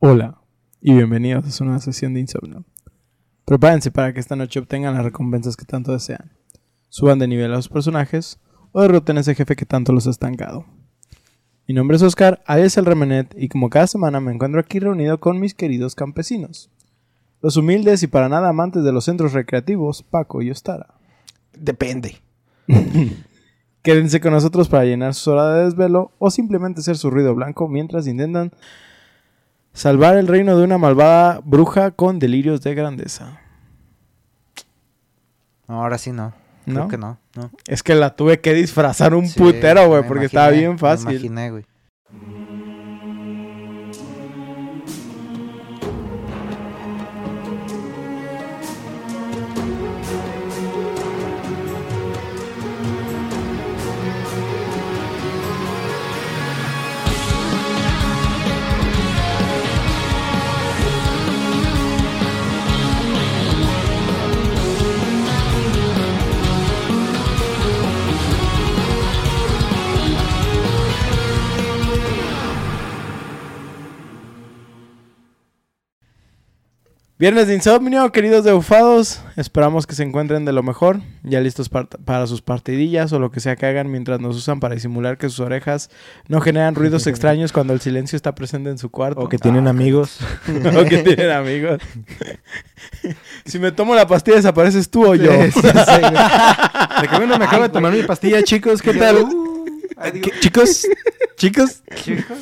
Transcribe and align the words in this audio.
Hola 0.00 0.38
y 0.80 0.92
bienvenidos 0.94 1.60
a 1.60 1.64
una 1.64 1.80
sesión 1.80 2.14
de 2.14 2.20
insomnio. 2.20 2.62
Prepárense 3.44 3.90
para 3.90 4.12
que 4.12 4.20
esta 4.20 4.36
noche 4.36 4.60
obtengan 4.60 4.94
las 4.94 5.02
recompensas 5.02 5.56
que 5.56 5.64
tanto 5.64 5.90
desean. 5.92 6.30
Suban 6.88 7.18
de 7.18 7.26
nivel 7.26 7.52
a 7.52 7.56
los 7.56 7.68
personajes 7.68 8.38
o 8.70 8.80
derroten 8.80 9.16
a 9.16 9.22
ese 9.22 9.34
jefe 9.34 9.56
que 9.56 9.66
tanto 9.66 9.92
los 9.92 10.06
ha 10.06 10.10
estancado. 10.10 10.66
Mi 11.66 11.74
nombre 11.74 11.96
es 11.96 12.04
Oscar, 12.04 12.44
alias 12.46 12.76
el 12.76 12.86
Remenet, 12.86 13.34
y 13.36 13.48
como 13.48 13.70
cada 13.70 13.88
semana 13.88 14.20
me 14.20 14.32
encuentro 14.32 14.60
aquí 14.60 14.78
reunido 14.78 15.18
con 15.18 15.40
mis 15.40 15.54
queridos 15.54 15.96
campesinos. 15.96 16.70
Los 17.42 17.56
humildes 17.56 18.00
y 18.04 18.06
para 18.06 18.28
nada 18.28 18.50
amantes 18.50 18.84
de 18.84 18.92
los 18.92 19.04
centros 19.04 19.32
recreativos, 19.32 20.04
Paco 20.04 20.42
y 20.42 20.52
Ostara. 20.52 20.94
Depende. 21.58 22.18
Quédense 23.82 24.20
con 24.20 24.32
nosotros 24.32 24.68
para 24.68 24.84
llenar 24.84 25.14
su 25.14 25.32
hora 25.32 25.54
de 25.54 25.64
desvelo 25.64 26.12
o 26.20 26.30
simplemente 26.30 26.82
ser 26.82 26.96
su 26.96 27.10
ruido 27.10 27.34
blanco 27.34 27.66
mientras 27.66 28.06
intentan 28.06 28.52
salvar 29.78 30.16
el 30.16 30.26
reino 30.26 30.56
de 30.58 30.64
una 30.64 30.76
malvada 30.76 31.40
bruja 31.44 31.90
con 31.92 32.18
delirios 32.18 32.60
de 32.62 32.74
grandeza. 32.74 33.40
No, 35.68 35.82
ahora 35.82 35.98
sí 35.98 36.12
no. 36.12 36.32
¿No? 36.66 36.74
Creo 36.74 36.88
que 36.88 36.98
no. 36.98 37.18
no. 37.34 37.50
Es 37.66 37.82
que 37.82 37.94
la 37.94 38.14
tuve 38.16 38.40
que 38.40 38.52
disfrazar 38.54 39.14
un 39.14 39.26
Sí, 39.26 39.38
putero, 39.38 39.86
güey, 39.88 40.02
me 40.02 40.08
porque 40.08 40.24
imaginé, 40.24 40.26
estaba 40.26 40.50
bien 40.50 40.72
Me 40.72 40.78
fácil. 40.78 41.10
imaginé, 41.12 41.50
güey. 41.50 41.64
Viernes 77.18 77.48
de 77.48 77.54
insomnio, 77.56 78.12
queridos 78.12 78.44
debufados. 78.44 79.20
Esperamos 79.34 79.88
que 79.88 79.96
se 79.96 80.04
encuentren 80.04 80.44
de 80.44 80.52
lo 80.52 80.62
mejor, 80.62 81.00
ya 81.24 81.40
listos 81.40 81.68
par- 81.68 81.88
para 81.88 82.28
sus 82.28 82.42
partidillas 82.42 83.12
o 83.12 83.18
lo 83.18 83.32
que 83.32 83.40
sea 83.40 83.56
que 83.56 83.66
hagan 83.66 83.90
mientras 83.90 84.20
nos 84.20 84.36
usan 84.36 84.60
para 84.60 84.76
disimular 84.76 85.18
que 85.18 85.28
sus 85.28 85.40
orejas 85.40 85.90
no 86.28 86.40
generan 86.40 86.76
ruidos 86.76 87.06
extraños 87.08 87.52
cuando 87.52 87.72
el 87.72 87.80
silencio 87.80 88.14
está 88.14 88.36
presente 88.36 88.70
en 88.70 88.78
su 88.78 88.90
cuarto. 88.90 89.20
O 89.20 89.28
que 89.28 89.36
tienen 89.38 89.66
amigos. 89.66 90.18
o 90.48 90.84
que 90.84 90.98
tienen 90.98 91.30
amigos. 91.32 91.80
si 93.44 93.58
me 93.58 93.72
tomo 93.72 93.96
la 93.96 94.06
pastilla, 94.06 94.36
¿desapareces 94.36 94.88
tú 94.88 95.04
o 95.04 95.14
yo? 95.16 95.32
Sí, 95.32 95.50
sí, 95.50 95.60
sí, 95.60 96.00
güey. 96.00 97.02
De 97.02 97.08
que 97.08 97.16
bueno, 97.16 97.36
me 97.36 97.46
acabo 97.46 97.64
de 97.64 97.68
tomar 97.70 97.92
mi 97.92 98.04
pastilla, 98.04 98.44
chicos. 98.44 98.80
¿Qué 98.80 98.94
tal? 98.94 99.26
¿Qué- 100.22 100.30
chicos, 100.38 100.86
chicos. 101.36 101.82
Chicos, 101.96 102.36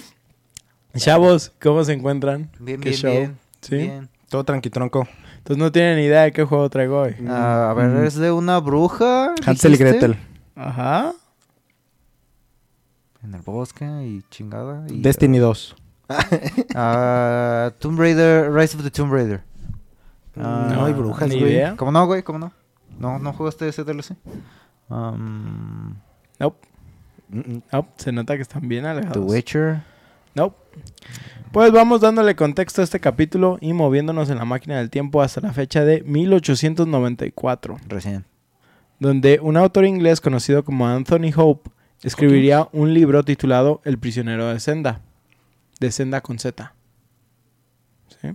Chavos, 0.96 1.52
¿cómo 1.62 1.82
se 1.82 1.94
encuentran? 1.94 2.50
bien, 2.60 2.80
¿Qué 2.82 2.90
bien, 2.90 3.00
show? 3.00 3.12
bien. 3.12 3.38
¿Sí? 3.62 3.76
bien. 3.76 4.08
Todo 4.28 4.44
tranquitronco. 4.44 5.06
Entonces 5.38 5.58
no 5.58 5.70
tienen 5.70 5.98
idea 6.00 6.22
de 6.22 6.32
qué 6.32 6.44
juego 6.44 6.68
traigo 6.68 7.00
hoy. 7.02 7.14
Ah, 7.28 7.70
a 7.70 7.74
ver, 7.74 8.04
es 8.04 8.16
de 8.16 8.32
una 8.32 8.58
bruja. 8.58 9.34
Hansel 9.44 9.74
y? 9.74 9.76
Gretel. 9.76 10.16
Ajá. 10.56 11.12
En 13.22 13.34
el 13.34 13.42
bosque 13.42 13.84
y 13.84 14.22
chingada. 14.30 14.84
Y, 14.88 15.00
Destiny 15.00 15.38
2. 15.38 15.76
Ah, 16.74 17.72
Tomb 17.80 17.98
Raider, 17.98 18.52
Rise 18.52 18.76
of 18.76 18.82
the 18.84 18.90
Tomb 18.90 19.12
Raider. 19.12 19.42
Ah, 20.36 20.70
No 20.72 20.84
hay 20.84 20.92
brujas, 20.92 21.28
ni 21.28 21.38
güey. 21.40 21.52
idea. 21.52 21.74
¿Cómo 21.76 21.90
no, 21.92 22.06
güey? 22.06 22.22
¿Cómo 22.22 22.38
no? 22.38 22.52
¿No, 22.98 23.18
no 23.18 23.32
jugaste 23.32 23.68
ese 23.68 23.84
DLC? 23.84 24.12
Um, 24.88 25.94
Nope. 26.38 26.66
Mm, 27.28 27.38
mm. 27.38 27.62
Nope. 27.72 27.88
Se 27.96 28.12
nota 28.12 28.36
que 28.36 28.42
están 28.42 28.68
bien 28.68 28.84
The 28.84 28.90
alejados. 28.90 29.32
Witcher. 29.32 29.82
Nope. 30.36 30.54
Pues 31.50 31.72
vamos 31.72 32.02
dándole 32.02 32.36
contexto 32.36 32.82
a 32.82 32.84
este 32.84 33.00
capítulo 33.00 33.56
y 33.62 33.72
moviéndonos 33.72 34.28
en 34.28 34.36
la 34.36 34.44
máquina 34.44 34.76
del 34.76 34.90
tiempo 34.90 35.22
hasta 35.22 35.40
la 35.40 35.54
fecha 35.54 35.82
de 35.86 36.02
1894, 36.02 37.78
Recién. 37.88 38.26
donde 38.98 39.40
un 39.40 39.56
autor 39.56 39.86
inglés 39.86 40.20
conocido 40.20 40.62
como 40.62 40.86
Anthony 40.86 41.32
Hope 41.34 41.70
escribiría 42.02 42.68
un 42.72 42.92
libro 42.92 43.24
titulado 43.24 43.80
El 43.84 43.98
prisionero 43.98 44.48
de 44.48 44.60
Senda. 44.60 45.00
De 45.80 45.90
Senda 45.90 46.20
con 46.20 46.38
Z. 46.38 46.74
¿Sí? 48.20 48.28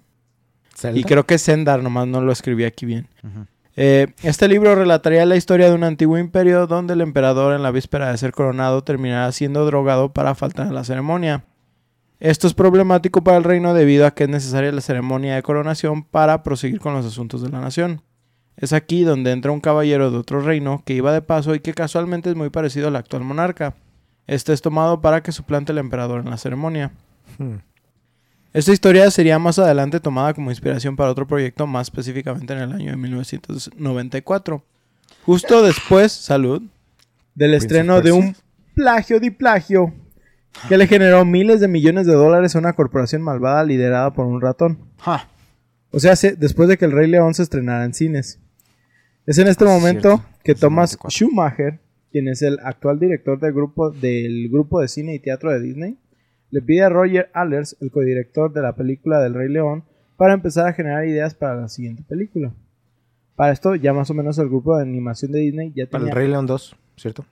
Zelda. 0.75 0.99
Y 0.99 1.03
creo 1.03 1.27
que 1.27 1.37
Sendar, 1.37 1.83
nomás 1.83 2.07
no 2.07 2.21
lo 2.21 2.31
escribí 2.31 2.63
aquí 2.63 2.87
bien. 2.87 3.07
Eh, 3.75 4.07
este 4.23 4.47
libro 4.47 4.73
relataría 4.73 5.23
la 5.27 5.35
historia 5.35 5.69
de 5.69 5.75
un 5.75 5.83
antiguo 5.83 6.17
imperio 6.17 6.65
donde 6.65 6.93
el 6.93 7.01
emperador 7.01 7.53
en 7.53 7.61
la 7.61 7.69
víspera 7.69 8.11
de 8.11 8.17
ser 8.17 8.31
coronado 8.31 8.83
terminará 8.83 9.31
siendo 9.31 9.67
drogado 9.67 10.11
para 10.11 10.33
faltar 10.33 10.65
a 10.65 10.71
la 10.71 10.83
ceremonia. 10.83 11.45
Esto 12.21 12.45
es 12.45 12.53
problemático 12.53 13.23
para 13.23 13.37
el 13.37 13.43
reino 13.43 13.73
debido 13.73 14.05
a 14.05 14.11
que 14.11 14.25
es 14.25 14.29
necesaria 14.29 14.71
la 14.71 14.81
ceremonia 14.81 15.33
de 15.33 15.41
coronación 15.41 16.03
para 16.03 16.43
proseguir 16.43 16.79
con 16.79 16.93
los 16.93 17.03
asuntos 17.03 17.41
de 17.41 17.49
la 17.49 17.59
nación. 17.59 18.03
Es 18.57 18.73
aquí 18.73 19.01
donde 19.01 19.31
entra 19.31 19.51
un 19.51 19.59
caballero 19.59 20.11
de 20.11 20.17
otro 20.17 20.39
reino 20.39 20.83
que 20.85 20.93
iba 20.93 21.11
de 21.11 21.23
paso 21.23 21.55
y 21.55 21.61
que 21.61 21.73
casualmente 21.73 22.29
es 22.29 22.35
muy 22.35 22.51
parecido 22.51 22.89
al 22.89 22.95
actual 22.95 23.23
monarca. 23.23 23.73
Este 24.27 24.53
es 24.53 24.61
tomado 24.61 25.01
para 25.01 25.23
que 25.23 25.31
suplante 25.31 25.71
al 25.71 25.79
emperador 25.79 26.21
en 26.21 26.29
la 26.29 26.37
ceremonia. 26.37 26.91
Hmm. 27.39 27.55
Esta 28.53 28.71
historia 28.71 29.09
sería 29.09 29.39
más 29.39 29.57
adelante 29.57 29.99
tomada 29.99 30.35
como 30.35 30.51
inspiración 30.51 30.95
para 30.95 31.09
otro 31.09 31.25
proyecto, 31.25 31.65
más 31.65 31.87
específicamente 31.87 32.53
en 32.53 32.59
el 32.59 32.71
año 32.71 32.91
de 32.91 32.97
1994. 32.97 34.63
Justo 35.25 35.63
después, 35.63 36.11
salud, 36.11 36.61
del 37.33 37.55
estreno 37.55 37.99
de 37.99 38.11
un 38.11 38.35
plagio 38.75 39.19
de 39.19 39.31
plagio 39.31 39.91
que 40.67 40.77
le 40.77 40.87
generó 40.87 41.25
miles 41.25 41.59
de 41.61 41.67
millones 41.67 42.05
de 42.07 42.13
dólares 42.13 42.55
a 42.55 42.59
una 42.59 42.73
corporación 42.73 43.21
malvada 43.21 43.63
liderada 43.63 44.13
por 44.13 44.25
un 44.25 44.41
ratón. 44.41 44.79
O 45.91 45.99
sea, 45.99 46.15
se- 46.15 46.35
después 46.35 46.69
de 46.69 46.77
que 46.77 46.85
el 46.85 46.91
Rey 46.91 47.09
León 47.09 47.33
se 47.33 47.43
estrenara 47.43 47.83
en 47.85 47.93
cines. 47.93 48.39
Es 49.25 49.37
en 49.37 49.47
este 49.47 49.65
Ah, 49.65 49.67
momento 49.69 50.23
que 50.43 50.55
Thomas 50.55 50.97
94. 50.97 51.09
Schumacher, 51.09 51.79
quien 52.11 52.27
es 52.27 52.41
el 52.41 52.59
actual 52.63 52.99
director 52.99 53.39
del 53.39 53.53
grupo, 53.53 53.91
del 53.91 54.49
grupo 54.49 54.81
de 54.81 54.87
cine 54.87 55.13
y 55.15 55.19
teatro 55.19 55.51
de 55.51 55.61
Disney, 55.61 55.97
le 56.49 56.61
pide 56.61 56.83
a 56.83 56.89
Roger 56.89 57.29
Allers, 57.33 57.77
el 57.79 57.91
codirector 57.91 58.51
de 58.51 58.61
la 58.61 58.75
película 58.75 59.19
del 59.21 59.33
Rey 59.33 59.47
León, 59.49 59.83
para 60.17 60.33
empezar 60.33 60.67
a 60.67 60.73
generar 60.73 61.05
ideas 61.07 61.33
para 61.33 61.55
la 61.55 61.67
siguiente 61.69 62.03
película. 62.07 62.51
Para 63.35 63.53
esto, 63.53 63.75
ya 63.75 63.93
más 63.93 64.09
o 64.09 64.13
menos 64.13 64.37
el 64.37 64.49
grupo 64.49 64.75
de 64.75 64.83
animación 64.83 65.31
de 65.31 65.39
Disney 65.39 65.71
ya 65.75 65.85
Para 65.87 66.03
el 66.03 66.09
tenía... 66.09 66.15
Rey 66.15 66.27
León 66.27 66.45
2, 66.45 66.75
¿cierto? 66.97 67.25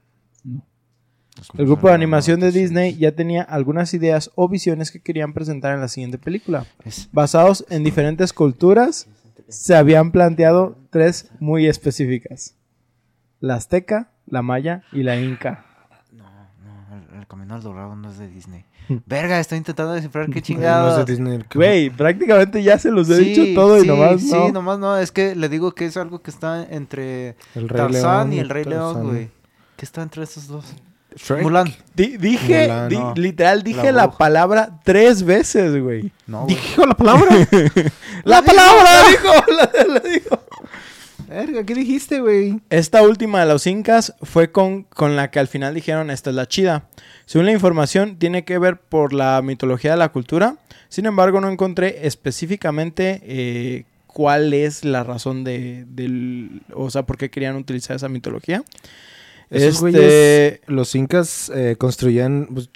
El 1.57 1.65
grupo 1.65 1.87
de 1.87 1.93
animación 1.93 2.39
de 2.39 2.51
Disney 2.51 2.97
ya 2.97 3.13
tenía 3.13 3.43
algunas 3.43 3.93
ideas 3.93 4.31
o 4.35 4.49
visiones 4.49 4.91
que 4.91 4.99
querían 5.01 5.33
presentar 5.33 5.73
en 5.73 5.81
la 5.81 5.87
siguiente 5.87 6.17
película. 6.17 6.65
Basados 7.11 7.65
en 7.69 7.83
diferentes 7.83 8.33
culturas, 8.33 9.07
se 9.47 9.75
habían 9.75 10.11
planteado 10.11 10.77
tres 10.89 11.29
muy 11.39 11.67
específicas. 11.67 12.55
La 13.39 13.55
azteca, 13.55 14.11
la 14.27 14.41
maya 14.41 14.83
y 14.91 15.03
la 15.03 15.19
inca. 15.19 15.65
No, 16.11 16.25
no, 16.25 17.13
el, 17.13 17.19
el 17.21 17.27
Camino 17.27 17.55
al 17.55 17.63
Dorado 17.63 17.95
no 17.95 18.11
es 18.11 18.17
de 18.17 18.27
Disney. 18.27 18.65
Hmm. 18.89 18.97
Verga, 19.05 19.39
estoy 19.39 19.59
intentando 19.59 19.93
descifrar 19.93 20.25
qué 20.25 20.35
No 20.35 20.41
chingados. 20.41 20.99
es 20.99 21.05
de 21.05 21.11
Disney. 21.13 21.39
Güey, 21.53 21.89
prácticamente 21.89 22.61
ya 22.61 22.77
se 22.77 22.91
los 22.91 23.09
he 23.09 23.17
dicho 23.17 23.43
todo 23.55 23.79
sí, 23.79 23.85
y 23.85 23.87
nomás 23.87 24.21
sí, 24.21 24.31
no. 24.33 24.51
nomás 24.51 24.77
no. 24.79 24.97
Es 24.97 25.11
que 25.11 25.35
le 25.35 25.47
digo 25.47 25.71
que 25.73 25.85
es 25.85 25.95
algo 25.95 26.21
que 26.21 26.31
está 26.31 26.63
entre 26.69 27.37
El 27.55 27.69
Rey 27.69 27.77
Tarzán 27.77 28.29
León 28.29 28.33
y 28.33 28.39
el 28.39 28.49
Rey 28.49 28.65
León, 28.65 29.07
güey. 29.07 29.29
¿Qué 29.77 29.85
está 29.85 30.01
entre 30.01 30.23
esos 30.23 30.47
dos? 30.47 30.65
Shrek. 31.15 31.41
Mulan. 31.43 31.73
Di- 31.95 32.17
dije, 32.17 32.63
Mulan, 32.67 32.89
di- 32.89 32.97
no. 32.97 33.13
literal, 33.15 33.63
dije 33.63 33.91
La 33.91 34.11
palabra 34.11 34.79
tres 34.83 35.23
veces, 35.23 35.81
güey. 35.81 36.11
No, 36.27 36.43
güey. 36.43 36.55
Dijo 36.55 36.85
la 36.85 36.93
palabra. 36.95 37.29
¡La 38.23 38.41
palabra! 38.41 38.83
¡La 38.83 39.09
dijo! 39.09 39.33
La, 39.87 39.93
la 39.93 39.99
dijo. 39.99 40.39
Verga, 41.27 41.63
¿qué 41.63 41.75
dijiste, 41.75 42.21
güey? 42.21 42.59
Esta 42.71 43.03
última 43.03 43.39
de 43.41 43.45
los 43.45 43.67
incas 43.67 44.15
fue 44.23 44.51
con, 44.51 44.83
con 44.83 45.15
la 45.15 45.29
que 45.29 45.39
al 45.39 45.47
final 45.47 45.75
dijeron 45.75 46.09
esta 46.09 46.31
es 46.31 46.35
la 46.35 46.47
chida. 46.47 46.85
Según 47.25 47.45
la 47.45 47.51
información, 47.51 48.17
tiene 48.17 48.45
que 48.45 48.57
ver 48.57 48.79
por 48.79 49.13
la 49.13 49.39
mitología 49.43 49.91
de 49.91 49.97
la 49.97 50.09
cultura. 50.09 50.55
Sin 50.87 51.05
embargo, 51.05 51.39
no 51.39 51.49
encontré 51.51 52.07
específicamente 52.07 53.21
eh, 53.23 53.85
cuál 54.07 54.53
es 54.55 54.83
la 54.83 55.03
razón 55.03 55.43
de, 55.43 55.85
del... 55.87 56.63
O 56.73 56.89
sea, 56.89 57.03
por 57.03 57.17
qué 57.17 57.29
querían 57.29 57.55
utilizar 57.57 57.95
esa 57.95 58.09
mitología. 58.09 58.63
Esos 59.49 59.75
Este- 59.75 59.79
güeyes, 59.81 60.59
los 60.67 60.93
incas 60.93 61.51
eh, 61.55 61.75
construían, 61.77 62.47
pues, 62.53 62.69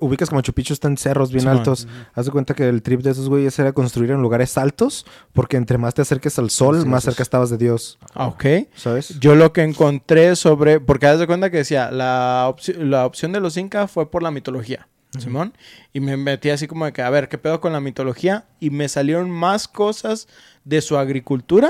ubicas 0.00 0.28
como 0.28 0.38
Machu 0.38 0.52
Picchu 0.52 0.72
están 0.72 0.96
cerros 0.96 1.32
bien 1.32 1.48
altos. 1.48 1.88
Haz 2.14 2.26
de 2.26 2.30
cuenta 2.32 2.54
que 2.54 2.68
el 2.68 2.80
trip 2.82 3.00
de 3.02 3.10
esos 3.10 3.28
güeyes 3.28 3.58
era 3.58 3.72
construir 3.72 4.12
en 4.12 4.22
lugares 4.22 4.56
altos, 4.56 5.04
porque 5.32 5.56
entre 5.56 5.78
más 5.78 5.94
te 5.94 6.02
acerques 6.02 6.38
al 6.38 6.50
sol, 6.50 6.82
Sí, 6.82 6.88
más 6.88 7.02
cerca 7.04 7.22
estabas 7.24 7.50
de 7.50 7.58
Dios, 7.58 7.98
Ah, 8.14 8.28
ok. 8.28 8.44
¿sabes? 8.76 9.18
Yo 9.18 9.34
lo 9.34 9.52
que 9.52 9.62
encontré 9.62 10.36
sobre... 10.36 10.78
Porque 10.78 11.06
haz 11.06 11.18
de 11.18 11.26
cuenta 11.26 11.50
que 11.50 11.56
decía, 11.58 11.90
la, 11.90 12.54
la 12.78 13.04
opción 13.06 13.32
de 13.32 13.40
los 13.40 13.56
incas 13.56 13.90
fue 13.90 14.10
por 14.10 14.22
la 14.22 14.30
mitología. 14.30 14.86
Simón. 15.18 15.52
Y 15.92 16.00
me 16.00 16.16
metí 16.16 16.48
así 16.48 16.66
como 16.66 16.86
de 16.86 16.94
que, 16.94 17.02
a 17.02 17.10
ver, 17.10 17.28
¿qué 17.28 17.36
pedo 17.36 17.60
con 17.60 17.74
la 17.74 17.80
mitología? 17.80 18.46
Y 18.60 18.70
me 18.70 18.88
salieron 18.88 19.30
más 19.30 19.68
cosas 19.68 20.26
de 20.64 20.80
su 20.80 20.96
agricultura 20.96 21.68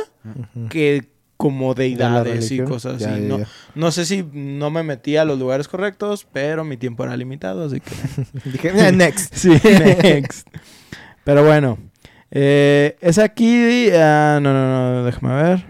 que 0.70 1.10
como 1.42 1.74
¿De 1.74 1.90
la 1.90 2.22
deidades 2.22 2.52
y 2.52 2.60
cosas 2.60 3.00
Ya, 3.00 3.12
así. 3.14 3.22
ya, 3.22 3.28
no, 3.28 3.38
ya. 3.40 3.46
no 3.74 3.90
sé 3.90 4.06
si 4.06 4.22
no 4.32 4.70
me 4.70 4.84
metí 4.84 5.16
a 5.16 5.24
los 5.24 5.40
lugares 5.40 5.66
correctos, 5.66 6.24
pero 6.32 6.62
mi 6.62 6.76
tiempo 6.76 7.02
era 7.02 7.16
limitado, 7.16 7.64
así 7.64 7.80
que... 7.80 7.90
Dije, 8.50 8.68
"Eh, 8.74 8.92
next. 8.92 9.34
Sí, 9.36 9.48
next. 10.02 10.46
Pero 11.24 11.44
bueno, 11.44 11.78
eh, 12.30 12.96
es 13.00 13.18
aquí. 13.18 13.88
ah, 13.92 14.38
no, 14.40 14.52
no, 14.52 14.92
no, 15.00 15.04
déjame 15.04 15.42
ver. 15.42 15.64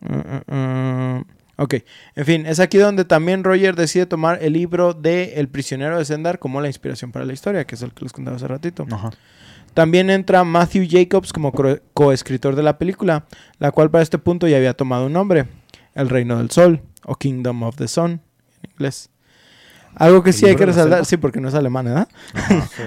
Mm, 0.00 0.54
mm. 0.54 1.24
Ok, 1.56 1.74
en 2.16 2.24
fin, 2.24 2.46
es 2.46 2.60
aquí 2.60 2.78
donde 2.78 3.04
también 3.04 3.42
Roger 3.44 3.74
decide 3.76 4.06
tomar 4.06 4.38
el 4.42 4.52
libro 4.52 4.94
de 4.94 5.34
El 5.40 5.48
prisionero 5.48 5.98
de 5.98 6.04
Zendar 6.04 6.38
como 6.38 6.60
la 6.60 6.66
inspiración 6.68 7.10
para 7.12 7.24
la 7.24 7.32
historia, 7.32 7.64
que 7.66 7.74
es 7.74 7.82
el 7.82 7.92
que 7.92 8.04
les 8.04 8.12
contaba 8.12 8.36
hace 8.36 8.48
ratito. 8.48 8.86
Ajá. 8.90 9.10
También 9.74 10.10
entra 10.10 10.44
Matthew 10.44 10.86
Jacobs 10.88 11.32
como 11.32 11.52
coescritor 11.94 12.56
de 12.56 12.62
la 12.62 12.78
película, 12.78 13.24
la 13.58 13.70
cual 13.70 13.90
para 13.90 14.02
este 14.02 14.18
punto 14.18 14.46
ya 14.46 14.56
había 14.56 14.74
tomado 14.74 15.06
un 15.06 15.12
nombre, 15.12 15.46
El 15.94 16.08
Reino 16.08 16.38
del 16.38 16.50
Sol, 16.50 16.82
o 17.04 17.14
Kingdom 17.14 17.62
of 17.62 17.76
the 17.76 17.88
Sun, 17.88 18.20
en 18.62 18.70
inglés. 18.70 19.10
Algo 19.94 20.22
que 20.22 20.30
¿El 20.30 20.34
sí 20.34 20.46
hay 20.46 20.56
que 20.56 20.66
resaltar, 20.66 21.04
sí, 21.04 21.16
porque 21.16 21.40
no 21.40 21.48
es 21.48 21.54
alemán, 21.54 21.86
¿verdad? 21.86 22.08
Sí. 22.76 22.82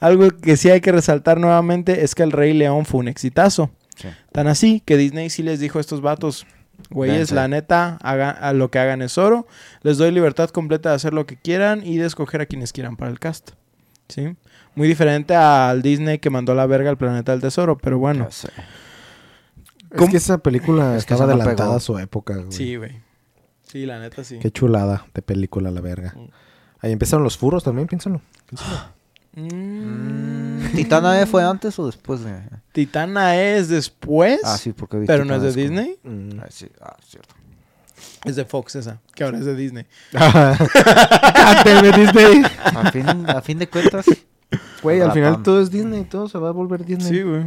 Algo 0.00 0.28
que 0.30 0.56
sí 0.56 0.70
hay 0.70 0.80
que 0.80 0.92
resaltar 0.92 1.38
nuevamente 1.38 2.04
es 2.04 2.14
que 2.14 2.22
El 2.22 2.32
Rey 2.32 2.52
León 2.52 2.86
fue 2.86 3.00
un 3.00 3.08
exitazo. 3.08 3.70
Sí. 3.96 4.08
Tan 4.32 4.46
así 4.46 4.80
que 4.80 4.96
Disney 4.96 5.30
sí 5.30 5.42
les 5.42 5.60
dijo 5.60 5.78
a 5.78 5.80
estos 5.80 6.00
vatos, 6.00 6.46
güeyes, 6.88 7.32
la 7.32 7.48
neta, 7.48 7.98
hagan, 8.02 8.36
a 8.40 8.52
lo 8.52 8.70
que 8.70 8.78
hagan 8.78 9.02
es 9.02 9.18
oro. 9.18 9.46
Les 9.82 9.98
doy 9.98 10.10
libertad 10.12 10.50
completa 10.50 10.90
de 10.90 10.96
hacer 10.96 11.12
lo 11.12 11.26
que 11.26 11.36
quieran 11.36 11.84
y 11.84 11.98
de 11.98 12.06
escoger 12.06 12.40
a 12.40 12.46
quienes 12.46 12.72
quieran 12.72 12.96
para 12.96 13.10
el 13.10 13.18
cast. 13.18 13.50
¿Sí? 14.08 14.34
Muy 14.80 14.88
diferente 14.88 15.36
al 15.36 15.82
Disney 15.82 16.20
que 16.20 16.30
mandó 16.30 16.52
a 16.52 16.54
la 16.54 16.64
verga 16.64 16.88
al 16.88 16.96
planeta 16.96 17.32
del 17.32 17.42
tesoro, 17.42 17.76
pero 17.76 17.98
bueno. 17.98 18.24
Ya 18.24 18.30
sé. 18.30 18.48
Es 19.90 20.08
que 20.08 20.16
esa 20.16 20.38
película 20.38 20.96
Es 20.96 21.04
que 21.04 21.12
estaba 21.12 21.30
no 21.34 21.38
adelantada 21.38 21.76
a 21.76 21.80
su 21.80 21.98
época, 21.98 22.34
güey. 22.36 22.50
Sí, 22.50 22.76
güey. 22.76 22.98
Sí, 23.62 23.84
la 23.84 24.00
neta 24.00 24.24
sí. 24.24 24.38
Qué 24.40 24.50
chulada 24.50 25.04
de 25.12 25.20
película, 25.20 25.70
la 25.70 25.82
verga. 25.82 26.14
Mm. 26.16 26.28
Ahí 26.78 26.92
empezaron 26.92 27.22
los 27.24 27.36
furros 27.36 27.62
también, 27.62 27.88
piénsalo. 27.88 28.22
Mm. 29.34 30.72
¿Titana 30.76 31.20
E 31.20 31.26
fue 31.26 31.44
antes 31.44 31.78
o 31.78 31.84
después 31.84 32.24
de...? 32.24 32.40
Titana 32.72 33.36
es 33.38 33.68
después, 33.68 34.40
Ah, 34.44 34.56
sí, 34.56 34.72
porque 34.72 34.96
vi 34.96 35.06
pero 35.06 35.26
no 35.26 35.34
es 35.34 35.42
de 35.42 35.50
como- 35.50 35.60
Disney. 35.62 35.98
Mm. 36.04 36.40
Ah, 36.40 36.46
sí, 36.48 36.68
ah, 36.80 36.96
cierto. 37.06 37.34
Es 38.24 38.34
de 38.34 38.46
Fox 38.46 38.76
esa, 38.76 38.98
que 39.14 39.24
ahora 39.24 39.36
es 39.40 39.44
de 39.44 39.54
Disney. 39.54 39.84
Cánteme, 40.10 41.92
Disney. 41.98 42.42
A 42.64 42.90
fin, 42.90 43.06
a 43.28 43.42
fin 43.42 43.58
de 43.58 43.68
cuentas... 43.68 44.06
Güey, 44.82 45.00
al 45.00 45.12
final 45.12 45.42
todo 45.42 45.60
es 45.60 45.70
Disney, 45.70 46.04
todo 46.04 46.28
se 46.28 46.38
va 46.38 46.48
a 46.48 46.52
volver 46.52 46.84
Disney. 46.84 47.08
Sí, 47.08 47.22
güey. 47.22 47.44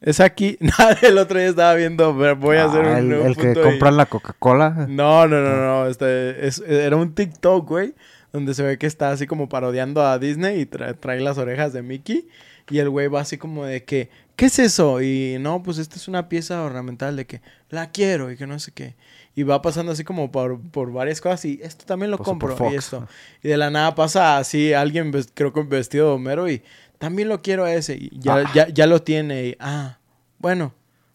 Es 0.00 0.18
aquí. 0.20 0.56
Nada, 0.60 0.96
el 1.02 1.18
otro 1.18 1.38
día 1.38 1.48
estaba 1.48 1.74
viendo. 1.74 2.16
pero 2.18 2.36
Voy 2.36 2.56
a 2.56 2.64
hacer 2.64 2.84
Ah, 2.86 2.92
un. 2.92 2.96
el, 2.98 3.18
un 3.20 3.26
el 3.28 3.36
que 3.36 3.42
punto 3.44 3.60
y- 3.60 3.64
compra 3.64 3.90
la 3.90 4.06
Coca-Cola. 4.06 4.86
No, 4.88 5.26
no, 5.28 5.40
no, 5.40 5.56
no. 5.56 5.86
Este, 5.86 6.46
es- 6.46 6.60
era 6.66 6.96
un 6.96 7.14
TikTok, 7.14 7.68
güey. 7.68 7.94
Donde 8.32 8.54
se 8.54 8.62
ve 8.62 8.78
que 8.78 8.86
está 8.86 9.10
así 9.10 9.26
como 9.26 9.48
parodiando 9.48 10.02
a 10.04 10.18
Disney 10.18 10.60
y 10.62 10.66
tra- 10.66 10.96
trae 10.98 11.20
las 11.20 11.36
orejas 11.38 11.72
de 11.72 11.82
Mickey. 11.82 12.28
Y 12.70 12.78
el 12.78 12.88
güey 12.88 13.08
va 13.08 13.20
así 13.20 13.36
como 13.38 13.64
de 13.66 13.84
que, 13.84 14.08
¿qué 14.36 14.46
es 14.46 14.58
eso? 14.58 15.02
Y 15.02 15.36
no, 15.40 15.62
pues 15.62 15.78
esta 15.78 15.96
es 15.96 16.08
una 16.08 16.28
pieza 16.28 16.62
ornamental 16.62 17.14
de 17.16 17.26
que 17.26 17.42
la 17.68 17.90
quiero 17.90 18.30
y 18.30 18.36
que 18.36 18.46
no 18.46 18.58
sé 18.58 18.72
qué. 18.72 18.94
Y 19.34 19.44
va 19.44 19.62
pasando 19.62 19.92
así 19.92 20.04
como 20.04 20.30
por, 20.30 20.60
por 20.60 20.92
varias 20.92 21.20
cosas 21.20 21.44
y 21.46 21.58
esto 21.62 21.86
también 21.86 22.10
lo 22.10 22.18
compro 22.18 22.54
y 22.70 22.74
esto. 22.74 23.08
Y 23.42 23.48
de 23.48 23.56
la 23.56 23.70
nada 23.70 23.94
pasa 23.94 24.36
así 24.36 24.74
alguien, 24.74 25.10
creo 25.34 25.52
que 25.54 25.62
vestido 25.62 26.08
de 26.08 26.12
Homero 26.14 26.50
y 26.50 26.62
también 26.98 27.28
lo 27.28 27.40
quiero 27.40 27.64
a 27.64 27.72
ese. 27.72 27.94
Y 27.96 28.10
ya, 28.18 28.34
Ah. 28.36 28.52
ya, 28.54 28.68
ya 28.68 28.86
lo 28.86 29.00
tiene 29.02 29.44
y, 29.46 29.56
ah, 29.58 29.98
bueno. 30.38 30.74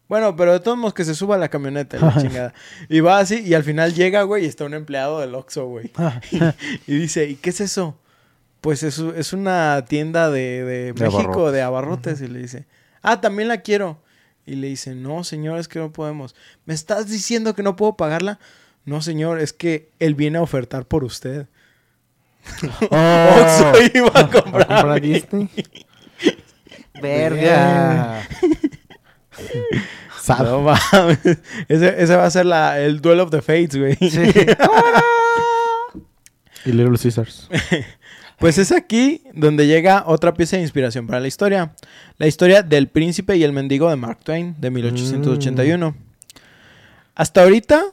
Bueno, 0.09 0.35
pero 0.37 0.53
de 0.53 0.61
todos 0.61 0.77
modos 0.77 0.93
que 0.93 1.03
se 1.03 1.13
suba 1.13 1.35
a 1.35 1.37
la 1.37 1.49
camioneta 1.49 1.97
y 1.97 1.99
la 1.99 2.15
chingada. 2.21 2.53
Y 2.89 3.01
va 3.01 3.19
así 3.19 3.41
y 3.45 3.53
al 3.53 3.63
final 3.63 3.93
llega, 3.93 4.23
güey, 4.23 4.45
y 4.45 4.47
está 4.47 4.63
un 4.65 4.73
empleado 4.73 5.19
del 5.19 5.35
Oxxo, 5.35 5.67
güey. 5.67 5.91
y, 6.31 6.39
y 6.91 6.97
dice, 6.99 7.25
¿y 7.29 7.35
qué 7.35 7.49
es 7.51 7.59
eso? 7.61 7.99
Pues 8.61 8.81
es, 8.83 8.97
es 8.99 9.33
una 9.33 9.85
tienda 9.87 10.31
de, 10.31 10.63
de 10.63 10.93
De 10.93 10.93
México, 10.93 11.17
abarrotes. 11.21 11.53
de 11.53 11.61
abarrotes. 11.61 12.21
Y 12.21 12.27
le 12.27 12.39
dice, 12.39 12.65
ah, 13.03 13.21
también 13.21 13.47
la 13.49 13.57
quiero. 13.61 13.99
Y 14.47 14.55
le 14.55 14.67
dice, 14.67 14.95
no, 14.95 15.23
señor, 15.23 15.59
es 15.59 15.67
que 15.67 15.77
no 15.77 15.91
podemos. 15.91 16.33
¿Me 16.65 16.73
estás 16.73 17.07
diciendo 17.09 17.53
que 17.53 17.61
no 17.63 17.75
puedo 17.75 17.95
pagarla? 17.97 18.39
No, 18.85 19.01
señor, 19.01 19.39
es 19.41 19.53
que 19.53 19.91
él 19.99 20.15
viene 20.15 20.39
a 20.39 20.41
ofertar 20.41 20.85
por 20.85 21.03
usted. 21.03 21.47
Oh. 22.89 23.41
Oxxo 23.41 23.73
iba 23.93 24.07
a 24.15 24.19
¿A 24.21 24.29
comprar. 24.31 24.67
comprar 24.67 24.89
a 24.89 24.93
mi- 24.95 25.01
Disney? 25.01 25.49
Verga. 27.01 28.25
No 30.39 30.61
mames. 30.61 31.19
Ese, 31.69 32.03
ese 32.03 32.15
va 32.17 32.25
a 32.25 32.29
ser 32.31 32.45
la, 32.45 32.79
el 32.81 32.99
Duel 32.99 33.21
of 33.21 33.29
the 33.31 33.41
Fates, 33.41 33.77
güey. 33.77 33.95
Sí. 33.95 34.19
Y 36.65 36.71
Little 36.73 36.97
Caesars. 36.97 37.47
Pues 38.37 38.57
es 38.59 38.71
aquí 38.71 39.23
donde 39.33 39.65
llega 39.65 40.03
otra 40.05 40.33
pieza 40.33 40.57
de 40.57 40.61
inspiración 40.61 41.07
para 41.07 41.19
la 41.19 41.27
historia. 41.27 41.73
La 42.17 42.27
historia 42.27 42.61
del 42.61 42.87
príncipe 42.87 43.35
y 43.35 43.43
el 43.43 43.51
mendigo 43.51 43.89
de 43.89 43.95
Mark 43.95 44.19
Twain, 44.23 44.55
de 44.59 44.69
1881. 44.69 45.95
Hasta 47.15 47.43
ahorita, 47.43 47.83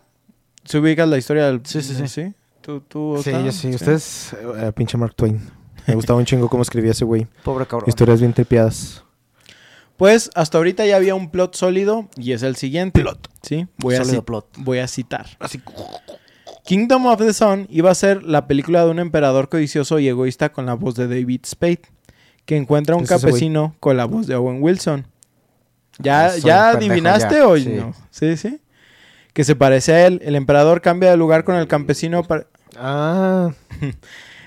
¿se 0.65 0.79
ubica 0.79 1.07
la 1.07 1.17
historia 1.17 1.47
del... 1.47 1.63
Sí, 1.65 1.81
sí, 1.81 2.07
sí. 2.07 2.35
¿Tú, 2.61 2.81
tú, 2.81 3.21
Sí, 3.23 3.31
yo 3.31 3.53
sí. 3.53 3.69
Ustedes, 3.71 4.37
eh, 4.59 4.73
pinche 4.75 4.99
Mark 4.99 5.15
Twain. 5.15 5.41
Me 5.87 5.95
gustaba 5.95 6.19
un 6.19 6.25
chingo 6.25 6.49
cómo 6.49 6.63
escribía 6.63 6.93
ese 6.93 7.05
güey. 7.05 7.27
Pobre 7.43 7.67
cabrón. 7.67 7.89
Historias 7.89 8.21
bien 8.21 8.33
tripiadas. 8.33 9.03
Pues 9.97 10.31
hasta 10.35 10.59
ahorita 10.59 10.85
ya 10.87 10.97
había 10.97 11.15
un 11.15 11.31
plot 11.31 11.55
sólido 11.55 12.09
y 12.17 12.33
es 12.33 12.43
el 12.43 12.57
siguiente. 12.57 13.01
Plot. 13.01 13.31
Sí, 13.43 13.67
voy 13.79 13.95
a, 13.95 14.03
plot. 14.23 14.49
voy 14.59 14.79
a 14.79 14.89
citar. 14.89 15.27
Kingdom 16.65 17.07
of 17.07 17.19
the 17.19 17.33
Sun 17.33 17.67
iba 17.69 17.91
a 17.91 17.95
ser 17.95 18.23
la 18.23 18.47
película 18.47 18.85
de 18.85 18.91
un 18.91 18.99
emperador 18.99 19.51
codicioso 19.51 19.99
y 19.99 20.09
egoísta 20.09 20.51
con 20.51 20.65
la 20.65 20.75
voz 20.75 20.95
de 20.95 21.07
David 21.07 21.43
Spade, 21.45 21.83
que 22.47 22.57
encuentra 22.57 22.95
a 22.95 22.99
un 22.99 23.05
¿Es 23.05 23.11
campesino 23.11 23.75
con 23.81 23.97
la 23.99 24.07
voz 24.07 24.27
de 24.27 24.35
Owen 24.35 24.63
Wilson. 24.63 25.07
¿Ya, 25.99 26.31
pendejo, 26.33 26.51
adivinaste 26.51 27.35
ya, 27.37 27.47
o 27.47 27.57
sí. 27.57 27.69
no? 27.69 27.95
Sí, 28.11 28.37
sí. 28.37 28.61
Que 29.35 29.45
se 29.45 29.55
parece 29.57 29.93
a 29.93 30.07
él. 30.07 30.21
El 30.25 30.37
emperador 30.37 30.81
cambia 30.81 31.11
de 31.11 31.17
lugar 31.17 31.45
con 31.45 31.57
el 31.57 31.69
campesino 31.69 32.23
para... 32.25 32.47
Ah. 32.77 33.53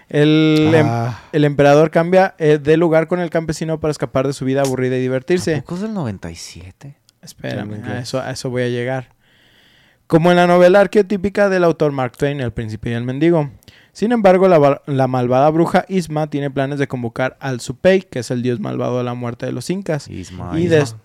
El, 0.09 0.71
em- 0.73 0.87
ah. 0.87 1.19
el 1.33 1.43
emperador 1.43 1.91
cambia 1.91 2.33
eh, 2.37 2.59
de 2.59 2.77
lugar 2.77 3.07
con 3.07 3.19
el 3.19 3.29
campesino 3.29 3.81
para 3.81 3.91
escapar 3.91 4.25
de 4.25 4.31
su 4.31 4.45
vida 4.45 4.61
aburrida 4.61 4.95
y 4.95 5.01
divertirse. 5.01 5.51
¿Tampoco 5.51 5.75
es 5.75 5.81
del 5.81 5.93
97? 5.93 6.95
Espérame, 7.21 7.83
a 7.83 7.99
eso, 7.99 8.21
a 8.21 8.31
eso 8.31 8.49
voy 8.49 8.63
a 8.63 8.69
llegar. 8.69 9.16
Como 10.07 10.31
en 10.31 10.37
la 10.37 10.47
novela 10.47 10.79
arqueotípica 10.79 11.49
del 11.49 11.63
autor 11.63 11.91
Mark 11.91 12.17
Twain, 12.17 12.39
El 12.39 12.51
Príncipe 12.53 12.89
y 12.89 12.93
el 12.93 13.03
Mendigo. 13.03 13.51
Sin 13.91 14.11
embargo, 14.11 14.47
la, 14.47 14.57
va- 14.57 14.81
la 14.85 15.07
malvada 15.07 15.49
bruja 15.49 15.83
Isma 15.89 16.29
tiene 16.29 16.49
planes 16.51 16.79
de 16.79 16.87
convocar 16.87 17.35
al 17.39 17.59
Supey, 17.59 18.01
que 18.03 18.19
es 18.19 18.31
el 18.31 18.41
dios 18.41 18.59
malvado 18.59 18.99
de 18.99 19.03
la 19.03 19.15
muerte 19.15 19.45
de 19.47 19.51
los 19.51 19.69
incas, 19.69 20.07
Isma. 20.07 20.51
y, 20.57 20.63
Isma. 20.65 20.75
des- 20.75 20.95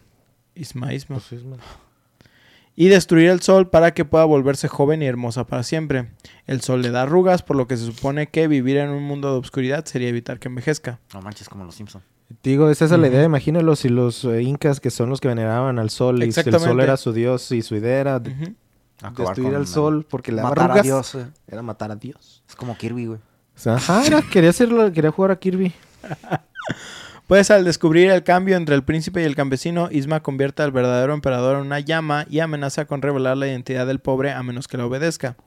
Isma, 0.54 0.92
Isma. 0.94 1.16
Pues 1.16 1.32
es 1.32 1.44
mal. 1.44 1.58
y 2.76 2.88
destruir 2.88 3.28
el 3.30 3.40
sol 3.40 3.68
para 3.68 3.92
que 3.92 4.04
pueda 4.04 4.24
volverse 4.24 4.68
joven 4.68 5.02
y 5.02 5.06
hermosa 5.06 5.46
para 5.46 5.62
siempre. 5.62 6.08
El 6.46 6.60
sol 6.60 6.80
le 6.82 6.90
da 6.90 7.02
arrugas, 7.02 7.42
por 7.42 7.56
lo 7.56 7.66
que 7.66 7.76
se 7.76 7.84
supone 7.86 8.28
que 8.28 8.46
vivir 8.46 8.76
en 8.76 8.90
un 8.90 9.02
mundo 9.02 9.32
de 9.32 9.38
obscuridad 9.38 9.84
sería 9.84 10.08
evitar 10.08 10.38
que 10.38 10.48
envejezca. 10.48 10.98
No 11.12 11.22
manches, 11.22 11.48
como 11.48 11.64
los 11.64 11.74
Simpsons. 11.74 12.04
Digo, 12.42 12.70
es 12.70 12.80
esa 12.80 12.96
la 12.98 13.08
Ujú. 13.08 13.16
idea. 13.16 13.24
Imagínalo 13.24 13.74
si 13.76 13.88
los 13.88 14.24
eh, 14.24 14.42
incas, 14.42 14.80
que 14.80 14.90
son 14.90 15.10
los 15.10 15.20
que 15.20 15.28
veneraban 15.28 15.78
al 15.78 15.90
sol, 15.90 16.22
y 16.22 16.30
si 16.32 16.40
el 16.40 16.58
sol 16.58 16.80
era 16.80 16.96
su 16.96 17.12
dios 17.12 17.50
y 17.52 17.60
su 17.62 17.74
idea 17.76 17.98
era 18.00 18.22
Ujú. 19.10 19.22
destruir 19.22 19.54
al 19.54 19.66
sol 19.66 20.06
porque 20.08 20.30
le 20.32 20.38
daba 20.38 20.50
Matar 20.50 20.78
a 20.78 20.82
Dios. 20.82 21.14
eh. 21.16 21.26
era 21.48 21.62
matar 21.62 21.90
a 21.90 21.96
Dios. 21.96 22.42
Es 22.48 22.54
como 22.56 22.76
Kirby, 22.76 23.06
güey. 23.06 23.18
O 23.18 23.58
sea, 23.58 23.74
ajá, 23.74 24.06
era- 24.06 24.22
quería 24.22 24.50
hacerlo, 24.50 24.90
quería 24.92 25.10
jugar 25.10 25.30
a 25.32 25.36
Kirby. 25.36 25.72
Pues 27.28 27.50
al 27.50 27.64
descubrir 27.64 28.10
el 28.10 28.24
cambio 28.24 28.56
entre 28.56 28.74
el 28.74 28.82
príncipe 28.82 29.22
y 29.22 29.24
el 29.24 29.34
campesino, 29.36 29.88
Isma 29.90 30.20
convierte 30.22 30.62
al 30.62 30.70
verdadero 30.72 31.14
emperador 31.14 31.56
en 31.56 31.62
una 31.66 31.80
llama 31.80 32.26
y 32.28 32.40
amenaza 32.40 32.84
con 32.84 33.00
revelar 33.00 33.36
la 33.38 33.46
identidad 33.46 33.86
del 33.86 34.00
pobre 34.00 34.32
a 34.32 34.42
menos 34.42 34.68
que 34.68 34.76
la 34.76 34.84
obedezca. 34.84 35.36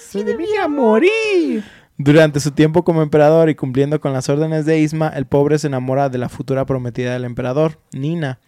Se 0.00 0.24
debía 0.24 0.66
morir. 0.68 1.62
Durante 2.02 2.40
su 2.40 2.52
tiempo 2.52 2.82
como 2.82 3.02
emperador 3.02 3.50
y 3.50 3.54
cumpliendo 3.54 4.00
con 4.00 4.14
las 4.14 4.30
órdenes 4.30 4.64
de 4.64 4.78
Isma, 4.78 5.08
el 5.08 5.26
pobre 5.26 5.58
se 5.58 5.66
enamora 5.66 6.08
de 6.08 6.16
la 6.16 6.30
futura 6.30 6.64
prometida 6.64 7.12
del 7.12 7.26
emperador, 7.26 7.78
Nina, 7.92 8.38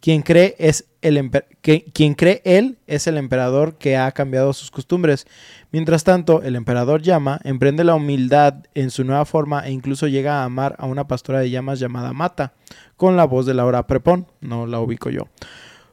quien 0.00 0.22
cree 0.22 0.56
es 0.58 0.86
el 1.02 1.18
empe- 1.18 1.44
que, 1.60 1.84
quien 1.92 2.14
cree 2.14 2.40
él 2.46 2.78
es 2.86 3.06
el 3.06 3.18
emperador 3.18 3.74
que 3.76 3.98
ha 3.98 4.10
cambiado 4.12 4.54
sus 4.54 4.70
costumbres. 4.70 5.26
Mientras 5.72 6.04
tanto, 6.04 6.40
el 6.40 6.56
emperador 6.56 7.02
Llama 7.02 7.38
emprende 7.44 7.84
la 7.84 7.96
humildad 7.96 8.54
en 8.72 8.90
su 8.90 9.04
nueva 9.04 9.26
forma 9.26 9.60
e 9.66 9.72
incluso 9.72 10.08
llega 10.08 10.40
a 10.40 10.44
amar 10.44 10.74
a 10.78 10.86
una 10.86 11.06
pastora 11.06 11.40
de 11.40 11.50
llamas 11.50 11.80
llamada 11.80 12.14
Mata, 12.14 12.54
con 12.96 13.18
la 13.18 13.26
voz 13.26 13.44
de 13.44 13.52
Laura 13.52 13.86
Prepón, 13.86 14.26
no 14.40 14.66
la 14.66 14.80
ubico 14.80 15.10
yo. 15.10 15.28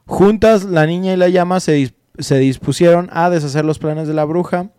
Juntas, 0.05 0.63
la 0.63 0.85
niña 0.85 1.11
y 1.11 1.17
la 1.17 1.27
llama 1.27 1.59
se, 1.59 1.93
se 2.17 2.38
dispusieron 2.38 3.09
a 3.11 3.29
deshacer 3.29 3.65
los 3.65 3.77
planes 3.77 4.07
de 4.07 4.13
la 4.13 4.23
bruja 4.23 4.69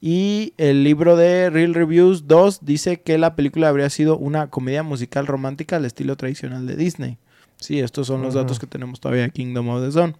Y 0.00 0.52
el 0.58 0.84
libro 0.84 1.16
de 1.16 1.50
Real 1.50 1.74
Reviews 1.74 2.26
2 2.26 2.64
dice 2.64 3.00
que 3.00 3.18
la 3.18 3.34
película 3.34 3.68
habría 3.68 3.88
sido 3.90 4.18
una 4.18 4.48
comedia 4.50 4.82
musical 4.82 5.26
romántica 5.26 5.76
al 5.76 5.84
estilo 5.84 6.16
tradicional 6.16 6.66
de 6.66 6.76
Disney. 6.76 7.18
Sí, 7.58 7.80
estos 7.80 8.06
son 8.06 8.22
los 8.22 8.34
datos 8.34 8.58
que 8.58 8.66
tenemos 8.66 9.00
todavía 9.00 9.22
de 9.22 9.30
Kingdom 9.30 9.68
of 9.70 9.84
the 9.84 9.92
Sun. 9.92 10.16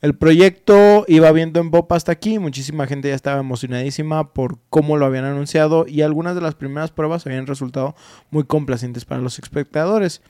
El 0.00 0.16
proyecto 0.16 1.04
iba 1.06 1.30
viendo 1.30 1.60
en 1.60 1.70
pop 1.70 1.92
hasta 1.92 2.10
aquí, 2.10 2.40
muchísima 2.40 2.88
gente 2.88 3.08
ya 3.08 3.14
estaba 3.14 3.38
emocionadísima 3.38 4.32
por 4.32 4.58
cómo 4.68 4.96
lo 4.96 5.06
habían 5.06 5.24
anunciado 5.24 5.86
y 5.86 6.02
algunas 6.02 6.34
de 6.34 6.40
las 6.40 6.56
primeras 6.56 6.90
pruebas 6.90 7.24
habían 7.24 7.46
resultado 7.46 7.94
muy 8.30 8.42
complacientes 8.42 9.04
para 9.04 9.20
los 9.20 9.38
espectadores. 9.38 10.20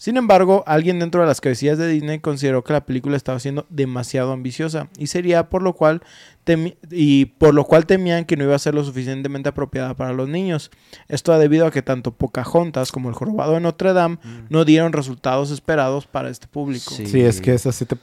Sin 0.00 0.16
embargo, 0.16 0.64
alguien 0.66 0.98
dentro 0.98 1.20
de 1.20 1.26
las 1.26 1.42
cabecillas 1.42 1.76
de 1.76 1.86
Disney 1.86 2.20
consideró 2.20 2.64
que 2.64 2.72
la 2.72 2.86
película 2.86 3.18
estaba 3.18 3.38
siendo 3.38 3.66
demasiado 3.68 4.32
ambiciosa 4.32 4.88
y 4.96 5.08
sería 5.08 5.50
por 5.50 5.60
lo 5.60 5.74
cual 5.74 6.00
temi- 6.46 6.76
y 6.90 7.26
por 7.26 7.52
lo 7.52 7.64
cual 7.64 7.84
temían 7.84 8.24
que 8.24 8.34
no 8.38 8.44
iba 8.44 8.54
a 8.56 8.58
ser 8.58 8.74
lo 8.74 8.82
suficientemente 8.82 9.50
apropiada 9.50 9.92
para 9.92 10.14
los 10.14 10.26
niños. 10.26 10.70
Esto 11.08 11.38
debido 11.38 11.66
a 11.66 11.70
que 11.70 11.82
tanto 11.82 12.12
Pocahontas 12.12 12.92
como 12.92 13.10
El 13.10 13.14
Jorobado 13.14 13.52
de 13.52 13.60
Notre 13.60 13.92
Dame 13.92 14.16
no 14.48 14.64
dieron 14.64 14.94
resultados 14.94 15.50
esperados 15.50 16.06
para 16.06 16.30
este 16.30 16.46
público. 16.46 16.94
Sí. 16.94 17.04
Sí, 17.04 17.20
es 17.20 17.42
que 17.42 17.52
es 17.52 17.66
así 17.66 17.84
te... 17.84 17.96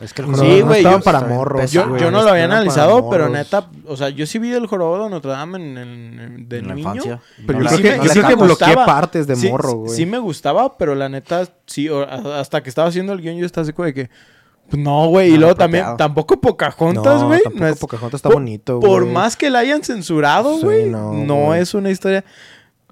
Es 0.00 0.14
que 0.14 0.22
el 0.22 0.30
No, 0.30 0.38
juego 0.38 0.72
Sí, 0.74 0.82
no 0.84 0.90
yo- 0.92 1.00
para 1.02 1.20
morros. 1.20 1.70
Yo, 1.70 1.84
no 1.86 2.22
lo 2.22 2.30
había 2.30 2.44
analizado, 2.46 3.10
pero 3.10 3.28
neta, 3.28 3.68
o 3.86 3.96
sea, 3.96 4.08
yo 4.08 4.24
sí 4.26 4.38
vi 4.38 4.52
el 4.52 4.66
jorobado 4.66 5.04
de 5.04 5.10
Notre 5.10 5.30
Dame 5.32 5.58
en, 5.58 5.76
en- 5.78 6.20
en- 6.20 6.48
de 6.48 6.58
en 6.58 6.66
niño. 6.68 6.78
infancia. 6.78 7.20
Pero 7.46 7.58
No 7.60 7.64
yo 7.66 7.70
la- 7.70 7.76
creo 7.76 7.92
que, 7.92 7.98
no 7.98 8.04
yo 8.04 8.10
creo 8.12 8.26
que 8.28 8.34
bloqueé 8.44 8.74
partes 8.76 9.26
de 9.26 9.36
sí, 9.36 9.50
morro, 9.50 9.70
sí- 9.70 9.76
güey. 9.76 9.96
Sí 9.96 10.06
me 10.06 10.18
gustaba, 10.18 10.78
pero 10.78 10.94
la 10.94 11.08
neta, 11.10 11.46
sí, 11.66 11.88
hasta 12.34 12.62
que 12.62 12.70
estaba 12.70 12.88
haciendo 12.88 13.12
el 13.12 13.20
guion 13.20 13.36
yo 13.36 13.44
estaba 13.44 13.62
así 13.64 13.72
como 13.74 13.86
de 13.86 13.94
que, 13.94 14.10
pues 14.70 14.82
no, 14.82 15.08
güey. 15.08 15.28
y 15.28 15.32
No, 15.34 15.40
luego 15.40 15.54
también, 15.56 15.84
tampoco 15.98 16.40
Pocahontas, 16.40 17.20
no, 17.20 17.26
güey. 17.28 17.42
tampoco 17.42 17.64
No 17.64 17.68
es- 17.70 17.78
Pocahontas 17.78 18.18
está 18.18 18.28
por- 18.30 18.36
bonito, 18.36 18.80
por 18.80 19.02
güey. 19.02 19.12
más 19.12 19.36
que 19.36 19.50
la 19.50 19.58
hayan 19.58 19.82
censurado, 19.84 20.56
Sí, 20.58 20.64
güey, 20.64 20.86
no, 20.88 21.12
no, 21.12 21.54
es 21.54 21.74
una 21.74 21.90
historia... 21.90 22.24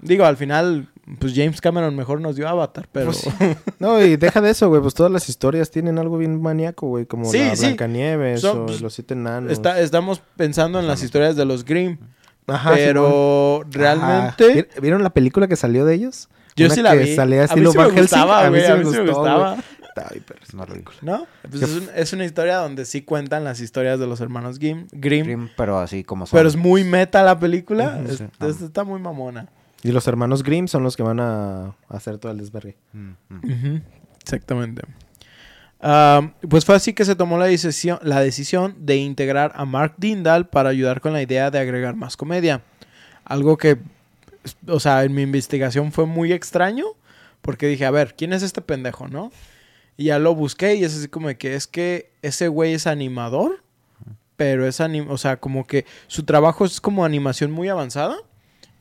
Digo, 0.01 0.25
al 0.25 0.37
final, 0.37 0.87
pues 1.17 1.33
James 1.35 1.59
Cameron 1.61 1.95
mejor 1.95 2.21
nos 2.21 2.35
dio 2.35 2.47
Avatar, 2.47 2.87
pero... 2.91 3.07
Pues 3.07 3.17
sí. 3.17 3.29
No, 3.79 4.01
y 4.03 4.15
deja 4.17 4.41
de 4.41 4.49
eso, 4.51 4.69
güey. 4.69 4.81
Pues 4.81 4.93
todas 4.93 5.11
las 5.11 5.27
historias 5.29 5.71
tienen 5.71 5.97
algo 5.97 6.17
bien 6.17 6.41
maníaco, 6.41 6.87
güey. 6.87 7.05
Como 7.05 7.25
Sí, 7.25 7.39
la 7.39 7.55
sí. 7.55 7.65
Blancanieves 7.65 8.41
Son, 8.41 8.59
o 8.61 8.65
pues, 8.67 8.81
Los 8.81 8.93
Siete 8.93 9.13
Enanos. 9.13 9.51
está- 9.51 9.79
estamos 9.79 10.21
pensando 10.35 10.79
en 10.79 10.87
las 10.87 11.01
historias 11.01 11.35
de 11.35 11.45
los 11.45 11.65
Grimm, 11.65 11.97
Ajá, 12.47 12.71
pero 12.75 13.61
Ajá. 13.61 13.69
realmente... 13.71 14.53
¿Vi- 14.75 14.81
¿Vieron 14.81 15.03
la 15.03 15.11
película 15.11 15.47
que 15.47 15.55
salió 15.55 15.85
de 15.85 15.95
ellos? 15.95 16.29
Yo 16.55 16.65
Una 16.65 16.75
sí 16.75 16.81
la 16.81 16.91
que 16.91 17.03
vi. 17.05 17.15
salía 17.15 17.39
a 17.39 17.41
mí 17.43 17.45
estilo 17.45 17.71
sí 17.71 17.77
me 17.77 17.83
Van 17.85 17.95
gustaba, 17.95 18.45
A 18.45 18.49
mí 18.49 18.59
sí 18.59 18.65
A 18.65 18.75
mí 18.75 18.83
sí 18.85 18.89
me 18.91 18.99
gustó, 18.99 19.15
gustaba. 19.19 19.57
Está 19.81 20.09
bien, 20.11 20.23
pero 20.27 20.39
es 20.43 20.53
vi. 20.53 20.73
ridículo. 20.73 20.97
¿No? 21.01 21.27
Pues 21.43 21.59
¿Qué 21.59 21.65
es, 21.65 21.71
un- 21.71 21.89
es 21.95 22.13
una 22.13 22.25
historia 22.25 22.57
donde 22.57 22.85
sí 22.85 23.01
cuentan 23.03 23.43
las 23.43 23.59
historias 23.61 23.99
de 23.99 24.07
los 24.07 24.19
hermanos 24.21 24.59
Grimm, 24.59 24.87
Grimm, 24.91 25.25
Grimm, 25.25 25.49
pero 25.57 25.79
así 25.79 26.03
como 26.03 26.25
son. 26.25 26.37
pero 26.37 26.49
es 26.49 26.55
muy 26.55 26.83
meta 26.83 27.23
la 27.23 27.39
película. 27.39 27.99
Ujú, 28.03 28.11
Es- 28.11 28.17
sí. 28.17 28.25
es- 28.41 28.61
está 28.61 28.83
muy 28.83 28.99
mamona. 28.99 29.47
Y 29.83 29.91
los 29.91 30.07
hermanos 30.07 30.43
Grimm 30.43 30.67
son 30.67 30.83
los 30.83 30.97
que 30.97 31.03
van 31.03 31.19
a 31.19 31.75
a 31.89 31.97
hacer 31.97 32.17
todo 32.17 32.31
el 32.31 32.37
desvergue. 32.37 32.77
Mm, 32.93 33.11
mm. 33.29 33.81
Exactamente. 34.21 34.83
Ah, 35.81 36.31
pues 36.47 36.65
fue 36.65 36.75
así 36.75 36.93
que 36.93 37.05
se 37.05 37.15
tomó 37.15 37.37
la 37.37 37.45
decisión, 37.45 37.99
la 38.01 38.19
decisión 38.19 38.75
de 38.79 38.97
integrar 38.97 39.53
a 39.55 39.65
Mark 39.65 39.95
Dindal 39.97 40.47
para 40.47 40.69
ayudar 40.69 41.01
con 41.01 41.13
la 41.13 41.21
idea 41.21 41.51
de 41.51 41.59
agregar 41.59 41.95
más 41.95 42.17
comedia. 42.17 42.61
Algo 43.23 43.57
que, 43.57 43.77
o 44.67 44.79
sea, 44.79 45.03
en 45.03 45.13
mi 45.13 45.21
investigación 45.21 45.91
fue 45.91 46.05
muy 46.05 46.33
extraño, 46.33 46.85
porque 47.41 47.67
dije, 47.67 47.85
a 47.85 47.91
ver, 47.91 48.15
¿quién 48.15 48.33
es 48.33 48.43
este 48.43 48.61
pendejo, 48.61 49.07
no? 49.07 49.31
Y 49.95 50.05
ya 50.05 50.19
lo 50.19 50.35
busqué 50.35 50.75
y 50.75 50.83
es 50.83 50.95
así 50.95 51.07
como 51.07 51.29
que 51.37 51.55
es 51.55 51.67
que 51.67 52.11
ese 52.21 52.49
güey 52.49 52.73
es 52.73 52.87
animador, 52.87 53.63
pero 54.35 54.67
es 54.67 54.81
anim 54.81 55.09
o 55.09 55.17
sea, 55.17 55.37
como 55.37 55.65
que 55.65 55.85
su 56.07 56.23
trabajo 56.23 56.65
es 56.65 56.81
como 56.81 57.05
animación 57.05 57.51
muy 57.51 57.69
avanzada 57.69 58.17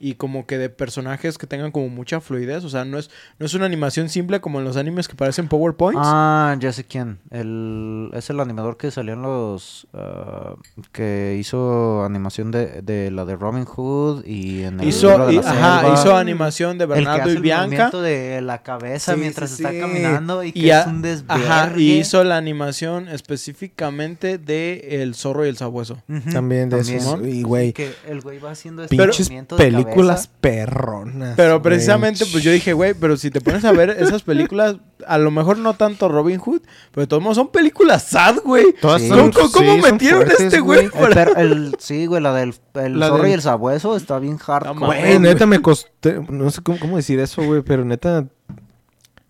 y 0.00 0.14
como 0.14 0.47
que 0.47 0.59
de 0.59 0.69
personajes 0.71 1.38
que 1.38 1.47
tengan 1.47 1.73
como 1.73 1.88
mucha 1.88 2.21
fluidez, 2.21 2.64
o 2.64 2.69
sea, 2.69 2.85
no 2.85 2.99
es 2.99 3.11
no 3.38 3.47
es 3.47 3.55
una 3.55 3.67
animación 3.67 4.09
simple 4.09 4.40
como 4.40 4.59
en 4.59 4.64
los 4.64 4.76
animes 4.76 5.09
que 5.09 5.14
parecen 5.17 5.49
PowerPoints. 5.49 6.00
Ah, 6.05 6.57
ya 6.61 6.73
sé 6.73 6.85
quién. 6.85 7.19
El, 7.31 8.11
es 8.14 8.31
el 8.31 8.40
animador 8.40 8.76
que 8.76 8.90
salió 8.90 9.14
en 9.14 9.23
los... 9.23 9.87
ah, 9.95 10.55
que 10.93 11.37
hizo 11.38 12.05
animación 12.05 12.50
de, 12.50 12.83
de 12.83 13.11
la 13.11 13.25
de 13.25 13.37
Robin 13.37 13.64
Hood 13.64 14.25
y 14.25 14.62
en 14.64 14.81
el 14.81 14.88
hizo 14.88 15.09
libro 15.11 15.26
de 15.26 15.33
y- 15.35 15.37
la 15.37 15.50
ajá, 15.50 15.81
selva. 15.81 15.95
hizo 15.95 16.17
animación 16.17 16.78
de 16.78 16.85
El 16.85 16.90
que 16.90 16.95
Bernardo 16.97 17.23
hace 17.23 17.33
y 17.33 17.37
el 17.37 17.43
Bianca. 17.43 17.67
movimiento 17.67 18.02
de 18.02 18.40
la 18.43 18.62
cabeza 18.62 19.14
Sí, 19.14 19.21
mientras 19.21 19.50
sí, 19.50 19.57
está 19.62 19.71
sí. 19.73 19.81
caminando 19.81 20.45
y 20.45 20.52
que 20.52 20.59
Y, 20.61 20.71
es 20.71 20.76
a- 20.76 20.88
un 20.88 21.05
ajá, 21.28 21.73
y 21.76 21.93
hizo 21.99 22.23
la 22.25 22.37
animación 22.37 23.09
específicamente 23.09 24.38
de 24.38 25.02
El 25.02 25.14
zorro 25.14 25.45
y 25.47 25.49
el 25.49 25.57
sabueso. 25.57 25.99
Ujú, 26.09 26.31
También 26.31 26.69
de 26.71 26.78
también. 26.78 26.99
esos. 26.99 27.26
Y, 27.26 27.43
güey, 27.43 27.73
Que 27.73 27.93
el 28.09 28.21
güey 28.21 28.38
va 28.38 28.52
haciendo 28.52 28.85
ese 28.85 28.95
pinches 28.97 29.26
movimiento 29.28 29.57
de 29.57 29.64
películas 29.90 30.26
cabeza. 30.26 30.38
perronas. 30.40 31.35
Pero 31.37 31.61
güey. 31.61 31.62
precisamente, 31.62 32.25
pues 32.30 32.42
yo 32.45 32.50
dije, 32.52 32.73
güey, 32.73 32.95
pero 32.95 33.16
si 33.16 33.30
te 33.30 33.40
pones 33.40 33.64
a 33.64 33.73
ver 33.73 33.90
esas 33.90 34.23
películas, 34.23 34.76
a 35.07 35.18
lo 35.18 35.30
mejor 35.30 35.59
no 35.59 35.75
tanto 35.75 36.09
Robin 36.09 36.38
Hood, 36.38 36.62
pero 36.92 37.02
de 37.02 37.07
todos 37.07 37.23
modos 37.23 37.37
son 37.37 37.49
películas 37.49 38.04
sad, 38.04 38.37
güey. 38.45 38.75
Todas 38.80 39.02
Sí. 39.02 39.09
¿Cómo, 39.09 39.21
son- 39.33 39.33
cómo 39.33 39.75
sí, 39.76 39.80
son 39.80 39.92
metieron 39.92 40.23
a 40.28 40.33
este 40.33 40.61
güey? 40.61 40.85
El 40.87 40.90
para- 40.90 41.14
per- 41.26 41.38
el- 41.38 41.76
sí, 41.78 42.07
güey, 42.07 42.23
la 42.23 42.33
del 42.35 42.54
el 42.75 42.99
La 42.99 43.09
zorro 43.09 43.23
del- 43.23 43.30
y 43.30 43.35
el 43.35 43.42
sabueso 43.42 43.97
está 43.97 44.18
bien 44.18 44.37
hardcore. 44.38 44.75
mames. 44.78 45.00
Güey, 45.04 45.18
neta 45.18 45.47
me 45.47 45.61
costé. 45.61 46.21
No 46.28 46.50
sé 46.50 46.62
cómo, 46.62 46.78
cómo 46.78 46.97
decir 46.97 47.18
eso, 47.21 47.42
güey, 47.42 47.62
pero 47.62 47.85
neta. 47.85 48.26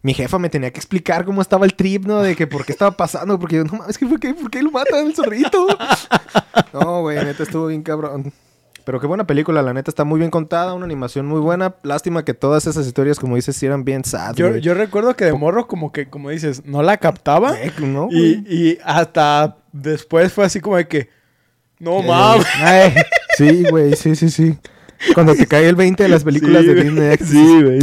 Mi 0.00 0.14
jefa 0.14 0.38
me 0.38 0.48
tenía 0.48 0.70
que 0.72 0.78
explicar 0.78 1.24
cómo 1.24 1.42
estaba 1.42 1.66
el 1.66 1.74
trip, 1.74 2.06
¿no? 2.06 2.20
De 2.22 2.36
que 2.36 2.46
por 2.46 2.64
qué 2.64 2.70
estaba 2.70 2.92
pasando. 2.92 3.36
Porque 3.38 3.56
yo, 3.56 3.64
no 3.64 3.72
mames, 3.78 3.98
¿qué, 3.98 4.06
por, 4.06 4.20
qué, 4.20 4.32
¿por 4.32 4.48
qué 4.48 4.62
lo 4.62 4.70
matan 4.70 5.06
el 5.08 5.14
zorrito? 5.14 5.66
no, 6.72 7.00
güey, 7.00 7.16
neta 7.24 7.42
estuvo 7.42 7.66
bien 7.66 7.82
cabrón. 7.82 8.32
Pero 8.88 9.00
qué 9.00 9.06
buena 9.06 9.26
película, 9.26 9.60
la 9.60 9.74
neta 9.74 9.90
está 9.90 10.04
muy 10.04 10.18
bien 10.18 10.30
contada, 10.30 10.72
una 10.72 10.86
animación 10.86 11.26
muy 11.26 11.40
buena. 11.40 11.74
Lástima 11.82 12.24
que 12.24 12.32
todas 12.32 12.66
esas 12.66 12.86
historias, 12.86 13.20
como 13.20 13.36
dices, 13.36 13.54
sí 13.54 13.66
eran 13.66 13.84
bien 13.84 14.02
sad. 14.02 14.34
Yo, 14.34 14.56
yo 14.56 14.72
recuerdo 14.72 15.14
que 15.14 15.26
de 15.26 15.34
morro, 15.34 15.66
como 15.68 15.92
que, 15.92 16.08
como 16.08 16.30
dices, 16.30 16.64
no 16.64 16.82
la 16.82 16.96
captaba. 16.96 17.54
Eh, 17.60 17.70
¿no, 17.80 18.08
Y, 18.10 18.46
y 18.48 18.78
hasta 18.82 19.58
después 19.72 20.32
fue 20.32 20.46
así 20.46 20.60
como 20.60 20.78
de 20.78 20.88
que, 20.88 21.10
no 21.78 22.00
mames. 22.00 22.46
Sí, 23.36 23.64
güey, 23.68 23.94
sí, 23.94 24.16
sí, 24.16 24.30
sí. 24.30 24.58
Cuando 25.12 25.34
te 25.34 25.46
cae 25.46 25.68
el 25.68 25.76
20 25.76 26.04
de 26.04 26.08
las 26.08 26.24
películas 26.24 26.62
Sí, 26.62 26.68
de. 26.68 26.82
Disney. 26.82 27.16
Sí, 27.18 27.62
güey. 27.62 27.78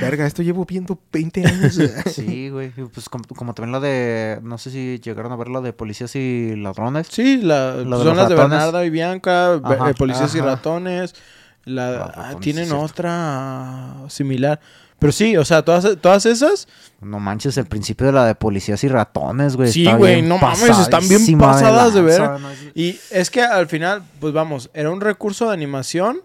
Verga, 0.00 0.26
esto 0.26 0.42
llevo 0.42 0.64
viendo 0.64 0.98
20 1.12 1.46
años. 1.46 1.78
sí, 2.14 2.48
güey. 2.48 2.70
Pues 2.70 3.08
como, 3.08 3.24
como 3.24 3.54
también 3.54 3.72
la 3.72 3.80
de. 3.80 4.38
No 4.42 4.58
sé 4.58 4.70
si 4.70 4.98
llegaron 5.00 5.32
a 5.32 5.36
ver 5.36 5.48
la 5.48 5.60
de 5.60 5.72
policías 5.72 6.14
y 6.16 6.56
ladrones. 6.56 7.08
Sí, 7.10 7.38
la, 7.42 7.76
de 7.76 7.82
son 7.82 7.90
los 7.90 8.16
las 8.16 8.28
de. 8.28 8.34
Bernarda 8.34 8.84
y 8.84 8.90
Bianca, 8.90 9.54
Ajá. 9.54 9.90
eh, 9.90 9.94
Policías 9.94 10.34
y. 10.34 10.40
Ratones. 10.40 11.14
La, 11.64 11.88
Ah, 12.04 12.12
ratones, 12.14 12.40
tienen 12.40 12.72
otra 12.72 13.94
similar. 14.08 14.60
Pero 14.98 15.12
sí, 15.12 15.36
o 15.36 15.44
sea, 15.44 15.62
todas, 15.62 15.98
todas 16.00 16.24
esas. 16.24 16.68
No 17.02 17.18
manches, 17.20 17.58
el 17.58 17.66
principio 17.66 18.06
de 18.06 18.12
la 18.12 18.24
de 18.24 18.34
policías 18.34 18.82
y 18.82 18.88
ratones, 18.88 19.56
güey. 19.56 19.70
Sí, 19.70 19.84
güey, 19.92 20.22
no 20.22 20.38
mames, 20.38 20.78
están 20.78 21.06
bien 21.06 21.38
pasadas 21.38 21.92
de 21.92 22.00
ver. 22.02 22.22
Y 22.74 22.98
es 23.10 23.30
que 23.30 23.42
al 23.42 23.66
final, 23.66 24.02
pues 24.20 24.32
vamos, 24.32 24.70
era 24.72 24.90
un 24.90 25.00
recurso 25.02 25.48
de 25.48 25.52
animación, 25.54 26.22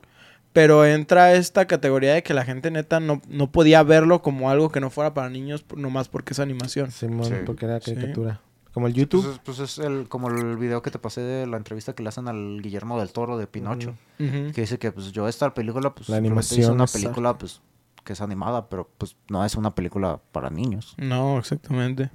pero 0.54 0.86
entra 0.86 1.34
esta 1.34 1.66
categoría 1.66 2.14
de 2.14 2.24
que 2.24 2.34
la 2.34 2.44
gente 2.46 2.72
neta 2.72 3.00
no, 3.00 3.22
no 3.28 3.52
podía 3.52 3.84
verlo 3.84 4.22
como 4.22 4.50
algo 4.50 4.70
que 4.70 4.80
no 4.82 4.90
fuera 4.90 5.14
para 5.14 5.30
niños, 5.30 5.66
nomás 5.76 6.08
porque 6.10 6.34
es 6.34 6.40
animación. 6.40 6.92
Simón, 6.92 7.26
Sí. 7.26 7.34
porque 7.46 7.66
era 7.66 7.80
Sí. 7.80 7.94
caricatura. 7.96 8.42
Como 8.74 8.88
el 8.88 8.94
YouTube. 8.94 9.24
Pues, 9.24 9.36
es, 9.36 9.42
pues 9.44 9.60
es 9.60 9.86
el, 9.86 10.08
como 10.08 10.30
el 10.30 10.56
video 10.58 10.82
que 10.82 10.92
te 10.92 11.00
pasé 11.00 11.20
de 11.22 11.46
la 11.46 11.58
entrevista 11.58 11.94
que 11.94 12.04
le 12.04 12.10
hacen 12.10 12.28
al 12.30 12.62
Guillermo 12.62 12.98
del 13.00 13.12
Toro 13.12 13.38
de 13.38 13.46
Pinocho. 13.48 13.96
Ujú. 14.20 14.52
Que 14.54 14.62
dice 14.62 14.80
que 14.80 14.92
pues 14.94 15.12
yo 15.12 15.28
esta 15.28 15.54
película, 15.54 15.94
pues 15.94 16.08
La 16.08 16.16
simplemente 16.18 16.46
hice 16.46 16.56
animación 16.56 16.76
una 16.76 16.86
es- 16.86 16.92
película, 16.94 17.38
pues, 17.38 17.62
que 18.06 18.14
es 18.14 18.22
animada, 18.22 18.70
pero 18.70 18.90
pues 18.98 19.16
no 19.30 19.44
es 19.46 19.56
una 19.56 19.76
película 19.76 20.20
para 20.32 20.50
niños. 20.50 20.96
No, 20.98 21.38
exactamente. 21.38 22.10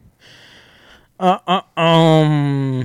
Ah, 1.19 1.43
ah, 1.77 2.23
um, 2.23 2.81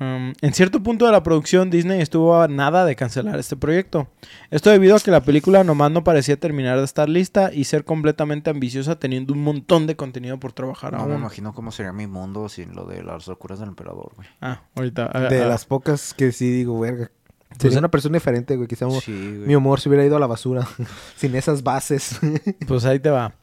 um, 0.00 0.32
en 0.40 0.54
cierto 0.54 0.82
punto 0.82 1.06
de 1.06 1.12
la 1.12 1.22
producción, 1.22 1.70
Disney 1.70 2.00
estuvo 2.00 2.40
a 2.40 2.48
nada 2.48 2.84
de 2.84 2.96
cancelar 2.96 3.38
este 3.38 3.56
proyecto. 3.56 4.08
Esto 4.50 4.70
debido 4.70 4.96
a 4.96 5.00
que 5.00 5.10
la 5.10 5.20
película 5.22 5.62
nomás 5.62 5.90
no 5.92 6.02
parecía 6.02 6.36
terminar 6.38 6.78
de 6.78 6.84
estar 6.84 7.08
lista 7.08 7.50
y 7.52 7.64
ser 7.64 7.84
completamente 7.84 8.50
ambiciosa 8.50 8.98
teniendo 8.98 9.32
un 9.32 9.42
montón 9.42 9.86
de 9.86 9.96
contenido 9.96 10.38
por 10.40 10.52
trabajar 10.52 10.92
No 10.92 11.06
me 11.06 11.14
imagino 11.14 11.52
cómo 11.54 11.70
sería 11.70 11.92
mi 11.92 12.06
mundo 12.06 12.48
sin 12.48 12.74
lo 12.74 12.86
de 12.86 13.02
las 13.04 13.26
locuras 13.28 13.60
del 13.60 13.68
emperador, 13.68 14.12
güey. 14.16 14.28
Ah, 14.40 14.62
ahorita. 14.74 15.10
ah, 15.12 15.20
De 15.20 15.42
ah, 15.42 15.46
las 15.46 15.64
pocas 15.66 16.14
que 16.14 16.32
sí 16.32 16.50
digo, 16.50 16.80
verga. 16.80 17.10
Pues, 17.48 17.62
Sería 17.62 17.78
una 17.80 17.90
persona 17.90 18.14
diferente, 18.14 18.54
güey. 18.56 18.68
Quizá 18.68 18.88
Sí, 19.00 19.12
güey. 19.12 19.48
mi 19.48 19.56
humor 19.56 19.80
se 19.80 19.88
hubiera 19.88 20.04
ido 20.04 20.16
a 20.16 20.20
la 20.20 20.28
basura. 20.28 20.66
Sin 21.16 21.34
esas 21.34 21.62
bases. 21.64 22.18
Pues 22.66 22.84
ahí 22.84 23.00
te 23.00 23.10
va. 23.10 23.34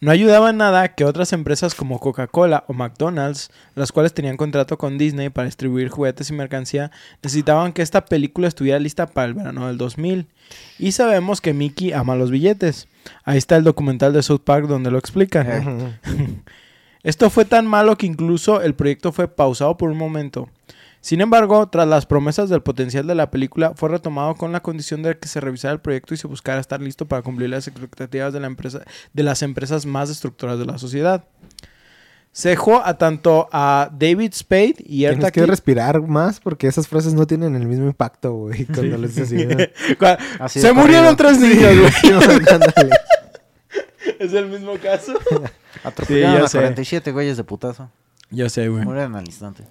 No 0.00 0.10
ayudaba 0.10 0.50
en 0.50 0.58
nada 0.58 0.94
que 0.94 1.04
otras 1.04 1.32
empresas 1.32 1.74
como 1.74 2.00
Coca-Cola 2.00 2.64
o 2.68 2.74
McDonald's, 2.74 3.50
las 3.74 3.92
cuales 3.92 4.12
tenían 4.12 4.36
contrato 4.36 4.76
con 4.76 4.98
Disney 4.98 5.30
para 5.30 5.46
distribuir 5.46 5.88
juguetes 5.88 6.28
y 6.28 6.34
mercancía, 6.34 6.90
necesitaban 7.22 7.72
que 7.72 7.82
esta 7.82 8.04
película 8.04 8.48
estuviera 8.48 8.78
lista 8.78 9.06
para 9.06 9.28
el 9.28 9.34
verano 9.34 9.66
del 9.66 9.78
2000. 9.78 10.26
Y 10.78 10.92
sabemos 10.92 11.40
que 11.40 11.54
Mickey 11.54 11.92
ama 11.92 12.14
los 12.14 12.30
billetes. 12.30 12.88
Ahí 13.24 13.38
está 13.38 13.56
el 13.56 13.64
documental 13.64 14.12
de 14.12 14.22
South 14.22 14.42
Park 14.44 14.66
donde 14.66 14.90
lo 14.90 14.98
explican. 14.98 15.46
Eh. 15.50 15.98
Esto 17.02 17.30
fue 17.30 17.44
tan 17.44 17.66
malo 17.66 17.96
que 17.96 18.06
incluso 18.06 18.60
el 18.60 18.74
proyecto 18.74 19.12
fue 19.12 19.28
pausado 19.28 19.76
por 19.76 19.90
un 19.90 19.96
momento. 19.96 20.48
Sin 21.06 21.20
embargo, 21.20 21.68
tras 21.68 21.86
las 21.86 22.04
promesas 22.04 22.48
del 22.48 22.62
potencial 22.62 23.06
de 23.06 23.14
la 23.14 23.30
película, 23.30 23.74
fue 23.76 23.90
retomado 23.90 24.34
con 24.34 24.50
la 24.50 24.60
condición 24.60 25.04
de 25.04 25.16
que 25.16 25.28
se 25.28 25.40
revisara 25.40 25.72
el 25.72 25.78
proyecto 25.78 26.14
y 26.14 26.16
se 26.16 26.26
buscara 26.26 26.58
estar 26.58 26.80
listo 26.82 27.06
para 27.06 27.22
cumplir 27.22 27.48
las 27.48 27.68
expectativas 27.68 28.32
de, 28.32 28.40
la 28.40 28.48
empresa, 28.48 28.80
de 29.12 29.22
las 29.22 29.42
empresas 29.42 29.86
más 29.86 30.08
destructoras 30.08 30.58
de 30.58 30.66
la 30.66 30.78
sociedad. 30.78 31.22
Se 32.32 32.48
dejó 32.48 32.84
a 32.84 32.98
tanto 32.98 33.48
a 33.52 33.88
David 33.96 34.32
Spade 34.34 34.74
y 34.80 34.98
Tienes 34.98 35.18
Erta 35.18 35.30
que 35.30 35.42
Kitt- 35.42 35.46
respirar 35.46 36.02
más 36.02 36.40
porque 36.40 36.66
esas 36.66 36.88
frases 36.88 37.14
no 37.14 37.24
tienen 37.24 37.54
el 37.54 37.68
mismo 37.68 37.86
impacto, 37.86 38.32
güey. 38.32 38.64
Cuando 38.74 38.98
les 38.98 39.16
así. 40.40 40.58
Se 40.60 40.72
murieron 40.72 41.14
tres 41.14 41.38
niños, 41.38 41.72
güey. 41.78 41.92
Es 44.18 44.32
el 44.32 44.48
mismo 44.48 44.72
caso. 44.82 45.14
Atropellaron 45.84 46.36
Sí, 46.36 46.40
ya 46.40 46.44
a 46.46 46.48
sé. 46.48 46.58
47 46.58 47.12
güeyes 47.12 47.36
de 47.36 47.44
putazo. 47.44 47.92
Yo 48.30 48.48
sé, 48.48 48.66
güey. 48.68 48.84
Murieron 48.84 49.14
al 49.14 49.24
instante. 49.24 49.62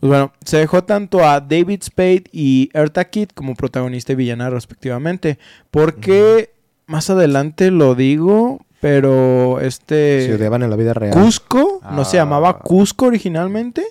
Pues 0.00 0.08
bueno, 0.08 0.32
se 0.44 0.56
dejó 0.56 0.82
tanto 0.84 1.24
a 1.28 1.40
David 1.40 1.82
Spade 1.82 2.24
y 2.32 2.70
Erta 2.72 3.04
Kitt 3.10 3.32
como 3.34 3.54
protagonista 3.54 4.12
y 4.12 4.16
villana 4.16 4.48
respectivamente. 4.50 5.38
Porque 5.70 6.54
más 6.86 7.10
adelante 7.10 7.70
lo 7.70 7.94
digo, 7.94 8.60
pero 8.80 9.60
este 9.60 10.26
Se 10.26 10.34
odiaban 10.36 10.62
en 10.62 10.70
la 10.70 10.76
vida 10.76 10.94
real. 10.94 11.12
Cusco 11.12 11.80
no 11.92 12.04
se 12.06 12.18
Ah. 12.18 12.22
llamaba 12.22 12.60
Cusco 12.60 13.06
originalmente. 13.06 13.84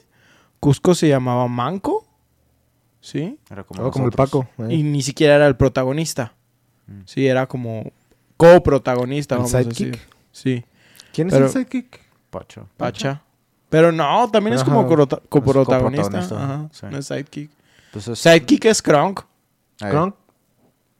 Cusco 0.60 0.96
se 0.96 1.08
llamaba 1.08 1.48
Manco. 1.48 2.06
¿Sí? 3.02 3.38
Era 3.50 3.64
como, 3.64 3.92
como 3.92 4.06
el. 4.08 4.12
Paco. 4.12 4.48
eh. 4.58 4.74
Y 4.74 4.84
ni 4.84 5.02
siquiera 5.04 5.36
era 5.36 5.48
el 5.48 5.56
protagonista. 5.56 6.34
Mm. 6.88 7.02
Sí, 7.06 7.28
era 7.28 7.46
como 7.46 7.92
coprotagonista, 8.36 9.36
¿El 9.36 9.40
vamos 9.40 9.54
a 9.54 9.64
decir. 9.64 10.00
Sí, 10.32 10.66
¿Quién 11.14 11.28
es 11.28 11.34
pero- 11.34 11.46
el 11.46 11.52
sidekick? 11.52 12.00
Pacho. 12.30 12.68
Pacha. 12.78 13.22
Pero 13.70 13.92
no, 13.92 14.30
también 14.32 14.56
es 14.56 14.64
como 14.64 14.88
coprotagonista. 15.30 16.20
Ajá, 16.20 16.70
sí. 16.72 16.86
No 16.90 16.98
es 16.98 17.08
sidekick. 17.08 17.52
Entonces, 17.88 18.20
Sidekick 18.20 18.66
es 18.66 18.82
Kronk. 18.82 19.22
Kronk. 19.78 20.16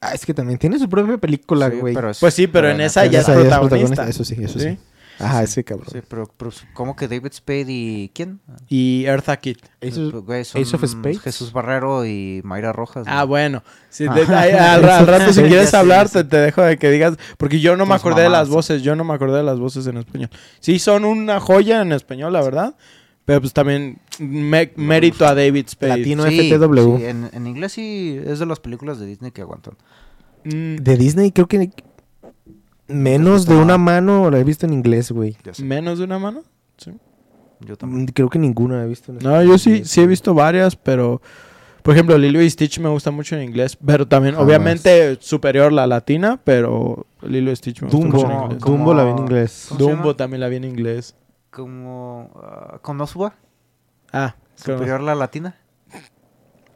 Ah, 0.00 0.14
es 0.14 0.24
que 0.24 0.32
también 0.32 0.58
tiene 0.58 0.78
su 0.78 0.88
propia 0.88 1.18
película, 1.18 1.68
güey. 1.68 1.94
Pues 2.18 2.34
sí, 2.34 2.46
pero 2.46 2.70
en 2.70 2.80
esa 2.80 3.04
ya 3.06 3.20
es 3.20 3.26
protagonista. 3.26 4.08
Eso 4.08 4.24
sí, 4.24 4.36
eso 4.40 4.58
¿Sí? 4.58 4.78
Sí. 5.20 5.26
Ajá, 5.26 5.42
ese 5.42 5.62
cabrón. 5.64 5.86
Sí, 5.92 5.98
pero, 6.08 6.28
pero 6.36 6.50
¿cómo 6.74 6.96
que 6.96 7.06
David 7.08 7.32
Spade 7.32 7.66
y 7.68 8.10
quién? 8.14 8.40
Y 8.68 9.04
Eartha 9.06 9.36
Kitt. 9.36 9.58
Ace 9.80 10.00
of- 10.00 10.24
Güey, 10.24 10.44
son 10.44 10.60
Ace 10.62 10.74
of 10.76 10.84
Spades. 10.86 11.20
Jesús 11.20 11.52
Barrero 11.52 12.04
y 12.04 12.40
Mayra 12.44 12.72
Rojas. 12.72 13.04
Ah, 13.06 13.24
bueno. 13.24 13.62
Sí, 13.90 14.06
Ah. 14.08 14.14
de- 14.14 14.34
ahí- 14.34 14.52
al, 14.52 14.88
al 14.88 15.06
rato, 15.06 15.32
si 15.32 15.42
quieres 15.42 15.72
hablar, 15.74 16.08
sé. 16.08 16.24
te, 16.24 16.30
te 16.30 16.36
dejo 16.38 16.62
de 16.62 16.76
que 16.78 16.90
digas. 16.90 17.16
Porque 17.38 17.60
yo 17.60 17.76
no 17.76 17.86
me 17.86 17.94
acordé 17.94 18.22
de 18.22 18.30
las 18.30 18.48
voces. 18.48 18.82
Yo 18.82 18.96
no 18.96 19.04
me 19.04 19.14
acordé 19.14 19.36
de 19.38 19.44
las 19.44 19.58
voces 19.60 19.86
en 19.86 19.98
español. 19.98 20.30
Sí, 20.60 20.78
son 20.78 21.04
una 21.04 21.38
joya 21.40 21.82
en 21.82 21.92
español, 21.92 22.32
la 22.32 22.42
verdad. 22.42 22.74
Pero 23.26 23.42
pues 23.42 23.52
también 23.52 23.98
me- 24.18 24.72
mérito 24.76 25.24
a 25.26 25.34
David 25.34 25.66
Spade. 25.68 25.98
Latino 25.98 26.24
Sí, 26.26 26.50
FTW. 26.50 26.96
sí, 26.98 27.04
en, 27.04 27.30
en 27.32 27.46
inglés 27.46 27.72
sí 27.72 28.18
es 28.26 28.38
de 28.40 28.46
las 28.46 28.58
películas 28.58 28.98
de 28.98 29.06
Disney 29.06 29.30
que 29.30 29.42
aguantan. 29.42 29.74
Mm, 30.44 30.76
De 30.76 30.96
Disney 30.96 31.30
creo 31.30 31.46
que 31.46 31.70
menos 32.90 33.46
de 33.46 33.56
una 33.56 33.78
mano 33.78 34.30
la 34.30 34.38
he 34.38 34.44
visto 34.44 34.66
en 34.66 34.72
inglés, 34.72 35.10
güey. 35.12 35.36
Menos 35.62 35.98
de 35.98 36.04
una 36.04 36.18
mano. 36.18 36.42
Sí. 36.76 36.92
Yo 37.60 37.76
también. 37.76 38.06
Creo 38.06 38.28
que 38.28 38.38
ninguna 38.38 38.76
la 38.78 38.84
he 38.84 38.88
visto 38.88 39.12
en 39.12 39.18
No, 39.18 39.42
yo 39.42 39.58
sí, 39.58 39.84
sí 39.84 40.00
he 40.00 40.06
visto 40.06 40.34
varias, 40.34 40.76
pero. 40.76 41.20
Por 41.82 41.94
ejemplo, 41.94 42.18
Lilo 42.18 42.42
y 42.42 42.50
Stitch 42.50 42.78
me 42.78 42.90
gusta 42.90 43.10
mucho 43.10 43.36
en 43.36 43.42
inglés. 43.42 43.78
Pero 43.84 44.06
también, 44.06 44.34
Jamás. 44.34 44.46
obviamente, 44.46 45.16
superior 45.20 45.72
la 45.72 45.86
latina. 45.86 46.38
Pero 46.44 47.06
Lilo 47.22 47.50
y 47.50 47.56
Stitch 47.56 47.80
me 47.82 47.88
gusta 47.88 48.06
mucho 48.06 48.18
en 48.26 48.28
Dumbo. 48.28 48.42
inglés. 48.44 48.60
Dumbo 48.60 48.94
la 48.94 49.04
vi 49.04 49.10
en 49.12 49.18
inglés. 49.18 49.66
¿Cómo 49.68 49.78
se 49.80 49.90
Dumbo 49.90 50.16
también 50.16 50.40
la 50.40 50.48
vi 50.48 50.56
en 50.56 50.64
inglés. 50.64 51.14
Como 51.50 52.30
ah, 52.42 52.78
Konosuba, 52.82 53.34
Ah, 54.12 54.34
superior 54.56 55.00
la 55.00 55.14
latina. 55.14 55.56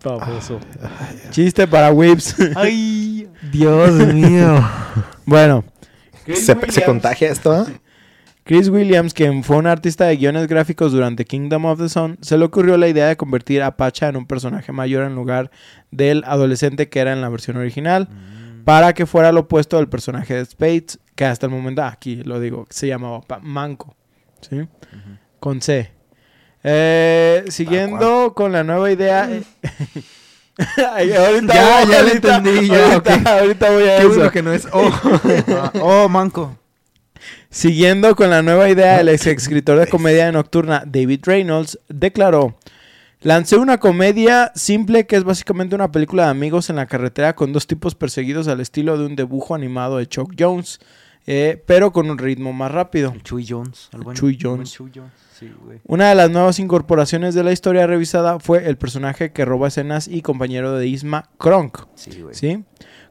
Famoso. 0.01 0.59
Chiste 1.31 1.67
para 1.67 1.91
Whips. 1.93 2.37
Ay, 2.57 3.29
Dios 3.53 3.93
mío. 4.15 4.59
bueno, 5.27 5.65
¿Se, 6.27 6.57
se 6.71 6.85
contagia 6.85 7.31
esto? 7.31 7.53
ah? 7.53 7.67
Chris 8.45 8.69
Williams, 8.69 9.15
quien 9.15 9.43
fue 9.43 9.57
un 9.57 9.67
artista 9.67 10.05
de 10.05 10.17
guiones 10.19 10.47
gráficos 10.49 10.93
durante 10.93 11.25
Kingdom 11.25 11.65
of 11.65 11.79
the 11.81 11.89
Sun, 11.89 12.19
se 12.21 12.37
le 12.37 12.45
ocurrió 12.45 12.77
la 12.77 12.89
idea 12.89 13.07
de 13.09 13.17
convertir 13.17 13.63
a 13.63 13.77
Pacha 13.77 14.09
en 14.09 14.17
un 14.17 14.27
personaje 14.27 14.71
mayor 14.71 15.05
en 15.05 15.15
lugar 15.15 15.51
del 15.91 16.23
adolescente 16.27 16.91
que 16.91 16.99
era 17.01 17.13
en 17.15 17.23
la 17.23 17.31
versión 17.31 17.57
original, 17.57 18.09
para 18.65 18.93
que 18.93 19.07
fuera 19.07 19.33
lo 19.33 19.41
opuesto 19.41 19.79
del 19.79 19.89
personaje 19.89 20.35
de 20.35 20.45
Spades, 20.45 20.99
que 21.15 21.25
hasta 21.25 21.47
el 21.47 21.53
momento, 21.53 21.83
ah, 21.83 21.89
aquí 21.89 22.17
lo 22.25 22.39
digo, 22.39 22.67
se 22.69 22.87
llamaba 22.87 23.23
Pa- 23.23 23.39
Manco. 23.41 23.95
¿Sí? 24.43 24.69
Con 25.41 25.63
C. 25.63 25.91
Eh, 26.63 27.45
siguiendo 27.49 28.35
con 28.35 28.53
la 28.53 28.63
nueva 28.63 28.91
idea. 28.91 29.29
Ay, 30.95 31.13
ahorita 31.13 31.53
Ya, 31.55 31.81
voy- 31.85 31.93
ya 31.93 32.03
lo 32.03 32.09
entendí, 32.11 32.69
ya, 32.69 32.93
ahorita- 32.95 33.71
voy 33.71 33.89
a 33.89 33.99
Qué 33.99 34.07
eso. 34.07 34.31
que 34.31 34.43
no 34.43 34.53
es 34.53 34.67
O. 34.73 34.83
Ah, 35.49 35.73
oh, 35.81 36.09
manco. 36.09 36.57
Siguiendo 37.51 38.15
con 38.17 38.31
la 38.31 38.43
nueva 38.43 38.69
idea, 38.69 39.01
el 39.01 39.09
ex 39.09 39.27
escritor 39.27 39.79
de 39.79 39.87
comedia 39.87 40.31
nocturna 40.33 40.83
David 40.87 41.21
Reynolds 41.25 41.79
declaró: 41.89 42.57
Lancé 43.21 43.57
una 43.57 43.79
comedia 43.79 44.53
simple 44.55 45.07
que 45.07 45.17
es 45.17 45.25
básicamente 45.25 45.75
una 45.75 45.91
película 45.93 46.25
de 46.25 46.31
amigos 46.31 46.69
en 46.71 46.77
la 46.77 46.87
carretera 46.87 47.35
con 47.35 47.53
dos 47.53 47.67
tipos 47.67 47.95
perseguidos 47.95 48.49
al 48.49 48.61
estilo 48.61 48.99
de 48.99 49.07
un 49.07 49.17
dibujo 49.17 49.55
animado 49.55 49.99
de 49.99 50.07
Chuck 50.09 50.35
Jones, 50.39 50.81
eh, 51.27 51.63
pero 51.67 51.93
con 51.93 52.11
un 52.11 52.19
ritmo 52.19 52.53
más 52.53 52.71
rápido. 52.71 53.13
El 53.13 53.23
Chuy 53.23 53.47
Jones. 53.49 53.91
El 53.93 54.15
Chuy 54.15 54.39
Jones. 54.41 54.73
Chuy 54.73 54.91
Jones. 54.95 55.13
Sí, 55.39 55.51
güey. 55.65 55.81
Una 55.87 56.09
de 56.09 56.15
las 56.15 56.31
nuevas 56.31 56.59
incorporaciones 56.59 57.35
de 57.35 57.43
la 57.43 57.53
historia 57.53 57.87
revisada 57.87 58.39
fue 58.39 58.69
el 58.69 58.77
personaje 58.77 59.33
que 59.33 59.45
roba 59.45 59.69
escenas 59.69 60.07
y 60.07 60.23
compañero 60.23 60.73
de 60.75 60.87
Isma, 60.87 61.31
Kronk. 61.39 61.87
Sí, 61.97 62.21
güey. 62.21 62.35
¿sí? 62.35 62.65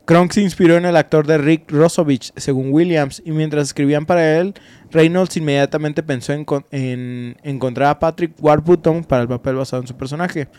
Kronk 0.06 0.32
se 0.32 0.42
inspiró 0.42 0.78
en 0.78 0.86
el 0.86 0.96
actor 0.98 1.26
de 1.28 1.38
Rick 1.38 1.72
Rosovich, 1.72 2.32
según 2.36 2.72
Williams, 2.72 3.22
y 3.26 3.32
mientras 3.32 3.68
escribían 3.68 4.06
para 4.06 4.38
él, 4.38 4.54
Reynolds 4.92 5.38
inmediatamente 5.38 6.04
pensó 6.04 6.34
en, 6.34 6.46
en 6.72 7.38
encontrar 7.44 7.90
a 7.90 8.00
Patrick 8.00 8.34
Warburton 8.40 9.04
para 9.04 9.22
el 9.22 9.28
papel 9.28 9.56
basado 9.56 9.82
en 9.82 9.88
su 9.88 9.96
personaje, 9.96 10.50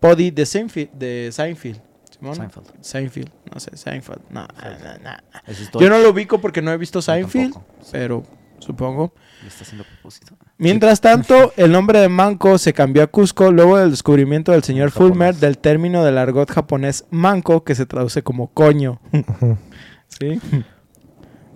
Poddy 0.00 0.30
de 0.30 0.46
Seinfeld. 0.46 0.90
De 0.92 1.30
Seinfeld. 1.32 1.87
¿Simón? 2.18 2.34
Seinfeld. 2.34 2.66
Seinfeld, 2.80 3.30
no 3.52 3.60
sé, 3.60 3.76
Seinfeld. 3.76 4.20
No, 4.30 4.42
no, 4.42 4.98
no. 5.04 5.80
Yo 5.80 5.88
no 5.88 5.98
lo 5.98 6.10
ubico 6.10 6.40
porque 6.40 6.62
no 6.62 6.72
he 6.72 6.76
visto 6.76 7.00
Seinfeld, 7.00 7.54
pero 7.92 8.24
supongo. 8.58 9.12
Le 9.42 9.48
está 9.48 9.62
haciendo 9.62 9.84
propósito. 9.84 10.34
Mientras 10.56 11.00
tanto, 11.00 11.52
el 11.56 11.70
nombre 11.70 12.00
de 12.00 12.08
Manco 12.08 12.58
se 12.58 12.72
cambió 12.72 13.04
a 13.04 13.06
Cusco 13.06 13.52
luego 13.52 13.78
del 13.78 13.90
descubrimiento 13.90 14.52
del 14.52 14.64
señor 14.64 14.90
Japonés. 14.90 15.10
Fulmer 15.10 15.34
del 15.36 15.58
término 15.58 16.04
del 16.04 16.18
argot 16.18 16.50
japonés 16.50 17.04
manco, 17.10 17.62
que 17.62 17.74
se 17.74 17.86
traduce 17.86 18.22
como 18.22 18.48
coño. 18.48 19.00
¿Sí? 20.08 20.40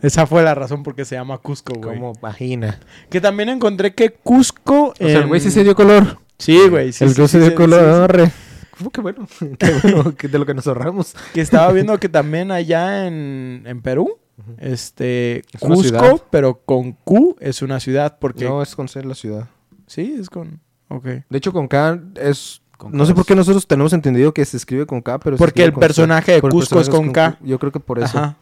Esa 0.03 0.27
fue 0.27 0.43
la 0.43 0.55
razón 0.55 0.83
por 0.83 0.95
qué 0.95 1.05
se 1.05 1.15
llama 1.15 1.39
Cusco, 1.39 1.75
güey. 1.75 1.97
Como 1.97 2.13
vagina. 2.15 2.79
Que 3.09 3.21
también 3.21 3.49
encontré 3.49 3.95
que 3.95 4.11
Cusco... 4.13 4.89
O 4.91 4.95
sea, 4.97 5.21
el 5.21 5.27
güey 5.27 5.41
sí 5.41 5.51
se 5.51 5.65
dio 5.65 5.75
color. 5.75 6.19
Sí, 6.39 6.59
güey. 6.69 6.93
sí, 6.93 7.05
el 7.05 7.15
sí, 7.15 7.29
se 7.29 7.39
dio 7.39 7.51
sí, 7.51 7.55
color. 7.55 8.31
¿Cómo 8.79 8.91
que 8.91 9.01
bueno? 9.01 9.27
Qué 9.59 9.73
bueno 9.83 10.15
que 10.17 10.29
de 10.29 10.39
lo 10.39 10.47
que 10.47 10.55
nos 10.55 10.67
ahorramos. 10.67 11.15
Que 11.35 11.41
estaba 11.41 11.73
viendo 11.73 11.99
que 11.99 12.09
también 12.09 12.51
allá 12.51 13.07
en, 13.07 13.63
en 13.67 13.83
Perú, 13.83 14.19
este... 14.59 15.39
Es 15.53 15.61
Cusco, 15.61 16.25
pero 16.31 16.61
con 16.65 16.93
Q 16.93 17.37
es 17.41 17.63
una 17.63 17.81
ciudad 17.81 18.19
porque... 18.19 18.45
No, 18.45 18.63
es 18.63 18.75
con 18.75 18.89
C 18.89 19.03
la 19.05 19.15
ciudad. 19.15 19.49
Sí, 19.87 20.17
es 20.19 20.31
con... 20.31 20.61
Ok. 20.89 21.05
De 21.29 21.39
hecho, 21.39 21.53
con 21.53 21.69
K 21.69 22.01
es... 22.17 22.63
No 22.91 23.07
sé 23.07 23.15
por 23.15 23.25
qué 23.25 23.37
nosotros 23.37 23.67
tenemos 23.67 23.93
entendido 23.93 24.35
que 24.35 24.45
se 24.45 24.57
escribe 24.57 24.87
con 24.87 25.03
K, 25.03 25.21
pero... 25.21 25.37
Porque 25.37 25.63
el 25.63 25.73
personaje 25.73 26.33
de 26.33 26.43
Cusco 26.43 26.81
es 26.81 26.89
con 26.89 27.13
K. 27.13 27.39
Yo 27.43 27.59
creo 27.59 27.71
que 27.71 27.81
por 27.81 27.99
eso. 28.01 28.19
Ajá. 28.19 28.37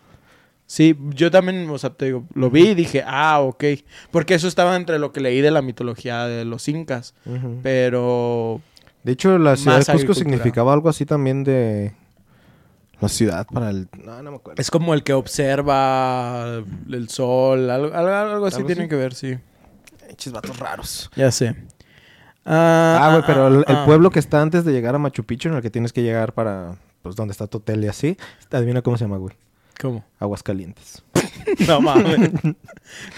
Sí, 0.70 0.96
yo 1.16 1.32
también, 1.32 1.68
o 1.68 1.78
sea, 1.78 1.90
te 1.90 2.04
digo, 2.04 2.24
lo 2.32 2.48
vi 2.48 2.68
y 2.68 2.74
dije, 2.76 3.02
ah, 3.04 3.40
ok. 3.40 3.64
Porque 4.12 4.34
eso 4.34 4.46
estaba 4.46 4.76
entre 4.76 5.00
lo 5.00 5.12
que 5.12 5.20
leí 5.20 5.40
de 5.40 5.50
la 5.50 5.62
mitología 5.62 6.26
de 6.26 6.44
los 6.44 6.68
incas. 6.68 7.12
Pero 7.64 8.60
De 9.02 9.12
hecho, 9.12 9.38
la 9.38 9.56
ciudad 9.56 9.84
de 9.84 9.92
Cusco 9.92 10.14
significaba 10.14 10.72
algo 10.72 10.88
así 10.88 11.06
también 11.06 11.44
de... 11.44 11.94
La 13.00 13.08
ciudad 13.08 13.46
para 13.46 13.70
el... 13.70 13.88
No, 14.04 14.22
no 14.22 14.30
me 14.30 14.36
acuerdo. 14.36 14.60
es 14.60 14.70
como 14.70 14.92
el 14.92 15.02
que 15.02 15.14
observa 15.14 16.62
el 16.90 17.08
sol, 17.08 17.70
algo, 17.70 17.94
algo, 17.94 18.10
algo 18.14 18.46
así 18.46 18.56
¿Algo 18.56 18.66
tiene 18.66 18.82
así? 18.82 18.88
que 18.90 18.96
ver, 18.96 19.14
sí. 19.14 19.38
Pinches 20.06 20.32
vatos 20.34 20.58
raros. 20.58 21.10
Ya 21.16 21.30
sé. 21.30 21.56
Ah, 22.44 23.08
güey, 23.12 23.24
pero 23.26 23.48
el, 23.48 23.54
el 23.66 23.76
ah. 23.76 23.86
pueblo 23.86 24.10
que 24.10 24.18
está 24.18 24.42
antes 24.42 24.66
de 24.66 24.72
llegar 24.72 24.94
a 24.94 24.98
Machu 24.98 25.24
Picchu, 25.24 25.48
en 25.48 25.54
el 25.54 25.62
que 25.62 25.70
tienes 25.70 25.94
que 25.94 26.02
llegar 26.02 26.34
para... 26.34 26.76
Pues 27.00 27.16
donde 27.16 27.32
está 27.32 27.46
tu 27.46 27.56
hotel 27.58 27.82
y 27.84 27.88
así. 27.88 28.18
Adivina 28.50 28.82
cómo 28.82 28.98
se 28.98 29.04
llama, 29.04 29.16
güey. 29.16 29.34
¿Cómo? 29.80 30.04
Aguascalientes. 30.18 31.02
No 31.68 31.81
mames. 31.81 32.31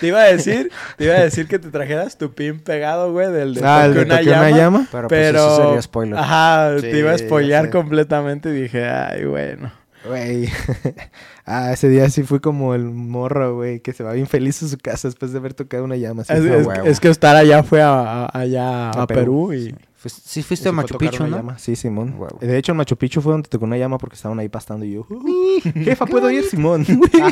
te 0.00 0.06
iba 0.06 0.20
a 0.20 0.24
decir, 0.24 0.70
te 0.96 1.04
iba 1.04 1.14
a 1.14 1.20
decir 1.20 1.46
que 1.48 1.58
te 1.58 1.68
trajeras 1.70 2.16
tu 2.18 2.32
pin 2.34 2.60
pegado, 2.60 3.12
güey, 3.12 3.30
del 3.32 3.54
de 3.54 3.62
Ah, 3.64 3.86
el 3.86 3.96
una 3.98 4.20
llama. 4.22 4.86
Pero, 4.92 5.08
Pero, 5.08 5.08
pues 5.08 5.34
eso 5.34 5.56
sería 5.64 5.82
spoiler. 5.82 6.18
Ajá, 6.18 6.74
Sí, 6.76 6.82
te 6.90 6.98
iba 6.98 7.12
a 7.12 7.18
spoilear 7.18 7.70
completamente 7.70 8.50
y 8.50 8.62
dije, 8.62 8.84
ay, 8.88 9.24
bueno. 9.24 9.72
Güey. 10.04 10.48
ah, 11.46 11.72
ese 11.72 11.88
día 11.88 12.10
sí 12.10 12.24
fui 12.24 12.40
como 12.40 12.74
el 12.74 12.84
morro, 12.84 13.54
güey, 13.54 13.80
que 13.80 13.92
se 13.92 14.02
va 14.02 14.12
bien 14.14 14.26
feliz 14.26 14.62
a 14.62 14.68
su 14.68 14.76
casa 14.78 15.06
después 15.08 15.32
de 15.32 15.38
haber 15.38 15.54
tocado 15.54 15.84
una 15.84 15.96
llama. 15.96 16.22
así, 16.22 16.32
Es, 16.32 16.40
a 16.40 16.56
es- 16.56 16.66
huevo. 16.66 16.84
es 16.86 16.98
que 17.00 17.08
estar 17.08 17.36
allá 17.36 17.62
fue 17.62 17.80
a, 17.82 18.24
a- 18.24 18.38
allá 18.38 18.90
a, 18.90 19.02
A 19.02 19.06
Perú, 19.06 19.48
Perú, 19.48 19.52
y... 19.54 19.74
Sí 20.10 20.42
fuiste 20.42 20.68
a 20.68 20.72
Machu 20.72 20.98
Picchu, 20.98 21.26
¿no? 21.26 21.36
llama. 21.36 21.58
Sí, 21.58 21.76
Simón. 21.76 22.16
De 22.40 22.58
hecho, 22.58 22.72
en 22.72 22.78
Machu 22.78 22.96
Picchu 22.96 23.20
fue 23.20 23.32
donde 23.32 23.48
tocó 23.48 23.64
una 23.64 23.76
llama 23.76 23.98
porque 23.98 24.16
estaban 24.16 24.38
ahí 24.38 24.48
pastando 24.48 24.84
y 24.84 24.92
yo. 24.92 25.06
Jefa, 25.74 26.06
¿puedo 26.06 26.30
ir, 26.30 26.44
Simón? 26.44 26.86
Ah. 27.20 27.30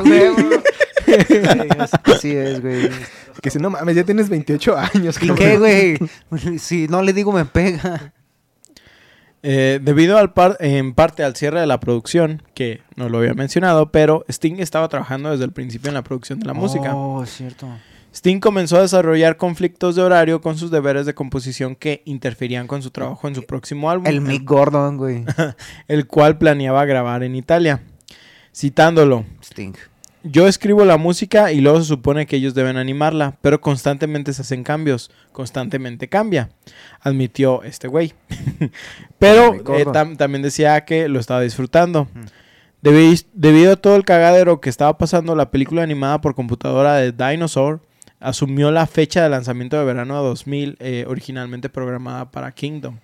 Así 2.05 2.31
es, 2.31 2.61
güey. 2.61 2.89
que 3.43 3.51
si 3.51 3.59
no 3.59 3.71
mames, 3.71 3.97
ya 3.97 4.05
tienes 4.05 4.29
28 4.29 4.77
años. 4.77 5.17
¿Y 5.21 5.31
qué, 5.35 5.59
güey? 5.59 5.99
Si 6.59 6.87
no 6.89 7.03
le 7.03 7.13
digo, 7.13 7.33
me 7.33 7.45
pega. 7.45 8.13
Eh, 9.43 9.81
debido 9.83 10.19
al 10.19 10.33
par- 10.35 10.59
en 10.61 10.93
parte 10.95 11.25
al 11.25 11.35
cierre 11.35 11.61
de 11.61 11.67
la 11.67 11.81
producción, 11.81 12.43
que 12.55 12.83
no 12.97 13.09
lo 13.09 13.19
había 13.19 13.33
mencionado, 13.35 13.91
pero 13.91 14.25
Sting 14.29 14.57
estaba 14.61 14.89
trabajando 14.89 15.31
desde 15.31 15.45
el 15.45 15.53
principio 15.53 15.89
en 15.89 15.95
la 15.95 16.03
producción 16.03 16.39
de 16.41 16.47
la 16.47 16.53
música. 16.53 16.95
Oh, 16.95 17.23
es 17.25 17.31
cierto. 17.31 17.67
Sting 18.13 18.41
comenzó 18.41 18.77
a 18.79 18.83
desarrollar 18.83 19.37
conflictos 19.37 19.95
de 19.97 20.03
horario 20.03 20.41
con 20.41 20.57
sus 20.59 20.71
deberes 20.71 21.07
de 21.07 21.15
composición 21.15 21.77
que 21.77 22.03
interferían 22.05 22.67
con 22.67 22.83
su 22.83 22.91
trabajo 22.91 23.29
en 23.29 23.35
su 23.37 23.45
próximo 23.45 23.91
álbum, 23.91 24.07
El 24.09 24.21
Mick 24.21 24.45
Gordon, 24.45 24.97
güey. 24.97 25.25
el 25.89 26.07
cual 26.07 26.37
planeaba 26.39 26.85
grabar 26.85 27.23
en 27.23 27.37
Italia. 27.37 27.83
Citándolo, 28.53 29.25
Sting. 29.45 29.75
yo 30.25 30.49
escribo 30.49 30.85
la 30.85 30.97
música 30.97 31.53
y 31.53 31.61
luego 31.61 31.79
se 31.81 31.87
supone 31.87 32.27
que 32.27 32.35
ellos 32.37 32.53
deben 32.55 32.77
animarla, 32.77 33.37
pero 33.43 33.61
constantemente 33.61 34.33
se 34.33 34.43
hacen 34.43 34.65
cambios, 34.65 35.13
constantemente 35.31 36.09
cambia, 36.09 36.51
admitió 37.01 37.63
este 37.63 37.87
güey. 37.87 38.13
pero 39.21 39.55
eh, 39.55 39.85
tam- 39.87 40.17
también 40.17 40.43
decía 40.43 40.85
que 40.85 41.09
lo 41.09 41.21
estaba 41.21 41.41
disfrutando. 41.43 42.09
Debi- 42.83 43.25
debido 43.35 43.73
a 43.73 43.77
todo 43.77 43.95
el 43.95 44.05
cagadero 44.05 44.61
que 44.61 44.69
estaba 44.69 44.99
pasando, 44.99 45.37
la 45.37 45.51
película 45.53 45.83
animada 45.85 46.21
por 46.21 46.35
computadora 46.35 46.97
de 46.97 47.13
Dinosaur 47.13 47.81
asumió 48.21 48.71
la 48.71 48.87
fecha 48.87 49.23
de 49.23 49.31
lanzamiento 49.31 49.79
de 49.79 49.85
verano 49.85 50.23
de 50.23 50.29
2000, 50.29 50.77
eh, 50.81 51.05
originalmente 51.09 51.69
programada 51.69 52.31
para 52.31 52.53
Kingdom. 52.53 52.99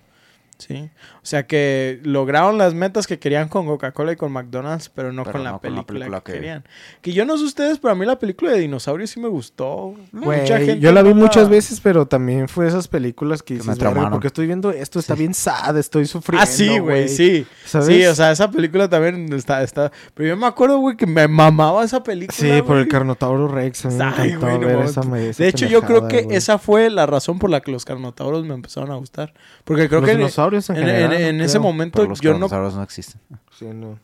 ¿Sí? 0.57 0.89
O 1.27 1.29
sea 1.29 1.45
que 1.45 1.99
lograron 2.03 2.57
las 2.57 2.73
metas 2.73 3.05
que 3.05 3.19
querían 3.19 3.49
con 3.49 3.65
Coca-Cola 3.65 4.13
y 4.13 4.15
con 4.15 4.31
McDonald's, 4.31 4.87
pero 4.87 5.11
no, 5.11 5.23
Pero 5.25 5.33
con, 5.33 5.43
la 5.43 5.51
no 5.51 5.59
con 5.59 5.75
la 5.75 5.83
película 5.85 6.21
que, 6.21 6.31
que- 6.31 6.37
querían. 6.39 6.63
Que 7.01 7.11
yo 7.11 7.25
no 7.25 7.37
sé 7.37 7.43
ustedes, 7.43 7.79
pero 7.79 7.91
a 7.91 7.95
mí 7.95 8.05
la 8.05 8.17
película 8.17 8.51
de 8.51 8.59
dinosaurios 8.59 9.09
sí 9.09 9.19
me 9.19 9.27
gustó. 9.27 9.93
Mucha 10.13 10.57
gente 10.57 10.79
yo 10.79 10.93
la 10.93 11.01
vi 11.01 11.09
no 11.09 11.15
muchas 11.15 11.49
veces, 11.49 11.81
pero 11.81 12.05
también 12.05 12.47
fue 12.47 12.65
esas 12.65 12.87
películas 12.87 13.43
que, 13.43 13.55
Que 13.55 13.59
dices, 13.59 13.77
me 13.93 14.09
porque 14.09 14.27
estoy 14.27 14.45
viendo 14.47 14.71
esto, 14.71 14.99
está 14.99 15.15
bien 15.15 15.33
sad, 15.33 15.77
estoy 15.77 16.05
sufriendo, 16.05 16.43
Ah, 16.43 16.45
sí, 16.45 16.79
güey, 16.79 17.09
sí. 17.09 17.45
¿Sabes? 17.65 17.87
Sí, 17.87 18.05
o 18.05 18.15
sea, 18.15 18.31
esa 18.31 18.49
película 18.49 18.87
también 18.89 19.33
está, 19.33 19.61
está... 19.63 19.91
Pero 20.13 20.29
yo 20.29 20.37
me 20.37 20.47
acuerdo, 20.47 20.77
güey, 20.77 20.95
que 20.95 21.07
me 21.07 21.27
mamaba 21.27 21.83
esa 21.83 22.01
película, 22.03 22.37
Sí, 22.37 22.61
por 22.61 22.77
el. 22.77 22.87
Carnotauro 22.87 23.49
Rex, 23.49 23.83
a 23.85 23.89
mí 23.89 23.95
me 23.95 24.03
Ay, 24.05 24.29
encantó 24.29 24.45
güey, 24.45 24.59
no 24.59 24.67
ver 24.67 24.85
esa, 24.85 25.03
me- 25.03 25.27
esa 25.27 25.43
De 25.43 25.49
hecho, 25.49 25.65
yo 25.65 25.81
creo 25.81 26.07
que 26.07 26.25
esa 26.31 26.57
fue 26.57 26.89
la 26.89 27.05
razón 27.05 27.37
por 27.37 27.49
la 27.49 27.59
que 27.59 27.69
los 27.73 27.83
carnotauros 27.83 28.45
me 28.45 28.53
empezaron 28.53 28.91
a 28.91 28.95
gustar. 28.95 29.33
Porque 29.65 29.89
creo 29.89 29.99
Los 29.99 30.09
que 30.09 30.15
dinosaurios 30.15 30.69
en, 30.69 30.77
en- 30.77 30.85
general, 30.85 31.13
en- 31.13 31.16
en 31.21 31.37
no 31.37 31.43
ese 31.43 31.53
creo. 31.53 31.63
momento 31.63 31.97
Pero 31.99 32.09
los 32.09 32.21
yo 32.21 32.37
no... 32.37 32.47
no 32.47 32.83
existen. 32.83 33.21
Sí, 33.57 33.65
no. 33.73 33.99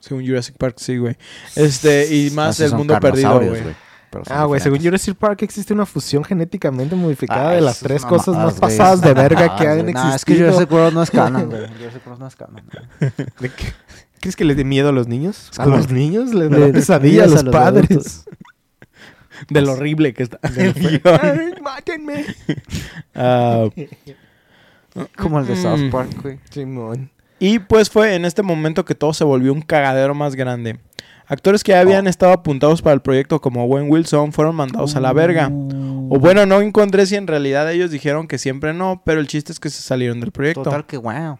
Según 0.00 0.26
Jurassic 0.26 0.56
Park, 0.56 0.76
sí, 0.78 0.96
güey. 0.96 1.16
Este, 1.54 2.12
y 2.14 2.30
más 2.32 2.58
No, 2.58 2.66
el 2.66 2.74
mundo 2.74 2.98
perdido, 3.00 3.40
güey. 3.40 3.62
Ah, 4.28 4.44
güey, 4.44 4.60
según. 4.60 4.78
Jurassic 4.80 5.14
Park 5.16 5.42
existe 5.42 5.72
una 5.72 5.86
fusión 5.86 6.22
genéticamente 6.22 6.94
modificada 6.94 7.50
Ah, 7.50 7.54
de 7.54 7.60
las 7.62 7.78
tres 7.80 8.04
cosas 8.04 8.36
más 8.36 8.54
pasadas 8.60 9.00
de 9.00 9.14
verga 9.14 9.56
que 9.56 9.64
mamadas, 9.64 9.68
han 9.78 9.82
güey. 9.82 9.94
Nah, 9.94 10.14
es 10.14 10.24
que 10.24 10.32
existido. 10.32 10.50
Jurassic 10.52 10.72
World 10.72 10.94
no 10.94 11.02
es 11.02 11.10
canon, 11.10 11.46
güey. 11.48 11.66
Jurassic 11.78 12.06
World 12.06 12.20
no 12.20 12.26
es 12.26 12.36
canon. 12.36 12.62
güey. 12.70 13.12
¿De 13.40 13.48
qué? 13.48 13.72
¿Crees 14.20 14.36
que 14.36 14.44
les 14.44 14.56
dé 14.56 14.64
miedo 14.64 14.90
a 14.90 14.92
los 14.92 15.08
niños? 15.08 15.50
¿A 15.56 15.64
los 15.66 15.90
niños? 15.90 16.34
¿Les 16.34 16.50
Le- 16.50 16.58
da 16.66 16.72
pesadilla 16.72 17.24
a 17.24 17.26
los 17.28 17.40
a 17.40 17.42
los 17.44 17.52
padres? 17.52 18.24
De 19.48 19.60
lo 19.62 19.72
horrible 19.72 20.12
que 20.14 20.24
está. 20.24 20.38
el 20.56 20.74
guion. 20.74 21.00
¡Ay, 21.22 21.54
mátenme! 21.62 22.26
Ah, 23.14 23.64
Como 25.16 25.38
el 25.40 25.46
de. 25.46 25.56
South 25.56 25.90
Park, 25.90 26.22
güey. 26.22 26.38
Simón. 26.50 27.10
y 27.38 27.58
pues 27.58 27.90
fue 27.90 28.14
en 28.14 28.24
este 28.24 28.42
momento 28.42 28.84
que 28.84 28.94
todo 28.94 29.12
se 29.14 29.24
volvió 29.24 29.52
un 29.52 29.62
cagadero 29.62 30.14
más 30.14 30.34
grande. 30.34 30.78
Actores 31.26 31.64
que 31.64 31.72
ya 31.72 31.80
habían 31.80 32.06
estado 32.06 32.32
apuntados 32.32 32.82
para 32.82 32.94
el 32.94 33.00
proyecto 33.00 33.40
como 33.40 33.64
Owen 33.64 33.90
Wilson 33.90 34.32
fueron 34.32 34.54
mandados 34.54 34.96
a 34.96 35.00
la 35.00 35.12
verga. 35.12 35.48
O 35.50 36.18
bueno, 36.18 36.44
no 36.44 36.60
encontré 36.60 37.06
si 37.06 37.16
en 37.16 37.26
realidad 37.26 37.72
ellos 37.72 37.90
dijeron 37.90 38.28
que 38.28 38.36
siempre 38.36 38.74
no, 38.74 39.02
pero 39.04 39.18
el 39.20 39.28
chiste 39.28 39.50
es 39.52 39.58
que 39.58 39.70
se 39.70 39.80
salieron 39.80 40.20
del 40.20 40.30
proyecto. 40.30 40.62
Total 40.64 40.84
que 40.84 40.98
wow. 40.98 41.38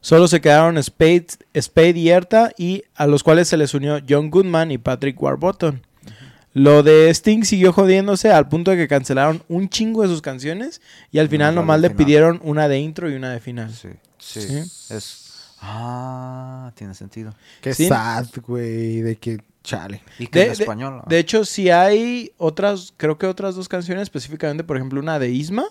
Solo 0.00 0.28
se 0.28 0.40
quedaron 0.40 0.82
Spade, 0.82 1.26
Spade 1.60 1.98
y 1.98 2.08
Erta, 2.08 2.52
y 2.56 2.84
a 2.94 3.06
los 3.06 3.22
cuales 3.22 3.48
se 3.48 3.58
les 3.58 3.74
unió 3.74 3.98
John 4.08 4.30
Goodman 4.30 4.70
y 4.70 4.78
Patrick 4.78 5.20
Warburton. 5.20 5.82
Lo 6.52 6.82
de 6.82 7.08
Sting 7.10 7.44
siguió 7.44 7.72
jodiéndose 7.72 8.30
al 8.32 8.48
punto 8.48 8.72
de 8.72 8.76
que 8.76 8.88
cancelaron 8.88 9.42
un 9.48 9.68
chingo 9.68 10.02
de 10.02 10.08
sus 10.08 10.20
canciones 10.20 10.80
y 11.12 11.18
al 11.20 11.28
final 11.28 11.54
Nomás 11.54 11.62
nomás 11.64 11.74
al 11.76 11.82
le 11.82 11.88
final. 11.90 11.96
pidieron 12.04 12.40
una 12.42 12.68
de 12.68 12.78
intro 12.80 13.08
y 13.10 13.14
una 13.14 13.30
de 13.30 13.38
final. 13.40 13.72
Sí, 13.72 13.88
sí. 14.18 14.40
Sí. 14.40 14.94
Es. 14.94 15.26
Ah, 15.62 16.72
tiene 16.74 16.94
sentido. 16.94 17.34
Qué 17.60 17.74
Sí. 17.74 17.86
sad, 17.86 18.26
güey, 18.46 19.00
de 19.02 19.16
que 19.16 19.38
chale. 19.62 20.02
Y 20.18 20.26
que 20.26 20.38
De- 20.40 20.44
en 20.46 20.52
de- 20.54 20.62
español. 20.62 21.02
De 21.06 21.18
hecho, 21.18 21.44
sí 21.44 21.70
hay 21.70 22.32
otras, 22.38 22.92
creo 22.96 23.18
que 23.18 23.26
otras 23.26 23.54
dos 23.54 23.68
canciones, 23.68 24.02
específicamente, 24.04 24.64
por 24.64 24.76
ejemplo, 24.76 24.98
una 25.00 25.18
de 25.18 25.30
Isma, 25.30 25.64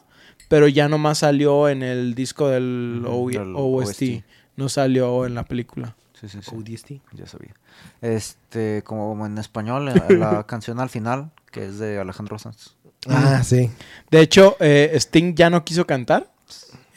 pero 0.48 0.68
ya 0.68 0.88
nomás 0.88 1.20
salió 1.20 1.68
en 1.70 1.84
el 1.84 2.14
disco 2.16 2.48
del, 2.50 3.02
Ujú, 3.06 3.26
O- 3.26 3.30
del 3.30 3.54
OST, 3.56 3.90
OST. 4.20 4.24
no 4.56 4.70
salió 4.70 5.26
en 5.26 5.36
la 5.36 5.44
película. 5.44 5.96
Sí, 6.20 6.28
sí, 6.28 6.40
sí. 6.42 6.52
ODST. 6.56 6.92
Ya 7.14 7.26
sabía. 7.26 7.54
Este, 8.02 8.84
como 8.84 9.26
en 9.26 9.38
español, 9.38 9.86
la, 9.86 10.44
canción 10.48 10.80
al 10.80 10.90
final, 10.90 11.32
que 11.52 11.66
es 11.66 11.80
de 11.80 12.00
Alejandro 12.00 12.38
Sanz. 12.40 12.76
Ah, 13.08 13.42
sí. 13.44 13.72
De 14.12 14.20
hecho, 14.20 14.58
eh, 14.60 14.92
Sting 14.96 15.34
ya 15.36 15.50
no 15.50 15.64
quiso 15.64 15.86
cantar. 15.88 16.32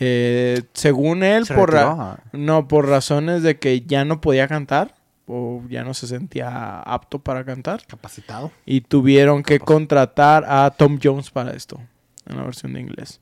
Eh, 0.00 0.62
según 0.72 1.22
él, 1.22 1.46
Se 1.46 1.54
por, 1.54 1.72
ra- 1.72 1.96
ah. 1.98 2.18
no, 2.32 2.66
por 2.66 2.88
razones 2.88 3.42
de 3.44 3.58
que 3.58 3.82
ya 3.82 4.04
no 4.04 4.20
podía 4.20 4.48
cantar 4.48 4.96
o 5.26 5.62
ya 5.68 5.84
no 5.84 5.94
se 5.94 6.08
sentía 6.08 6.80
apto 6.80 7.20
para 7.20 7.44
cantar 7.44 7.86
Capacitado. 7.86 8.50
y 8.66 8.80
tuvieron 8.80 9.44
que 9.44 9.60
contratar 9.60 10.44
a 10.48 10.68
Tom 10.76 10.98
Jones 11.00 11.30
para 11.30 11.52
esto, 11.52 11.80
en 12.26 12.36
la 12.36 12.42
versión 12.42 12.72
de 12.72 12.80
inglés. 12.80 13.20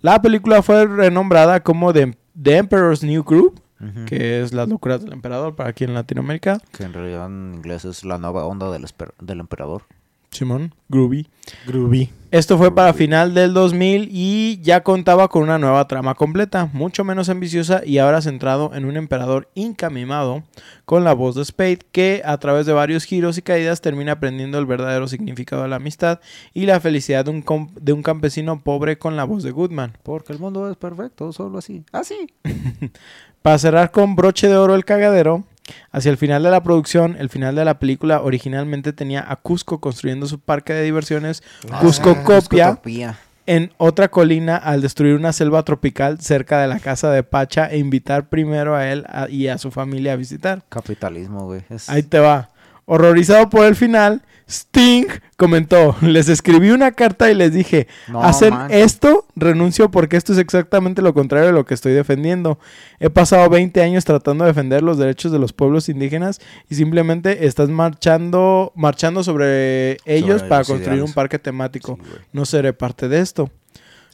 La 0.00 0.20
película 0.20 0.62
fue 0.62 0.86
renombrada 0.86 1.60
como 1.62 1.92
The, 1.92 2.16
The 2.42 2.56
Emperor's 2.56 3.04
New 3.04 3.22
Group, 3.22 3.60
Que 4.06 4.42
es 4.42 4.52
Las 4.52 4.68
locuras 4.68 5.02
del 5.02 5.12
emperador 5.12 5.56
para 5.56 5.70
aquí 5.70 5.84
en 5.84 5.94
Latinoamérica. 5.94 6.60
Que 6.76 6.84
en 6.84 6.92
realidad 6.92 7.26
en 7.26 7.54
inglés 7.54 7.84
es 7.84 8.04
la 8.04 8.18
nueva 8.18 8.44
onda 8.44 8.70
del, 8.70 9.40
emperador. 9.40 9.82
Simón, 10.30 10.74
Groovy. 10.88 11.26
Groovy. 11.66 12.10
Esto 12.30 12.56
fue 12.56 12.72
para 12.72 12.92
final 12.94 13.34
del 13.34 13.52
2000 13.52 14.08
y 14.12 14.60
ya 14.62 14.84
contaba 14.84 15.26
con 15.26 15.42
una 15.42 15.58
nueva 15.58 15.88
trama 15.88 16.14
completa, 16.14 16.70
mucho 16.72 17.02
menos 17.02 17.28
ambiciosa 17.28 17.82
y 17.84 17.98
ahora 17.98 18.22
centrado 18.22 18.70
en 18.72 18.84
un 18.84 18.96
emperador 18.96 19.48
inca 19.54 19.90
mimado 19.90 20.44
con 20.84 21.02
la 21.02 21.12
voz 21.12 21.34
de 21.34 21.44
Spade 21.44 21.80
que 21.90 22.22
a 22.24 22.38
través 22.38 22.66
de 22.66 22.72
varios 22.72 23.02
giros 23.02 23.36
y 23.38 23.42
caídas 23.42 23.80
termina 23.80 24.12
aprendiendo 24.12 24.60
el 24.60 24.66
verdadero 24.66 25.08
significado 25.08 25.62
de 25.64 25.68
la 25.70 25.76
amistad 25.76 26.20
y 26.54 26.66
la 26.66 26.78
felicidad 26.78 27.24
de 27.24 27.32
un, 27.32 27.42
com- 27.42 27.74
de 27.80 27.92
un 27.92 28.04
campesino 28.04 28.62
pobre 28.62 28.96
con 28.98 29.16
la 29.16 29.24
voz 29.24 29.42
de 29.42 29.50
Goodman. 29.50 29.98
Porque 30.04 30.32
el 30.32 30.38
mundo 30.38 30.70
es 30.70 30.76
perfecto, 30.76 31.32
solo 31.32 31.58
así. 31.58 31.82
Así. 31.90 32.32
Para 33.42 33.58
cerrar 33.58 33.90
con 33.90 34.16
broche 34.16 34.48
de 34.48 34.56
oro 34.56 34.74
el 34.74 34.84
cagadero, 34.84 35.44
hacia 35.92 36.10
el 36.10 36.18
final 36.18 36.42
de 36.42 36.50
la 36.50 36.62
producción, 36.62 37.16
el 37.18 37.30
final 37.30 37.54
de 37.54 37.64
la 37.64 37.78
película 37.78 38.20
originalmente 38.22 38.92
tenía 38.92 39.24
a 39.26 39.36
Cusco 39.36 39.80
construyendo 39.80 40.26
su 40.26 40.40
parque 40.40 40.72
de 40.72 40.82
diversiones 40.82 41.42
Cusco 41.80 42.10
Ah, 42.10 42.22
copia 42.24 42.66
Cuscotopía. 42.68 43.18
en 43.46 43.72
otra 43.78 44.08
colina 44.08 44.56
al 44.56 44.82
destruir 44.82 45.14
una 45.14 45.32
selva 45.32 45.62
tropical 45.62 46.20
cerca 46.20 46.60
de 46.60 46.68
la 46.68 46.80
casa 46.80 47.10
de 47.10 47.22
Pacha 47.22 47.70
e 47.70 47.78
invitar 47.78 48.28
primero 48.28 48.76
a 48.76 48.88
él 48.90 49.04
a- 49.08 49.28
y 49.30 49.48
a 49.48 49.58
su 49.58 49.70
familia 49.70 50.12
a 50.12 50.16
visitar. 50.16 50.62
Capitalismo, 50.68 51.46
güey. 51.46 51.62
Es- 51.70 51.88
Ahí 51.88 52.02
te 52.02 52.18
va. 52.18 52.50
Horrorizado 52.92 53.48
por 53.50 53.66
el 53.66 53.76
final, 53.76 54.22
Sting 54.48 55.06
comentó, 55.36 55.94
les 56.02 56.28
escribí 56.28 56.72
una 56.72 56.90
carta 56.90 57.30
y 57.30 57.36
les 57.36 57.52
dije, 57.52 57.86
No 58.08 58.20
hacen 58.20 58.52
esto, 58.68 59.28
renuncio 59.36 59.92
porque 59.92 60.16
esto 60.16 60.32
es 60.32 60.40
exactamente 60.40 61.00
lo 61.00 61.14
contrario 61.14 61.46
de 61.46 61.52
lo 61.52 61.64
que 61.64 61.74
estoy 61.74 61.92
defendiendo. 61.92 62.58
He 62.98 63.08
pasado 63.08 63.48
20 63.48 63.80
años 63.80 64.04
tratando 64.04 64.42
de 64.42 64.50
defender 64.50 64.82
los 64.82 64.98
derechos 64.98 65.30
de 65.30 65.38
los 65.38 65.52
pueblos 65.52 65.88
indígenas 65.88 66.40
y 66.68 66.74
simplemente 66.74 67.46
estás 67.46 67.68
marchando, 67.68 68.72
marchando 68.74 69.22
sobre 69.22 69.98
ellos 70.04 70.38
Sobre 70.38 70.48
para 70.48 70.64
construir 70.64 70.94
ideales. 70.94 71.10
un 71.10 71.14
parque 71.14 71.38
temático. 71.38 71.96
Sí. 72.02 72.10
No 72.32 72.44
seré 72.44 72.72
parte 72.72 73.06
de 73.06 73.20
esto. 73.20 73.50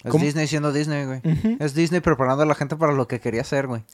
Es 0.04 0.10
¿Cómo? 0.10 0.22
Disney 0.22 0.46
siendo 0.48 0.70
Disney, 0.74 1.06
güey. 1.06 1.22
Es 1.60 1.74
Disney 1.74 2.02
preparando 2.02 2.42
a 2.42 2.46
la 2.46 2.54
gente 2.54 2.76
para 2.76 2.92
lo 2.92 3.08
que 3.08 3.20
quería 3.20 3.40
hacer, 3.40 3.68
güey. 3.68 3.84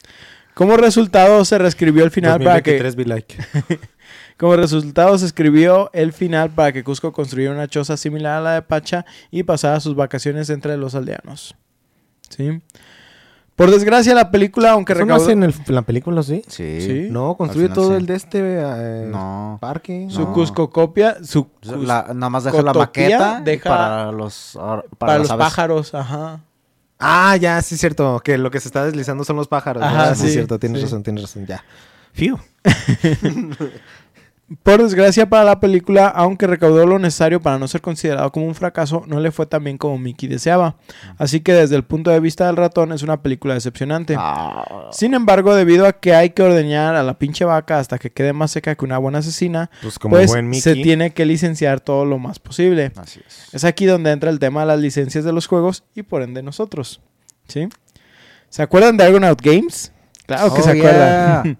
Como 0.54 0.76
resultado 0.76 1.44
se 1.44 1.56
reescribió 1.56 2.04
el 2.04 2.10
final 2.10 2.42
para 2.42 2.60
que 2.62 2.72
2023 2.72 2.96
be 2.96 3.04
like. 3.04 3.36
como 4.38 4.56
resultado 4.56 5.16
se 5.18 5.26
escribió 5.26 5.90
el 5.92 6.12
final 6.12 6.50
para 6.50 6.72
que 6.72 6.82
Cusco 6.84 7.12
construyera 7.12 7.54
una 7.54 7.68
choza 7.68 7.96
similar 7.96 8.38
a 8.38 8.40
la 8.40 8.54
de 8.54 8.62
Pacha 8.62 9.04
y 9.30 9.42
pasara 9.42 9.80
sus 9.80 9.94
vacaciones 9.94 10.50
entre 10.50 10.76
los 10.76 10.94
aldeanos. 10.94 11.54
¿Sí? 12.28 12.60
Por 13.54 13.70
desgracia 13.70 14.14
la 14.14 14.30
película 14.30 14.70
aunque 14.72 14.94
¿Eso 14.94 15.00
no 15.00 15.06
recaudó 15.06 15.24
hace 15.24 15.32
en, 15.32 15.42
el- 15.42 15.54
la 15.66 15.82
película, 15.82 16.22
sí? 16.22 16.42
Sí. 16.48 16.80
Sí. 16.80 17.08
No, 17.10 17.36
construye 17.36 17.66
final 17.68 17.74
todo 17.74 17.90
sí. 17.90 17.96
el 17.96 18.06
de 18.06 18.14
este 18.14 18.38
eh, 18.42 19.08
No. 19.10 19.58
parque. 19.60 20.06
su 20.08 20.20
No. 20.20 20.32
Cusco 20.32 20.70
copia, 20.70 21.18
su 21.22 21.44
Cus- 21.60 21.86
La- 21.86 22.08
nada 22.14 22.30
más 22.30 22.44
deja 22.44 22.62
la 22.62 22.72
maqueta 22.72 23.40
deja- 23.44 23.68
para 23.68 24.10
los, 24.12 24.52
para, 24.58 24.82
para, 24.98 25.18
los 25.18 25.30
aves. 25.30 25.44
pájaros, 25.46 25.94
ajá. 25.94 26.40
Ah, 26.98 27.36
ya, 27.36 27.60
sí 27.62 27.74
es 27.74 27.80
cierto. 27.80 28.20
Que 28.24 28.38
lo 28.38 28.50
que 28.50 28.58
se 28.60 28.68
está 28.68 28.84
deslizando 28.86 29.22
son 29.24 29.36
los 29.36 29.48
pájaros. 29.48 29.84
Sí, 30.18 30.26
es 30.28 30.32
cierto. 30.32 30.58
Tienes 30.58 30.78
sí. 30.80 30.86
razón, 30.86 31.02
tienes 31.02 31.22
razón. 31.24 31.46
Ya. 31.46 31.62
Fiu. 32.12 32.38
Por 34.62 34.82
desgracia 34.82 35.28
para 35.28 35.44
la 35.44 35.60
película, 35.60 36.08
aunque 36.08 36.46
recaudó 36.46 36.86
lo 36.86 36.98
necesario 36.98 37.40
para 37.40 37.58
no 37.58 37.68
ser 37.68 37.80
considerado 37.80 38.30
como 38.32 38.46
un 38.46 38.54
fracaso, 38.54 39.04
no 39.06 39.20
le 39.20 39.30
fue 39.30 39.46
tan 39.46 39.64
bien 39.64 39.78
como 39.78 39.98
Mickey 39.98 40.28
deseaba. 40.28 40.76
Así 41.18 41.40
que 41.40 41.52
desde 41.52 41.76
el 41.76 41.84
punto 41.84 42.10
de 42.10 42.20
vista 42.20 42.46
del 42.46 42.56
ratón 42.56 42.92
es 42.92 43.02
una 43.02 43.22
película 43.22 43.54
decepcionante. 43.54 44.14
Ah, 44.18 44.88
Sin 44.92 45.14
embargo, 45.14 45.54
debido 45.54 45.86
a 45.86 45.92
que 45.92 46.14
hay 46.14 46.30
que 46.30 46.42
ordeñar 46.42 46.94
a 46.96 47.02
la 47.02 47.18
pinche 47.18 47.44
vaca 47.44 47.78
hasta 47.78 47.98
que 47.98 48.10
quede 48.10 48.32
más 48.32 48.50
seca 48.50 48.74
que 48.74 48.84
una 48.84 48.98
buena 48.98 49.18
asesina, 49.18 49.70
Pues 49.82 49.98
como 49.98 50.16
pues 50.16 50.30
buen 50.30 50.52
se 50.54 50.74
tiene 50.74 51.12
que 51.12 51.24
licenciar 51.26 51.80
todo 51.80 52.04
lo 52.04 52.18
más 52.18 52.38
posible. 52.38 52.92
así 52.96 53.20
es. 53.26 53.54
Es 53.54 53.64
aquí 53.64 53.86
donde 53.86 54.10
entra 54.10 54.30
el 54.30 54.38
tema 54.38 54.60
de 54.60 54.66
las 54.66 54.80
licencias 54.80 55.24
de 55.24 55.32
los 55.32 55.46
juegos 55.46 55.84
y 55.94 56.02
por 56.02 56.22
ende 56.22 56.42
nosotros. 56.42 57.00
¿Sí? 57.48 57.68
¿Se 58.48 58.62
acuerdan 58.62 58.96
de 58.96 59.04
Argonaut 59.04 59.40
Games? 59.40 59.92
Claro 60.26 60.52
que 60.54 60.60
Oh, 60.60 60.64
se 60.64 60.74
yeah. 60.76 61.42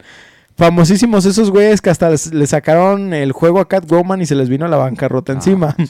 Famosísimos 0.57 1.25
esos 1.27 1.51
güeyes 1.51 1.81
que 1.81 1.91
hasta 1.91 2.11
les- 2.11 2.33
le 2.33 2.47
sacaron 2.47 3.15
el 3.15 3.33
juego 3.33 3.61
a 3.61 3.69
Catwoman 3.69 4.21
y 4.23 4.27
se 4.27 4.35
les 4.35 4.49
vino 4.49 4.69
la 4.69 4.77
bancarrota 4.77 5.33
Ah, 5.33 5.37
encima. 5.37 5.75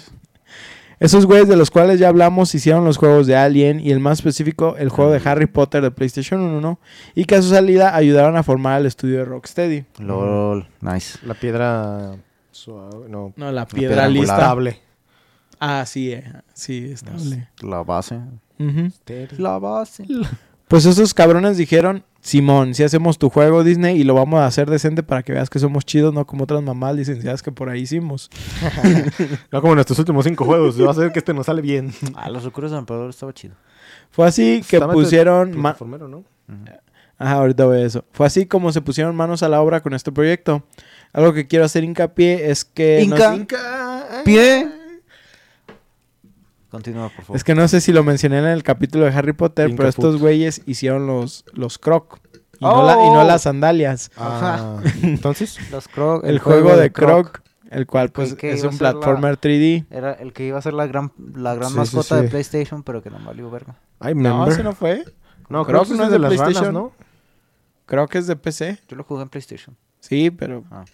Esos 1.00 1.26
güeyes 1.26 1.48
de 1.48 1.56
los 1.56 1.72
cuales 1.72 1.98
ya 1.98 2.06
hablamos 2.08 2.54
hicieron 2.54 2.84
los 2.84 2.96
juegos 2.96 3.26
de 3.26 3.34
Alien 3.34 3.80
y 3.80 3.90
el 3.90 3.98
más 3.98 4.20
específico, 4.20 4.76
el 4.76 4.88
juego 4.88 5.10
de 5.10 5.20
Harry 5.28 5.46
Potter 5.46 5.82
de 5.82 5.90
PlayStation 5.90 6.40
1 6.40 6.78
y 7.16 7.24
que 7.24 7.34
a 7.34 7.42
su 7.42 7.48
salida 7.48 7.96
ayudaron 7.96 8.36
a 8.36 8.44
formar 8.44 8.80
el 8.80 8.86
estudio 8.86 9.18
de 9.18 9.24
Rocksteady. 9.24 9.84
LOL, 9.98 10.68
nice. 10.80 11.18
La 11.26 11.34
piedra 11.34 12.12
suave. 12.52 13.08
No. 13.08 13.32
No, 13.34 13.50
la 13.50 13.66
piedra 13.66 14.06
lista. 14.06 14.34
Estable. 14.36 14.78
Ah, 15.58 15.82
sí, 15.86 16.12
eh, 16.12 16.22
sí, 16.54 16.92
estable. 16.92 17.48
La 17.62 17.82
base. 17.82 18.20
La 19.38 19.58
base. 19.58 20.04
Pues 20.72 20.86
esos 20.86 21.12
cabrones 21.12 21.58
dijeron, 21.58 22.02
Simón, 22.22 22.74
si 22.74 22.82
hacemos 22.82 23.18
tu 23.18 23.28
juego 23.28 23.62
Disney 23.62 24.00
y 24.00 24.04
lo 24.04 24.14
vamos 24.14 24.40
a 24.40 24.46
hacer 24.46 24.70
decente 24.70 25.02
para 25.02 25.22
que 25.22 25.34
veas 25.34 25.50
que 25.50 25.58
somos 25.58 25.84
chidos, 25.84 26.14
no 26.14 26.26
como 26.26 26.44
otras 26.44 26.62
mamás 26.62 26.96
licenciadas 26.96 27.42
que 27.42 27.52
por 27.52 27.68
ahí 27.68 27.82
hicimos. 27.82 28.30
No 29.52 29.60
como 29.60 29.74
nuestros 29.74 29.98
últimos 29.98 30.24
cinco 30.24 30.46
juegos. 30.46 30.80
Va 30.80 30.90
a 30.90 30.94
ser 30.94 31.12
que 31.12 31.18
este 31.18 31.34
nos 31.34 31.44
sale 31.44 31.60
bien. 31.60 31.92
Ah, 32.14 32.30
los 32.30 32.42
locuros 32.44 32.70
del 32.70 32.80
emperador 32.80 33.10
estaba 33.10 33.34
chido. 33.34 33.54
Fue 34.12 34.26
así 34.26 34.62
que 34.66 34.76
Estaba 34.76 34.94
pusieron... 34.94 35.50
¿no? 36.08 36.24
Ajá, 37.18 37.34
ahorita 37.34 37.66
voy 37.66 37.82
a 37.82 37.84
eso. 37.84 38.06
Fue 38.12 38.26
así 38.26 38.46
como 38.46 38.72
se 38.72 38.80
pusieron 38.80 39.14
manos 39.14 39.42
a 39.42 39.50
la 39.50 39.60
obra 39.60 39.82
con 39.82 39.92
este 39.92 40.10
proyecto. 40.10 40.64
Algo 41.12 41.34
que 41.34 41.46
quiero 41.46 41.66
hacer 41.66 41.84
hincapié 41.84 42.50
es 42.50 42.64
que... 42.64 43.04
no 43.06 43.16
Inca. 43.16 43.34
Inca. 43.34 44.22
Pie. 44.24 44.81
Continúa, 46.72 47.10
por 47.10 47.24
favor. 47.26 47.36
es 47.36 47.44
que 47.44 47.54
no 47.54 47.68
sé 47.68 47.80
si 47.80 47.92
lo 47.92 48.02
mencioné 48.02 48.38
en 48.38 48.46
el 48.46 48.64
capítulo 48.64 49.04
de 49.04 49.12
Harry 49.12 49.32
Potter, 49.34 49.68
Inca 49.68 49.76
pero 49.76 49.88
estos 49.90 50.18
güeyes 50.18 50.62
hicieron 50.66 51.06
los, 51.06 51.44
los 51.52 51.78
croc. 51.78 52.18
Y, 52.58 52.64
no 52.64 52.84
la- 52.84 52.94
y 52.94 53.10
no 53.10 53.20
Oh. 53.20 53.24
las 53.24 53.42
sandalias. 53.42 54.10
Ah, 54.16 54.80
entonces. 55.02 55.58
Los 55.70 55.86
Croc. 55.88 56.24
El, 56.24 56.38
juego, 56.38 56.74
de 56.76 56.90
croc, 56.92 57.40
el 57.70 57.86
cual 57.86 58.10
pues 58.10 58.34
que 58.34 58.52
es 58.52 58.62
un 58.64 58.70
la- 58.72 58.78
platformer 58.78 59.36
3D. 59.38 59.86
Era 59.90 60.12
el 60.14 60.32
que 60.32 60.46
iba 60.46 60.58
a 60.58 60.62
ser 60.62 60.72
la 60.72 60.86
gran, 60.86 61.12
la 61.34 61.54
gran 61.54 61.70
Sí, 61.70 61.76
mascota 61.76 62.16
sí. 62.18 62.22
de 62.24 62.28
PlayStation, 62.30 62.82
pero 62.82 63.02
que 63.02 63.10
no 63.10 63.18
valió 63.24 63.50
verga. 63.50 63.76
Ay, 64.00 64.14
No, 64.14 64.46
ese 64.48 64.62
no 64.62 64.72
fue. 64.72 65.04
No, 65.48 65.64
Croc 65.66 65.66
creo 65.66 65.82
que 65.84 65.94
no 65.98 66.04
es 66.04 66.10
de 66.10 66.12
de 66.14 66.18
las 66.20 66.30
ranas, 66.32 66.44
PlayStation. 66.44 66.74
¿no? 66.74 66.92
Creo 67.84 68.06
que 68.08 68.18
es 68.18 68.26
de 68.26 68.36
PC. 68.36 68.78
Yo 68.88 68.96
lo 68.96 69.04
jugué 69.04 69.22
en 69.22 69.28
PlayStation. 69.28 69.76
Sí, 70.00 70.30
pero 70.30 70.64
Ah. 70.70 70.84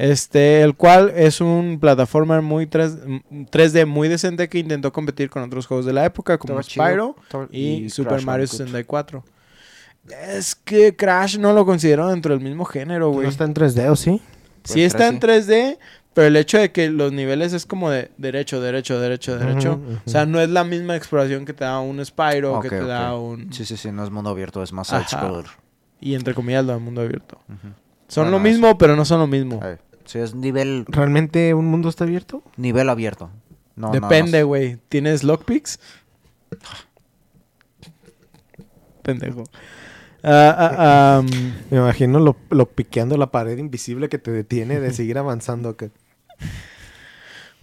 Este, 0.00 0.62
el 0.62 0.74
cual 0.76 1.12
es 1.14 1.42
un 1.42 1.78
plataformer 1.78 2.40
muy 2.40 2.66
3, 2.66 2.98
mm, 3.06 3.16
3D 3.50 3.84
muy 3.84 4.08
decente 4.08 4.48
que 4.48 4.58
intentó 4.58 4.92
competir 4.94 5.28
con 5.28 5.42
otros 5.42 5.66
juegos 5.66 5.84
de 5.84 5.92
la 5.92 6.06
época 6.06 6.38
como. 6.38 6.62
Spyro 6.62 7.16
y, 7.50 7.90
Super 7.90 8.14
Crash 8.14 8.24
Mario 8.24 8.46
Bandicoot. 8.46 8.66
64. 8.66 9.24
Es 10.26 10.54
que 10.54 10.96
Crash 10.96 11.36
no 11.38 11.52
lo 11.52 11.66
considero 11.66 12.08
dentro 12.08 12.32
del 12.34 12.42
mismo 12.42 12.64
género, 12.64 13.08
No 13.08 13.12
güey. 13.12 13.28
está 13.28 13.44
en 13.44 13.52
3D, 13.52 13.90
¿o 13.90 13.96
sí? 13.96 14.22
Sí 14.64 14.72
Pues 14.74 14.76
está 14.86 15.18
tres, 15.18 15.48
en 15.50 15.54
3D, 15.74 15.78
pero 16.14 16.28
el 16.28 16.36
hecho 16.36 16.56
de 16.56 16.72
que 16.72 16.88
los 16.88 17.12
niveles 17.12 17.52
es 17.52 17.66
como 17.66 17.90
de 17.90 18.10
derecho, 18.16 18.62
derecho, 18.62 18.98
derecho, 18.98 19.38
derecho. 19.38 19.80
O 20.06 20.08
sea, 20.10 20.24
no 20.24 20.40
es 20.40 20.48
la 20.48 20.64
misma 20.64 20.96
exploración 20.96 21.44
que 21.44 21.52
te 21.52 21.64
da 21.64 21.78
un 21.80 22.02
Spyro, 22.02 22.60
que 22.60 22.70
te 22.70 22.84
da 22.84 23.14
un... 23.16 23.52
Sí, 23.52 23.66
sí, 23.66 23.76
sí, 23.76 23.92
no 23.92 24.02
es 24.02 24.10
mundo 24.10 24.30
abierto, 24.30 24.62
es 24.62 24.72
más 24.72 24.90
Ajá. 24.90 25.06
side-scroller. 25.06 25.50
Y 26.00 26.14
entre 26.14 26.32
comillas 26.32 26.64
lo 26.64 26.72
del 26.72 26.80
mundo 26.80 27.02
abierto. 27.02 27.38
Son 28.08 28.24
Bueno, 28.24 28.38
lo 28.38 28.42
mismo, 28.42 28.78
pero 28.78 28.96
no 28.96 29.04
son 29.04 29.20
lo 29.20 29.26
mismo. 29.26 29.60
Eh, 29.62 29.76
Sí, 30.10 30.18
es 30.18 30.34
nivel, 30.34 30.86
¿Realmente 30.88 31.54
un 31.54 31.66
mundo 31.66 31.88
está 31.88 32.02
abierto? 32.02 32.42
nivel 32.56 32.88
abierto. 32.88 33.30
No, 33.76 33.92
Depende, 33.92 34.42
güey. 34.42 34.78
¿Tienes 34.88 35.22
lockpicks? 35.22 35.78
Pendejo. 39.04 39.44
Ah, 40.24 41.22
ah, 41.22 41.22
Me 41.70 41.76
imagino 41.76 42.18
lo, 42.18 42.36
lo 42.50 42.66
piqueando 42.66 43.16
la 43.18 43.30
pared 43.30 43.56
invisible 43.56 44.08
que 44.08 44.18
te 44.18 44.32
detiene 44.32 44.80
de 44.80 44.92
seguir 44.92 45.16
avanzando. 45.16 45.76
Que... 45.76 45.92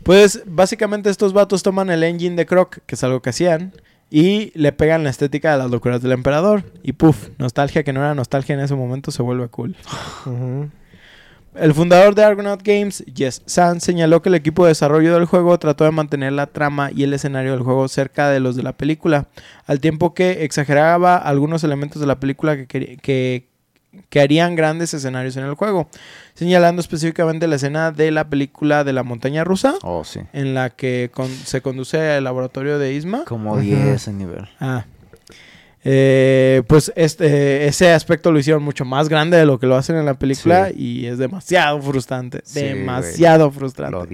pues 0.03 0.43
básicamente 0.45 1.09
estos 1.09 1.33
vatos 1.33 1.63
toman 1.63 1.89
el 1.89 2.01
engine 2.01 2.37
de 2.37 2.45
Croc, 2.45 2.77
que 2.85 2.95
es 2.95 3.03
algo 3.03 3.21
que 3.21 3.31
hacían, 3.31 3.73
y 4.09 4.57
le 4.57 4.71
pegan 4.71 5.03
la 5.03 5.09
estética 5.09 5.51
de 5.51 5.57
las 5.57 5.69
locuras 5.69 6.01
del 6.01 6.13
emperador. 6.13 6.63
Y 6.81 6.93
puff, 6.93 7.27
nostalgia 7.39 7.83
que 7.83 7.91
no 7.91 7.99
era 7.99 8.15
nostalgia 8.15 8.55
en 8.55 8.61
ese 8.61 8.75
momento 8.75 9.11
se 9.11 9.21
vuelve 9.21 9.49
cool. 9.49 9.75
Ujú. 10.25 10.69
El 11.59 11.73
fundador 11.73 12.13
de 12.15 12.23
Argonaut 12.23 12.61
Games, 12.63 13.03
Jess 13.15 13.41
Sands, 13.45 13.83
señaló 13.83 14.21
que 14.21 14.29
el 14.29 14.35
equipo 14.35 14.63
de 14.65 14.69
desarrollo 14.69 15.13
del 15.15 15.25
juego 15.25 15.57
trató 15.57 15.85
de 15.85 15.91
mantener 15.91 16.33
la 16.33 16.45
trama 16.47 16.91
y 16.93 17.03
el 17.03 17.13
escenario 17.13 17.51
del 17.53 17.61
juego 17.63 17.87
cerca 17.87 18.29
de 18.29 18.39
los 18.39 18.55
de 18.55 18.63
la 18.63 18.73
película, 18.73 19.27
al 19.65 19.79
tiempo 19.79 20.13
que 20.13 20.43
exageraba 20.43 21.17
algunos 21.17 21.63
elementos 21.63 21.99
de 21.99 22.07
la 22.07 22.19
película 22.19 22.67
que, 22.67 22.97
que, 22.97 23.47
que 24.09 24.19
harían 24.21 24.55
grandes 24.55 24.93
escenarios 24.93 25.35
en 25.37 25.45
el 25.45 25.55
juego, 25.55 25.89
señalando 26.35 26.79
específicamente 26.79 27.47
la 27.47 27.55
escena 27.55 27.91
de 27.91 28.11
la 28.11 28.29
película 28.29 28.83
de 28.83 28.93
la 28.93 29.01
montaña 29.03 29.43
rusa, 29.43 29.75
Oh, 29.81 30.03
sí. 30.03 30.19
en 30.33 30.53
la 30.53 30.69
que 30.69 31.09
con- 31.13 31.27
se 31.29 31.61
conduce 31.61 31.99
al 32.11 32.23
laboratorio 32.23 32.77
de 32.77 32.93
Isma. 32.93 33.23
Como 33.25 33.53
Ujú. 33.53 33.61
10 33.61 34.07
en 34.09 34.17
nivel. 34.19 34.47
Ah. 34.59 34.85
Eh, 35.89 36.63
pues 36.67 36.91
este, 36.97 37.65
ese 37.65 37.93
aspecto 37.93 38.29
lo 38.31 38.39
hicieron 38.39 38.61
mucho 38.61 38.83
más 38.83 39.07
grande 39.07 39.37
de 39.37 39.45
lo 39.45 39.57
que 39.57 39.67
lo 39.67 39.77
hacen 39.77 39.95
en 39.95 40.05
la 40.05 40.15
película 40.15 40.67
Sí. 40.67 40.75
y 40.77 41.05
es 41.05 41.17
demasiado 41.17 41.81
frustrante. 41.81 42.41
Sí, 42.43 42.61
demasiado 42.61 43.49
frustrante. 43.51 43.91
Lo. 43.93 44.05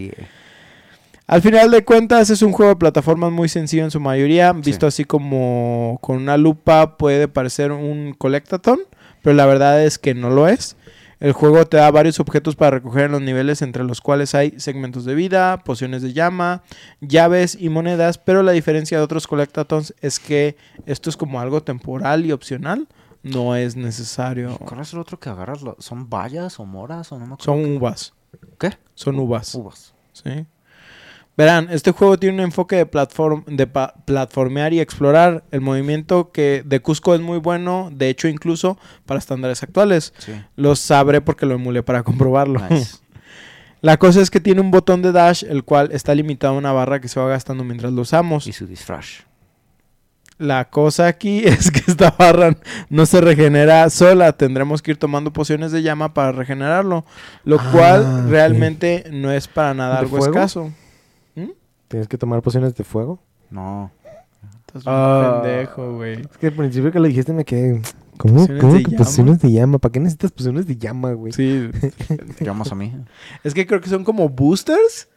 Al 1.26 1.42
final 1.42 1.72
de 1.72 1.84
cuentas 1.84 2.30
es 2.30 2.44
un 2.44 2.52
juego 2.52 2.74
de 2.74 2.76
plataformas 2.76 3.32
muy 3.32 3.50
sencillo 3.50 3.84
en 3.84 3.90
su 3.92 4.00
mayoría. 4.00 4.54
Sí. 4.54 4.62
Visto 4.66 4.86
así 4.86 5.04
como 5.04 5.98
con 6.02 6.18
una 6.18 6.38
lupa 6.38 6.96
puede 6.98 7.28
parecer 7.28 7.72
un 7.72 8.14
collectathon, 8.14 8.80
pero 9.24 9.36
la 9.36 9.48
verdad 9.48 9.84
es 9.84 9.98
que 9.98 10.14
no 10.14 10.30
lo 10.30 10.48
es. 10.48 10.76
El 11.24 11.32
juego 11.32 11.66
te 11.66 11.78
da 11.78 11.90
varios 11.90 12.20
objetos 12.20 12.58
para 12.58 12.72
recoger 12.72 13.06
en 13.06 13.14
los 13.14 13.22
niveles 13.22 13.62
entre 13.62 13.86
los 13.86 14.02
cuales 14.02 14.36
hay 14.36 14.60
segmentos 14.60 15.06
de 15.06 15.16
vida, 15.16 15.64
pociones 15.64 16.02
de 16.02 16.12
llama, 16.12 16.64
llaves 17.00 17.56
y 17.58 17.70
monedas, 17.70 18.18
pero 18.18 18.44
la 18.44 18.52
diferencia 18.52 18.98
de 18.98 19.06
otros 19.06 19.26
collectathons 19.26 19.96
es 20.02 20.20
que 20.20 20.58
esto 20.86 21.10
es 21.10 21.16
como 21.16 21.40
algo 21.40 21.64
temporal 21.64 22.26
y 22.26 22.34
opcional, 22.34 22.90
no 23.22 23.56
es 23.56 23.78
necesario. 23.78 24.58
¿Cuál 24.58 24.82
es 24.82 24.92
el 24.92 25.00
otro 25.00 25.18
que 25.18 25.30
agarras? 25.30 25.62
¿Son 25.80 26.10
bayas 26.10 26.60
o 26.60 26.66
moras 26.66 27.10
o 27.14 27.16
no 27.18 27.26
me 27.26 27.36
acuerdo? 27.36 27.54
Son 27.54 27.74
uvas, 27.74 28.14
¿Qué? 28.60 28.78
son 28.94 29.18
uvas. 29.18 29.56
Uvas. 29.56 29.94
Sí. 30.12 30.46
Verán, 31.36 31.68
este 31.72 31.92
juego 31.92 32.18
tiene 32.20 32.36
un 32.36 32.42
enfoque 32.42 32.76
de, 32.76 32.86
platform, 32.86 33.44
de 33.48 33.66
platformear 33.68 34.72
y 34.74 34.80
explorar. 34.80 35.44
El 35.52 35.62
movimiento 35.62 36.32
que 36.32 36.62
de 36.64 36.80
Cusco 36.80 37.16
es 37.16 37.22
muy 37.22 37.40
bueno, 37.40 37.90
de 37.92 38.10
hecho 38.10 38.28
incluso 38.28 38.78
para 39.08 39.18
estándares 39.20 39.64
actuales. 39.64 40.14
Sí. 40.20 40.34
Lo 40.56 40.76
sabré 40.76 41.22
porque 41.22 41.46
lo 41.48 41.56
emulé 41.56 41.82
para 41.82 42.04
comprobarlo. 42.04 42.62
Nice. 42.70 42.98
La 43.82 43.98
cosa 43.98 44.22
es 44.22 44.30
que 44.30 44.40
tiene 44.40 44.62
un 44.62 44.72
botón 44.72 45.02
de 45.02 45.12
dash, 45.12 45.44
el 45.44 45.64
cual 45.64 45.90
está 45.92 46.16
limitado 46.16 46.54
a 46.54 46.58
una 46.58 46.72
barra 46.72 47.02
que 47.02 47.08
se 47.10 47.20
va 47.20 47.28
gastando 47.28 47.64
mientras 47.64 47.92
lo 47.92 48.04
usamos. 48.04 48.48
y 48.48 48.54
su 48.54 48.66
disfraz. 48.68 49.24
La 50.38 50.70
cosa 50.70 51.08
aquí 51.08 51.40
es 51.46 51.70
que 51.72 51.82
esta 51.92 52.12
barra 52.18 52.56
no 52.90 53.06
se 53.06 53.22
regenera 53.22 53.90
sola. 53.90 54.34
Tendremos 54.34 54.82
que 54.82 54.92
ir 54.92 54.98
tomando 54.98 55.34
pociones 55.34 55.72
de 55.72 55.82
llama 55.82 56.14
para 56.14 56.32
regenerarlo. 56.32 57.06
Lo 57.44 57.60
Ah, 57.60 57.70
cual 57.74 58.30
realmente 58.30 59.06
no 59.12 59.32
es 59.32 59.48
para 59.48 59.74
nada 59.74 59.96
¿De 59.96 60.00
algo 60.02 60.18
fuego? 60.18 60.34
escaso. 60.34 60.72
¿Tienes 61.94 62.08
que 62.08 62.18
tomar 62.18 62.42
pociones 62.42 62.74
de 62.74 62.84
fuego? 62.84 63.20
No. 63.52 63.92
Estás 64.66 64.84
un 64.88 64.92
Ah. 64.96 65.42
pendejo, 65.44 65.94
güey. 65.98 66.22
Es 66.22 66.38
que 66.40 66.48
al 66.48 66.54
principio 66.54 66.92
que 66.92 66.98
lo 67.00 67.06
dijiste 67.08 67.34
me 67.34 67.46
quedé... 67.46 67.84
¿Cómo, 68.18 68.34
¿Pociones 68.38 68.62
¿cómo 68.62 68.74
de 68.74 68.84
que 68.84 68.90
llama? 68.92 69.04
pociones 69.06 69.40
de 69.42 69.52
llama? 69.52 69.78
¿Para 69.78 69.92
qué 69.92 70.00
necesitas 70.00 70.32
pociones 70.32 70.66
de 70.66 70.76
llama, 70.78 71.12
güey? 71.14 71.34
Sí. 71.34 71.70
Llamas 72.42 72.72
a 72.72 72.76
mí. 72.76 72.92
es 73.44 73.54
que 73.54 73.68
creo 73.68 73.80
que 73.80 73.90
son 73.90 74.04
como 74.04 74.28
boosters, 74.28 75.08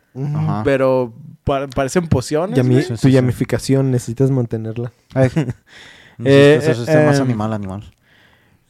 pero 0.64 1.14
pa- 1.44 1.66
parecen 1.68 2.08
pociones. 2.08 2.58
Yami- 2.58 2.72
güey. 2.72 2.82
Sí, 2.82 2.96
sí, 2.98 3.00
tu 3.00 3.08
sí. 3.08 3.76
necesitas 3.90 4.30
mantenerla. 4.30 4.92
Ay. 5.14 5.30
Eh, 6.24 6.58
Necesitas 6.60 6.88
eh, 6.88 6.92
ser 6.92 7.06
más 7.06 7.16
em, 7.18 7.24
animal, 7.24 7.52
animal. 7.54 7.84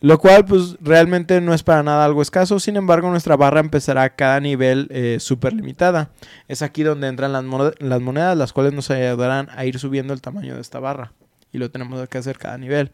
Lo 0.02 0.18
cual, 0.18 0.44
pues, 0.44 0.76
realmente 0.80 1.40
no 1.40 1.54
es 1.54 1.62
para 1.62 1.82
nada 1.82 2.04
algo 2.04 2.20
escaso. 2.20 2.60
Sin 2.60 2.76
embargo, 2.76 3.08
nuestra 3.10 3.36
barra 3.36 3.60
empezará 3.60 4.02
a 4.02 4.10
cada 4.14 4.38
nivel 4.40 4.88
eh, 4.90 5.16
súper 5.20 5.54
limitada. 5.54 6.10
Es 6.48 6.60
aquí 6.62 6.82
donde 6.82 7.08
entran 7.08 7.32
las, 7.32 7.44
monedas- 7.44 7.74
las 7.80 8.00
monedas, 8.02 8.36
las 8.36 8.52
cuales 8.52 8.74
nos 8.74 8.90
ayudarán 8.90 9.48
a 9.56 9.64
ir 9.64 9.78
subiendo 9.78 10.12
el 10.12 10.20
tamaño 10.20 10.54
de 10.54 10.60
esta 10.60 10.80
barra. 10.80 11.12
y 11.52 11.58
lo 11.58 11.70
tenemos 11.70 12.06
que 12.10 12.18
hacer 12.18 12.36
cada 12.36 12.58
nivel. 12.58 12.90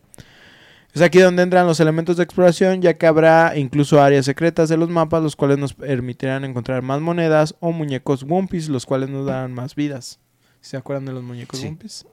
Es 0.94 1.00
aquí 1.02 1.18
donde 1.18 1.42
entran 1.42 1.66
los 1.66 1.80
elementos 1.80 2.16
de 2.18 2.22
exploración, 2.22 2.80
ya 2.82 2.94
que 2.98 3.06
habrá 3.08 3.54
incluso 3.56 4.00
áreas 4.00 4.24
secretas 4.26 4.68
de 4.68 4.76
los 4.76 4.88
mapas, 4.88 5.22
los 5.22 5.34
cuales 5.34 5.58
nos 5.58 5.72
permitirán 5.74 6.44
encontrar 6.44 6.82
más 6.82 7.00
monedas 7.00 7.56
o 7.58 7.72
muñecos 7.72 8.22
Wumpies, 8.22 8.68
los 8.68 8.86
cuales 8.86 9.08
nos 9.08 9.26
darán 9.26 9.52
más 9.52 9.74
vidas. 9.74 10.20
¿Se 10.60 10.76
acuerdan 10.76 11.06
de 11.06 11.12
los 11.12 11.24
muñecos 11.24 11.58
Sí. 11.58 11.66
Wumpies? 11.66 12.06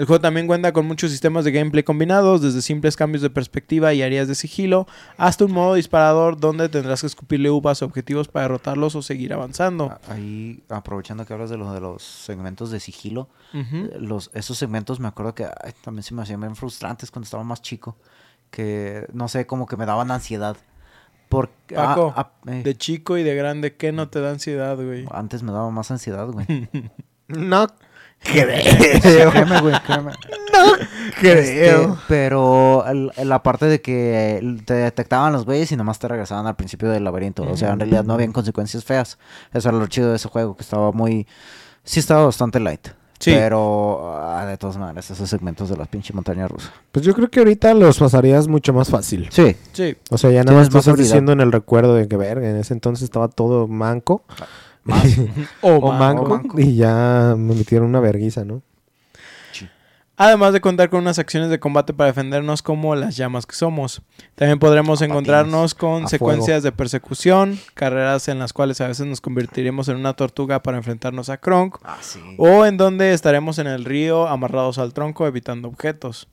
El 0.00 0.06
juego 0.06 0.18
también 0.22 0.46
cuenta 0.46 0.72
con 0.72 0.86
muchos 0.86 1.10
sistemas 1.10 1.44
de 1.44 1.52
gameplay 1.52 1.82
combinados, 1.82 2.40
desde 2.40 2.62
simples 2.62 2.96
cambios 2.96 3.20
de 3.20 3.28
perspectiva 3.28 3.92
y 3.92 4.00
áreas 4.00 4.28
de 4.28 4.34
sigilo, 4.34 4.86
hasta 5.18 5.44
un 5.44 5.52
modo 5.52 5.74
disparador 5.74 6.40
donde 6.40 6.70
tendrás 6.70 7.02
que 7.02 7.06
escupirle 7.06 7.50
uvas 7.50 7.82
a 7.82 7.84
objetivos 7.84 8.26
para 8.26 8.44
derrotarlos 8.44 8.94
o 8.94 9.02
seguir 9.02 9.34
avanzando. 9.34 9.90
A- 9.90 10.00
Ahí, 10.14 10.62
aprovechando 10.70 11.26
que 11.26 11.34
hablas 11.34 11.50
de 11.50 11.58
lo 11.58 11.70
de 11.74 11.80
los 11.82 12.02
segmentos 12.02 12.70
de 12.70 12.80
sigilo, 12.80 13.28
eh, 13.52 13.96
los, 14.00 14.30
esos 14.32 14.56
segmentos 14.56 15.00
me 15.00 15.08
acuerdo 15.08 15.34
que 15.34 15.44
ay, 15.44 15.72
también 15.84 16.02
se 16.02 16.14
me 16.14 16.22
hacían 16.22 16.40
bien 16.40 16.56
frustrantes 16.56 17.10
cuando 17.10 17.24
estaba 17.26 17.44
más 17.44 17.60
chico. 17.60 17.98
Que, 18.50 19.06
no 19.12 19.28
sé, 19.28 19.46
como 19.46 19.66
que 19.66 19.76
me 19.76 19.84
daban 19.84 20.10
ansiedad. 20.10 20.56
Porque, 21.28 21.76
ah, 21.76 21.88
Paco, 21.94 22.14
ah, 22.16 22.32
eh, 22.46 22.62
De 22.64 22.74
chico 22.74 23.18
y 23.18 23.22
de 23.22 23.34
grande, 23.34 23.76
¿qué 23.76 23.92
no 23.92 24.08
te 24.08 24.20
da 24.22 24.30
ansiedad, 24.30 24.76
güey? 24.76 25.04
antes 25.12 25.42
me 25.42 25.52
daba 25.52 25.70
más 25.70 25.90
ansiedad, 25.90 26.26
güey. 26.28 26.46
No 27.28 27.66
creo. 28.22 29.30
créeme, 29.30 29.60
güey, 29.60 29.74
créeme. 29.86 30.12
creo. 31.18 31.36
Este, 31.38 31.88
pero 32.08 32.84
la 33.22 33.42
parte 33.42 33.66
de 33.66 33.80
que 33.80 34.62
te 34.64 34.74
detectaban 34.74 35.32
los 35.32 35.44
güeyes 35.44 35.72
y 35.72 35.76
nomás 35.76 35.98
te 35.98 36.08
regresaban 36.08 36.46
al 36.46 36.56
principio 36.56 36.88
del 36.90 37.04
laberinto. 37.04 37.42
O 37.42 37.56
sea, 37.56 37.70
en 37.70 37.80
realidad 37.80 38.04
no 38.04 38.14
habían 38.14 38.32
consecuencias 38.32 38.84
feas. 38.84 39.18
Eso 39.52 39.68
era 39.68 39.78
lo 39.78 39.86
chido 39.86 40.10
de 40.10 40.16
ese 40.16 40.28
juego, 40.28 40.56
que 40.56 40.62
estaba 40.62 40.92
muy... 40.92 41.26
Sí 41.82 42.00
estaba 42.00 42.24
bastante 42.24 42.60
light. 42.60 42.88
Sí. 43.18 43.32
Pero, 43.32 44.16
ah, 44.16 44.46
de 44.46 44.56
todas 44.56 44.78
maneras, 44.78 45.10
esos 45.10 45.28
segmentos 45.28 45.68
de 45.68 45.76
las 45.76 45.88
pinches 45.88 46.14
montañas 46.14 46.50
rusas. 46.50 46.72
Pues 46.90 47.04
yo 47.04 47.14
creo 47.14 47.28
que 47.28 47.40
ahorita 47.40 47.74
los 47.74 47.98
pasarías 47.98 48.48
mucho 48.48 48.72
más 48.72 48.88
fácil. 48.88 49.28
Sí. 49.30 49.56
Sí. 49.72 49.94
O 50.08 50.16
sea, 50.16 50.30
ya 50.30 50.42
nada 50.42 50.56
más 50.56 50.74
estás 50.74 50.96
diciendo 50.96 51.32
en 51.32 51.40
el 51.40 51.52
recuerdo 51.52 51.94
de 51.94 52.08
que, 52.08 52.16
verga, 52.16 52.48
en 52.48 52.56
ese 52.56 52.72
entonces 52.72 53.04
estaba 53.04 53.28
todo 53.28 53.68
manco. 53.68 54.24
Más. 54.28 54.48
O, 55.60 55.74
o, 55.76 55.92
ma- 55.92 55.98
manco, 55.98 56.22
o 56.24 56.28
manco. 56.28 56.60
Y 56.60 56.76
ya 56.76 57.34
me 57.36 57.54
metieron 57.54 57.88
una 57.88 58.00
verguiza, 58.00 58.44
¿no? 58.44 58.62
Además 60.22 60.52
de 60.52 60.60
contar 60.60 60.90
con 60.90 61.00
unas 61.00 61.18
acciones 61.18 61.48
de 61.48 61.58
combate 61.58 61.94
para 61.94 62.08
defendernos 62.08 62.60
como 62.60 62.94
las 62.94 63.16
llamas 63.16 63.46
que 63.46 63.56
somos. 63.56 64.02
También 64.34 64.58
podremos 64.58 65.00
encontrarnos 65.00 65.74
con 65.74 66.08
secuencias 66.08 66.62
de 66.62 66.72
persecución, 66.72 67.58
carreras 67.72 68.28
en 68.28 68.38
las 68.38 68.52
cuales 68.52 68.82
a 68.82 68.88
veces 68.88 69.06
nos 69.06 69.22
convertiremos 69.22 69.88
en 69.88 69.96
una 69.96 70.12
tortuga 70.12 70.62
para 70.62 70.76
enfrentarnos 70.76 71.30
a 71.30 71.38
Kronk, 71.38 71.78
Ah, 71.84 71.96
sí. 72.02 72.20
o 72.36 72.66
en 72.66 72.76
donde 72.76 73.14
estaremos 73.14 73.58
en 73.58 73.66
el 73.66 73.86
río 73.86 74.28
amarrados 74.28 74.76
al 74.76 74.92
tronco 74.92 75.26
evitando 75.26 75.68
objetos. 75.68 76.28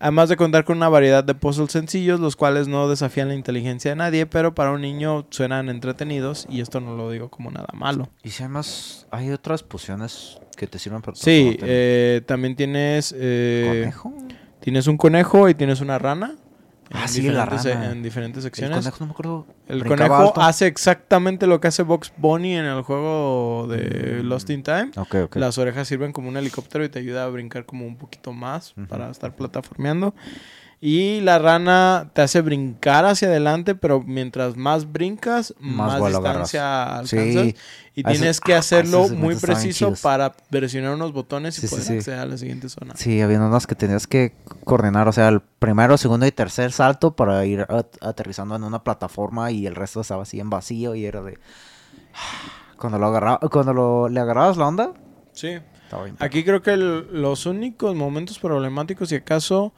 Además 0.00 0.28
de 0.28 0.36
contar 0.36 0.64
con 0.66 0.76
una 0.76 0.90
variedad 0.90 1.24
de 1.24 1.34
puzzles 1.34 1.72
sencillos, 1.72 2.20
los 2.20 2.36
cuales 2.36 2.68
no 2.68 2.90
desafían 2.90 3.28
la 3.28 3.34
inteligencia 3.34 3.90
de 3.92 3.96
nadie, 3.96 4.26
pero 4.26 4.54
para 4.54 4.72
un 4.72 4.82
niño 4.82 5.26
suenan 5.30 5.70
entretenidos 5.70 6.46
y 6.50 6.60
esto 6.60 6.78
no 6.80 6.94
lo 6.94 7.10
digo 7.10 7.30
como 7.30 7.50
nada 7.50 7.68
malo. 7.72 8.10
Y 8.22 8.28
si 8.32 8.42
además 8.42 9.06
hay 9.10 9.30
otras 9.30 9.62
pociones 9.62 10.38
que 10.58 10.66
te 10.66 10.78
sirven 10.78 11.00
para... 11.00 11.16
Sí, 11.16 11.56
eh, 11.62 12.20
también 12.26 12.56
tienes... 12.56 13.14
eh, 13.16 13.64
¿Conejo? 13.68 14.12
Tienes 14.60 14.86
un 14.88 14.96
conejo 14.98 15.48
y 15.48 15.54
tienes 15.54 15.80
una 15.80 15.98
rana. 15.98 16.34
Ah, 16.90 17.06
sí, 17.06 17.22
la 17.22 17.44
rana. 17.44 17.92
En 17.92 18.02
diferentes 18.02 18.38
El 18.44 18.50
secciones. 18.50 18.78
conejo, 18.78 18.96
no 19.00 19.06
me 19.06 19.12
acuerdo. 19.12 19.46
El 19.68 19.84
conejo 19.84 20.14
alto. 20.14 20.40
hace 20.40 20.66
exactamente 20.66 21.46
lo 21.46 21.60
que 21.60 21.68
hace 21.68 21.82
Box 21.82 22.12
Bunny 22.16 22.56
en 22.56 22.64
el 22.64 22.82
juego 22.82 23.66
de 23.68 24.22
Mm. 24.22 24.26
Lost 24.26 24.48
in 24.50 24.62
Time. 24.62 24.90
Ok, 24.96 25.14
ok. 25.24 25.36
Las 25.36 25.58
orejas 25.58 25.86
sirven 25.86 26.12
como 26.12 26.28
un 26.28 26.36
helicóptero 26.38 26.84
y 26.84 26.88
te 26.88 26.98
ayuda 26.98 27.24
a 27.24 27.28
brincar 27.28 27.66
como 27.66 27.86
un 27.86 27.96
poquito 27.96 28.32
más 28.32 28.74
para 28.88 29.10
estar 29.10 29.36
plataformeando. 29.36 30.14
Y 30.80 31.20
la 31.22 31.40
rana 31.40 32.10
te 32.12 32.22
hace 32.22 32.40
brincar 32.40 33.04
hacia 33.04 33.26
adelante, 33.26 33.74
pero 33.74 34.00
mientras 34.00 34.56
más 34.56 34.92
brincas, 34.92 35.52
Más 35.58 36.00
distancia 36.04 37.00
Sí. 37.04 37.16
alcanzas. 37.18 37.54
Y 37.96 38.06
A 38.06 38.10
ese- 38.12 38.18
tienes 38.20 38.40
que 38.40 38.54
ah, 38.54 38.58
hacerlo 38.58 39.08
muy 39.08 39.34
preciso 39.34 39.92
para 40.00 40.32
presionar 40.32 40.94
unos 40.94 41.12
botones 41.12 41.58
y 41.58 41.62
Sí, 41.62 41.66
sí, 41.66 41.70
poder 41.74 41.84
sí. 41.84 41.96
acceder 41.96 42.18
a 42.20 42.26
la 42.26 42.38
siguiente 42.38 42.68
zona. 42.68 42.94
Sí, 42.96 43.20
había 43.20 43.40
unas 43.40 43.66
que 43.66 43.74
tenías 43.74 44.06
que 44.06 44.34
coordinar, 44.64 45.08
o 45.08 45.12
sea, 45.12 45.26
el 45.28 45.40
primero, 45.40 45.98
segundo 45.98 46.26
y 46.26 46.30
tercer 46.30 46.70
salto 46.70 47.16
para 47.16 47.44
ir 47.44 47.62
at- 47.68 47.96
aterrizando 48.00 48.54
en 48.54 48.62
una 48.62 48.84
plataforma 48.84 49.50
y 49.50 49.66
el 49.66 49.74
resto 49.74 50.00
estaba 50.02 50.22
así 50.22 50.38
en 50.38 50.48
vacío 50.48 50.94
y 50.94 51.06
era 51.06 51.22
de... 51.22 51.38
Cuando 52.78 53.00
lo 53.00 53.06
agarraba, 53.06 53.40
cuando 53.50 53.74
lo, 53.74 54.08
le 54.08 54.20
agarrabas 54.20 54.56
la 54.56 54.68
onda, 54.68 54.92
Sí. 55.32 55.58
Aquí 56.20 56.44
creo 56.44 56.62
que 56.62 56.72
el- 56.74 57.22
los 57.22 57.46
únicos 57.46 57.94
momentos 57.96 58.38
problemáticos, 58.38 59.08
si 59.08 59.14
acaso, 59.16 59.72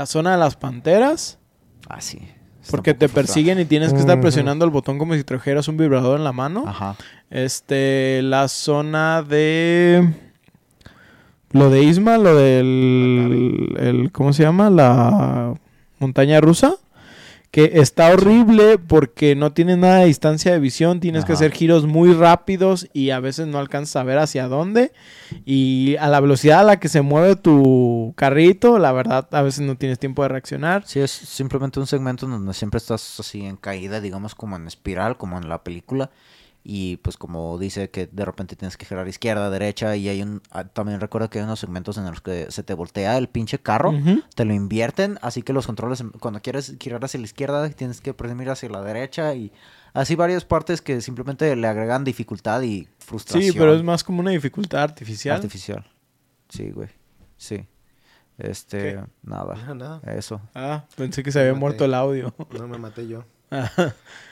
la 0.00 0.06
zona 0.06 0.32
de 0.32 0.38
las 0.38 0.56
panteras, 0.56 1.38
Ah, 1.86 2.00
sí. 2.00 2.20
Está 2.62 2.70
porque 2.70 2.94
te 2.94 3.08
persiguen 3.10 3.60
y 3.60 3.66
tienes 3.66 3.92
que 3.92 3.98
estar 3.98 4.18
presionando 4.18 4.64
el 4.64 4.70
botón 4.70 4.96
como 4.98 5.14
si 5.14 5.24
trajeras 5.24 5.68
un 5.68 5.76
vibrador 5.76 6.16
en 6.16 6.24
la 6.24 6.32
mano. 6.32 6.64
Ajá. 6.66 6.96
Este, 7.28 8.22
la 8.22 8.48
zona 8.48 9.22
de 9.22 10.10
lo 11.50 11.68
de 11.68 11.82
Isma, 11.82 12.16
lo 12.16 12.34
del 12.34 13.74
el, 13.78 14.10
¿cómo 14.10 14.32
se 14.32 14.42
llama? 14.42 14.70
La 14.70 15.52
montaña 15.98 16.40
rusa. 16.40 16.76
Que 17.50 17.72
está 17.74 18.12
horrible 18.12 18.78
porque 18.78 19.34
no 19.34 19.52
tienes 19.52 19.76
nada 19.76 19.98
de 19.98 20.06
distancia 20.06 20.52
de 20.52 20.60
visión, 20.60 21.00
tienes 21.00 21.24
que 21.24 21.32
hacer 21.32 21.50
giros 21.50 21.84
muy 21.84 22.12
rápidos 22.12 22.88
y 22.92 23.10
a 23.10 23.18
veces 23.18 23.48
no 23.48 23.58
alcanzas 23.58 23.96
a 23.96 24.04
ver 24.04 24.18
hacia 24.18 24.46
dónde. 24.46 24.92
Y 25.44 25.96
a 25.98 26.08
la 26.08 26.20
velocidad 26.20 26.60
a 26.60 26.64
la 26.64 26.78
que 26.78 26.88
se 26.88 27.02
mueve 27.02 27.34
tu 27.34 28.14
carrito, 28.16 28.78
la 28.78 28.92
verdad, 28.92 29.26
a 29.32 29.42
veces 29.42 29.62
no 29.62 29.76
tienes 29.76 29.98
tiempo 29.98 30.22
de 30.22 30.28
reaccionar. 30.28 30.84
Sí, 30.86 31.00
es 31.00 31.10
simplemente 31.10 31.80
un 31.80 31.88
segmento 31.88 32.24
en 32.26 32.32
donde 32.32 32.54
siempre 32.54 32.78
estás 32.78 33.18
así 33.18 33.44
en 33.44 33.56
caída, 33.56 34.00
digamos 34.00 34.36
como 34.36 34.54
en 34.54 34.68
espiral, 34.68 35.16
como 35.16 35.36
en 35.36 35.48
la 35.48 35.64
película. 35.64 36.10
Y 36.62 36.98
pues 36.98 37.16
como 37.16 37.58
dice 37.58 37.88
que 37.88 38.06
de 38.06 38.24
repente 38.24 38.54
tienes 38.54 38.76
que 38.76 38.84
girar 38.84 39.08
izquierda, 39.08 39.48
derecha. 39.48 39.96
Y 39.96 40.08
hay 40.10 40.20
un... 40.22 40.42
ah, 40.50 40.64
También 40.64 41.00
recuerdo 41.00 41.30
que 41.30 41.38
hay 41.38 41.44
unos 41.44 41.58
segmentos 41.60 41.96
en 41.96 42.04
los 42.04 42.20
que 42.20 42.50
se 42.50 42.62
te 42.62 42.74
voltea 42.74 43.16
el 43.16 43.28
pinche 43.28 43.58
carro. 43.58 43.94
Te 44.34 44.44
lo 44.44 44.52
invierten, 44.52 45.18
así 45.22 45.42
que 45.42 45.54
los 45.54 45.66
controles, 45.66 46.04
cuando 46.20 46.40
quieres 46.40 46.76
girar 46.78 47.02
hacia 47.04 47.18
la 47.18 47.24
izquierda, 47.24 47.68
tienes 47.70 48.02
que 48.02 48.12
presumir 48.12 48.50
hacia 48.50 48.68
la 48.68 48.82
derecha. 48.82 49.34
Y 49.34 49.52
así 49.94 50.16
varias 50.16 50.44
partes 50.44 50.82
que 50.82 51.00
simplemente 51.00 51.56
le 51.56 51.66
agregan 51.66 52.04
dificultad 52.04 52.60
y 52.60 52.86
frustración. 52.98 53.52
Sí, 53.52 53.58
pero 53.58 53.74
es 53.74 53.82
más 53.82 54.04
como 54.04 54.20
una 54.20 54.30
dificultad 54.32 54.82
artificial. 54.82 55.36
Artificial. 55.36 55.86
Sí, 56.50 56.70
güey. 56.72 56.88
Sí. 57.38 57.66
Este, 58.36 59.00
nada. 59.22 59.54
Ah, 59.66 59.74
nada. 59.74 60.00
Eso. 60.14 60.40
Ah, 60.54 60.84
pensé 60.94 61.22
que 61.22 61.32
se 61.32 61.40
había 61.40 61.54
muerto 61.54 61.84
el 61.86 61.94
audio. 61.94 62.34
No 62.58 62.68
me 62.68 62.76
maté 62.78 63.08
yo. 63.08 63.24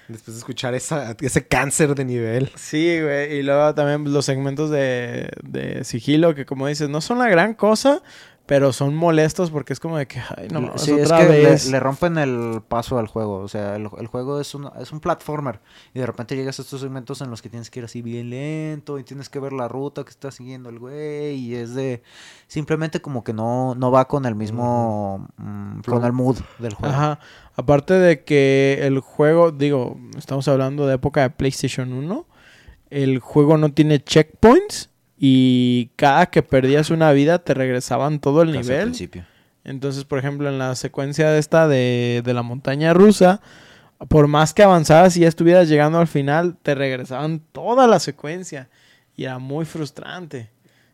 Después 0.09 0.37
de 0.37 0.39
escuchar 0.39 0.75
ese 0.75 1.47
cáncer 1.49 1.95
de 1.95 2.05
nivel. 2.05 2.51
Sí, 2.57 3.01
güey. 3.01 3.37
Y 3.37 3.43
luego 3.43 3.75
también 3.75 4.11
los 4.13 4.25
segmentos 4.25 4.71
de, 4.71 5.31
de 5.43 5.85
sigilo, 5.85 6.35
que 6.35 6.47
como 6.47 6.67
dices, 6.67 6.89
no 6.89 7.03
son 7.03 7.19
la 7.19 7.29
gran 7.29 7.53
cosa, 7.53 8.03
pero 8.49 8.73
son 8.73 8.95
molestos 8.97 9.51
porque 9.51 9.75
es 9.75 9.79
como 9.79 9.99
de 9.99 10.07
que, 10.07 10.21
ay, 10.21 10.49
no, 10.51 10.73
sí, 10.79 10.93
es 10.93 11.05
otra 11.05 11.19
que 11.19 11.29
le- 11.29 11.45
vez. 11.45 11.71
Le, 11.71 11.79
rompen 11.79 12.17
el 12.17 12.63
paso 12.67 12.99
al 12.99 13.07
juego. 13.07 13.41
O 13.41 13.49
sea, 13.49 13.77
el, 13.77 13.91
el 13.99 14.07
juego 14.07 14.41
es 14.41 14.55
un, 14.55 14.71
es 14.81 14.91
un 14.91 15.01
platformer. 15.01 15.61
Y 15.93 15.99
de 15.99 16.07
repente 16.07 16.35
llegas 16.35 16.59
a 16.59 16.63
estos 16.63 16.81
segmentos 16.81 17.21
en 17.21 17.29
los 17.29 17.43
que 17.43 17.51
tienes 17.51 17.69
que 17.71 17.81
ir 17.81 17.85
así 17.85 18.01
bien 18.01 18.31
lento. 18.31 18.99
Y 18.99 19.05
tienes 19.05 19.29
que 19.29 19.39
ver 19.39 19.53
la 19.53 19.69
ruta 19.69 20.03
que 20.03 20.09
está 20.09 20.31
siguiendo 20.31 20.71
el 20.71 20.79
güey. 20.79 21.35
Y 21.35 21.57
es 21.57 21.75
de. 21.75 22.03
Simplemente 22.47 23.03
como 23.03 23.23
que 23.23 23.35
no, 23.35 23.75
no 23.75 23.91
va 23.91 24.09
con 24.09 24.25
el 24.25 24.35
mismo. 24.35 25.29
mm, 25.37 25.81
con 25.81 26.03
el 26.07 26.13
mood 26.15 26.39
del 26.59 26.73
juego. 26.73 26.95
Ajá. 26.95 27.19
Aparte 27.55 27.93
de 27.93 28.25
que 28.25 28.79
el 28.81 29.01
juego, 29.01 29.53
digo, 29.53 29.99
estamos 30.17 30.49
hablando 30.49 30.87
de 30.87 30.95
época 30.95 31.21
de 31.21 31.29
PlayStation 31.29 31.93
1, 31.93 32.27
el 32.89 33.19
juego 33.19 33.59
no 33.59 33.73
tiene 33.75 34.03
checkpoints 34.03 34.89
y 35.19 35.91
cada 35.97 36.27
que 36.27 36.43
perdías 36.43 36.91
una 36.91 37.13
vida 37.13 37.39
te 37.39 37.55
regresaban 37.55 38.21
todo 38.21 38.43
el 38.43 38.49
Casi 38.49 38.59
al 38.59 38.65
nivel. 38.65 38.83
principio. 38.85 39.25
Entonces, 39.65 40.05
por 40.05 40.19
ejemplo, 40.19 40.49
en 40.49 40.59
la 40.59 40.75
secuencia 40.77 41.31
de 41.31 41.39
esta 41.39 41.69
de, 41.69 42.23
de 42.25 42.35
la 42.35 42.43
montaña 42.43 42.95
rusa, 42.95 43.41
por 44.09 44.29
más 44.29 44.55
que 44.55 44.63
avanzaras 44.63 45.17
y 45.17 45.21
ya 45.21 45.29
estuvieras 45.29 45.69
llegando 45.69 45.99
al 45.99 46.07
final, 46.07 46.57
te 46.63 46.75
regresaban 46.75 47.41
toda 47.53 47.87
la 47.87 47.99
secuencia. 47.99 48.69
Y 49.17 49.25
era 49.25 49.39
muy 49.41 49.65
frustrante. 49.65 50.51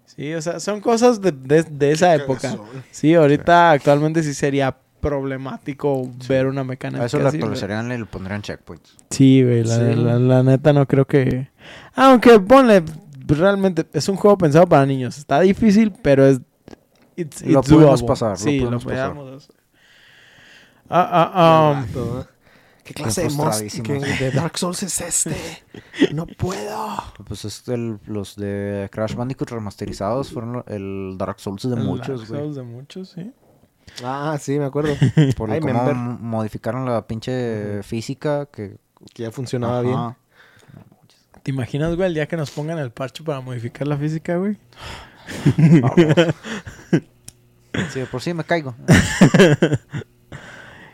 Sí, 0.07 0.33
o 0.33 0.41
sea, 0.41 0.59
son 0.61 0.81
cosas 0.81 1.21
de, 1.21 1.31
de- 1.33 1.63
de 1.65 1.93
esa 1.93 2.15
época. 2.15 2.57
Sí, 2.91 3.15
ahorita 3.15 3.73
actualmente 3.73 4.23
sí 4.23 4.33
sería 4.33 4.75
problemático 5.01 6.11
ver 6.29 6.47
una 6.47 6.65
mecánica 6.65 7.03
A 7.03 7.07
eso 7.07 7.19
pero- 7.19 7.29
actualizarían 7.29 7.93
y 7.93 7.99
le 7.99 8.05
pondrían 8.07 8.41
checkpoints. 8.43 8.97
Sí, 9.11 9.43
güey, 9.43 9.63
la, 9.65 9.75
Sí. 9.77 9.95
la- 9.97 10.19
la 10.19 10.43
neta 10.43 10.73
no 10.73 10.87
creo 10.87 11.07
que... 11.07 11.49
Aunque 11.95 12.41
ponle, 12.41 12.83
realmente 13.27 13.87
es 13.93 14.09
un 14.09 14.17
juego 14.17 14.37
pensado 14.39 14.67
para 14.67 14.85
niños. 14.87 15.19
Está 15.19 15.41
difícil, 15.41 15.93
pero 16.03 16.27
es... 16.27 16.41
It's, 17.17 17.43
Lo 17.43 17.63
podemos 17.63 18.01
doable. 18.01 18.07
pasar, 18.07 18.31
lo 18.31 18.37
Sí, 18.37 18.59
lo 18.59 18.65
podemos 18.81 18.85
pasar. 18.85 19.11
hacer. 19.37 19.55
Ah, 20.89 21.31
ah, 21.35 21.85
um, 21.87 21.93
Todo. 21.93 22.29
¿Qué 22.83 22.93
clase 22.93 23.23
de, 23.23 23.29
monst- 23.29 23.37
frustradísimos. 23.37 24.05
qué- 24.05 24.25
de 24.25 24.31
Dark 24.33 24.59
Souls 24.59 24.83
es 24.83 25.01
este? 25.01 25.35
No 26.13 26.27
puedo. 26.27 26.87
Pues 27.27 27.45
es 27.47 27.67
el- 27.69 27.99
los 28.07 28.37
de 28.37 28.89
Crash 28.93 29.15
Bandicoot 29.15 29.51
remasterizados 29.51 30.31
fueron 30.31 30.63
el 30.67 31.17
Dark 31.17 31.41
Souls 31.41 31.63
de 31.63 31.75
El 31.77 31.83
muchos, 31.83 32.21
Dark 32.21 32.29
güey. 32.29 32.41
Souls 32.43 32.57
de 32.57 32.63
muchos, 32.63 33.09
sí. 33.11 33.33
Ah, 34.05 34.37
sí, 34.39 34.59
me 34.59 34.67
acuerdo. 34.67 34.95
Por 35.37 35.59
cómo 35.61 35.95
modificaron 35.95 36.85
la 36.85 37.07
pinche 37.07 37.83
física 37.83 38.47
que... 38.47 38.77
Que 39.15 39.23
ya 39.25 39.31
funcionaba 39.31 39.81
bien. 39.83 39.97
¿Te 41.45 41.53
imaginas, 41.53 41.95
güey, 41.95 42.09
el 42.09 42.15
día 42.15 42.27
que 42.27 42.37
nos 42.37 42.51
pongan 42.51 42.79
el 42.79 42.91
parche 42.91 43.23
para 43.23 43.41
modificar 43.41 43.87
la 43.87 43.97
física, 43.97 44.37
güey? 44.39 44.57
Sí, 47.93 47.99
de 48.01 48.07
por 48.07 48.23
sí 48.23 48.33
me 48.33 48.45
caigo. 48.45 48.75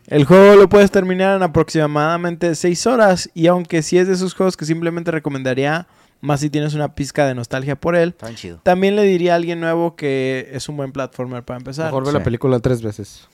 El 0.07 0.25
juego 0.25 0.57
lo 0.57 0.67
puedes 0.69 0.91
terminar 0.91 1.37
en 1.37 1.43
aproximadamente 1.43 2.55
6 2.55 2.87
horas 2.87 3.31
y 3.35 3.47
aunque 3.49 3.83
sí 3.83 3.99
es 3.99 4.09
de 4.09 4.15
esos 4.15 4.33
juegos 4.35 4.57
que 4.57 4.65
simplemente 4.65 5.11
recomendaría, 5.11 5.87
más 6.23 6.41
si 6.41 6.49
tienes 6.51 6.73
una 6.75 6.95
pizca 6.95 7.27
de 7.27 7.35
nostalgia 7.35 7.77
por 7.77 7.95
él, 7.97 8.15
bien 8.23 8.35
chido. 8.35 8.61
también 8.65 8.97
le 8.97 9.03
diría 9.03 9.35
a 9.35 9.37
alguien 9.37 9.61
nuevo 9.61 9.95
que 9.95 10.49
es 10.53 10.69
un 10.71 10.77
buen 10.79 10.91
platformer 10.93 11.45
para 11.45 11.59
empezar. 11.59 11.87
Mejor 11.87 12.05
ve 12.05 12.11
Sí. 12.13 12.17
la 12.19 12.25
película 12.25 12.59
tres 12.61 12.81
veces. 12.83 13.29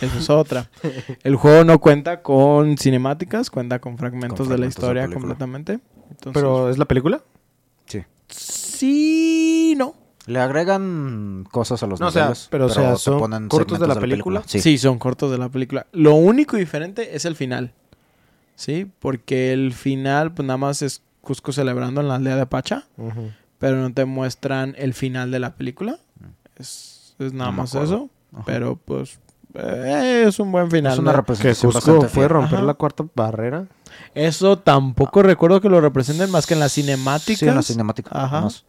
Eso 0.00 0.18
es 0.18 0.30
otra. 0.30 0.70
El 1.24 1.34
juego 1.36 1.64
no 1.64 1.80
cuenta 1.80 2.22
con 2.22 2.78
cinemáticas, 2.78 3.50
cuenta 3.50 3.80
con 3.80 3.98
fragmentos, 3.98 4.38
Con 4.38 4.48
de 4.48 4.58
la 4.58 4.62
de 4.62 4.68
historia 4.68 5.08
completamente. 5.08 5.80
Entonces, 6.10 6.32
¿Pero 6.42 6.70
es 6.70 6.78
la 6.78 6.84
película? 6.84 7.22
Sí. 7.86 8.02
sí, 8.28 9.74
no. 9.76 9.94
Le 10.26 10.38
agregan 10.38 11.44
cosas 11.50 11.82
a 11.82 11.86
los 11.86 11.98
No, 11.98 12.08
o 12.08 12.10
sea, 12.10 12.32
pero, 12.50 12.66
o 12.66 12.68
sea, 12.68 12.96
son 12.96 13.18
ponen 13.18 13.48
cortos 13.48 13.80
de 13.80 13.88
la 13.88 13.96
película. 13.96 14.42
Sí. 14.46 14.60
Sí. 14.60 14.78
son 14.78 14.98
cortos 14.98 15.30
de 15.30 15.38
la 15.38 15.48
película. 15.48 15.86
Lo 15.92 16.14
único 16.14 16.56
diferente 16.56 17.16
es 17.16 17.24
el 17.24 17.34
final. 17.34 17.72
Sí, 18.54 18.90
porque 18.98 19.52
el 19.52 19.72
final, 19.72 20.32
pues 20.34 20.46
nada 20.46 20.58
más 20.58 20.82
es 20.82 21.02
Cusco 21.22 21.52
celebrando 21.52 22.00
en 22.00 22.08
la 22.08 22.16
aldea 22.16 22.36
de 22.36 22.46
Pacha, 22.46 22.86
pero 23.58 23.76
no 23.76 23.92
te 23.92 24.04
muestran 24.04 24.74
el 24.78 24.94
final 24.94 25.30
de 25.30 25.38
la 25.40 25.54
película. 25.54 25.98
Es, 26.56 27.14
es 27.18 27.32
nada 27.32 27.50
No 27.50 27.56
más 27.56 27.74
eso. 27.74 28.10
Ajá. 28.32 28.42
Pero 28.46 28.76
pues 28.76 29.18
eh, 29.54 30.24
es 30.28 30.38
un 30.38 30.52
buen 30.52 30.70
final. 30.70 30.92
Es 30.92 30.98
una 30.98 31.12
¿no? 31.12 31.12
Que 31.12 31.16
representación 31.22 31.72
Cusco 31.72 32.08
fue 32.08 32.28
romper 32.28 32.58
Ajá. 32.58 32.66
la 32.66 32.74
cuarta 32.74 33.04
barrera. 33.14 33.66
Eso 34.14 34.58
tampoco 34.58 35.22
recuerdo 35.22 35.60
que 35.60 35.68
lo 35.68 35.80
representen 35.80 36.30
más 36.30 36.46
que 36.46 36.54
en 36.54 36.60
las 36.60 36.72
cinemáticas. 36.72 37.38
Sí, 37.38 37.46
en 37.48 37.54
la 37.54 37.62
cinemática. 37.62 38.10
Ajá. 38.12 38.40
más. 38.42 38.64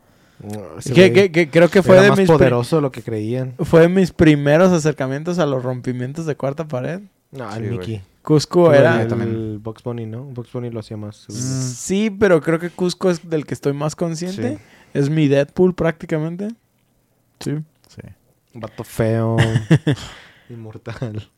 Ese 0.80 0.94
Que, 0.94 1.10
güey 1.10 1.14
que- 1.14 1.32
que 1.32 1.50
creo 1.52 1.70
que 1.70 1.84
fue 1.84 1.96
era 1.96 2.04
de 2.04 2.10
más 2.10 2.18
mis 2.20 2.28
poderoso 2.28 2.78
de 2.78 2.82
lo 2.82 2.92
que 2.92 3.04
creían. 3.04 3.54
fue 3.60 3.82
de 3.82 3.90
mis 3.90 4.12
primeros 4.12 4.72
acercamientos 4.72 5.38
a 5.38 5.46
los 5.46 5.62
rompimientos 5.62 6.26
de 6.26 6.36
cuarta 6.36 6.68
pared. 6.68 7.02
No, 7.32 7.50
Sí, 7.52 7.58
el. 7.60 7.70
Mickey. 7.72 8.02
Cusco 8.24 8.72
Era 8.74 8.94
era 8.96 9.02
el, 9.04 9.08
también. 9.08 9.64
Box 9.64 9.82
Bunny, 9.84 10.06
¿no? 10.06 10.24
Box 10.26 10.52
Bunny 10.52 10.70
lo 10.70 10.80
hacía 10.80 10.96
más. 10.98 11.26
Sí, 11.28 12.10
pero 12.12 12.40
creo 12.42 12.60
que 12.60 12.70
Cusco 12.70 13.10
es 13.10 13.28
del 13.30 13.46
que 13.46 13.54
estoy 13.56 13.74
más 13.74 13.96
consciente. 13.96 14.58
Sí. 14.58 14.64
Es 14.94 15.10
mi 15.10 15.28
Deadpool 15.28 15.74
prácticamente. 15.74 16.50
Sí. 17.40 17.56
Sí. 17.88 18.02
Vato 18.54 18.84
feo. 18.84 19.38
Inmortal. 20.50 21.30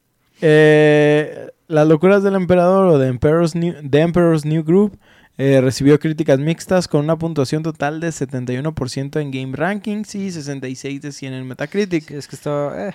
Eh, 0.45 1.51
Las 1.67 1.87
locuras 1.87 2.21
del 2.21 2.35
emperador 2.35 2.87
o 2.87 2.99
The 2.99 3.07
Emperor's 3.07 3.55
New, 3.55 3.75
The 3.89 4.01
Emperor's 4.01 4.43
New 4.43 4.63
Group 4.63 4.99
eh, 5.37 5.61
recibió 5.61 5.99
críticas 5.99 6.37
mixtas 6.37 6.87
con 6.89 7.05
una 7.05 7.17
puntuación 7.17 7.63
total 7.63 8.01
de 8.01 8.09
71% 8.09 9.21
en 9.21 9.31
Game 9.31 9.55
Rankings 9.55 10.13
y 10.15 10.31
66 10.31 11.01
de 11.01 11.11
100 11.13 11.33
en 11.33 11.47
Metacritic. 11.47 12.07
Sí, 12.07 12.15
es 12.15 12.27
que 12.27 12.35
está... 12.35 12.89
Eh. 12.89 12.93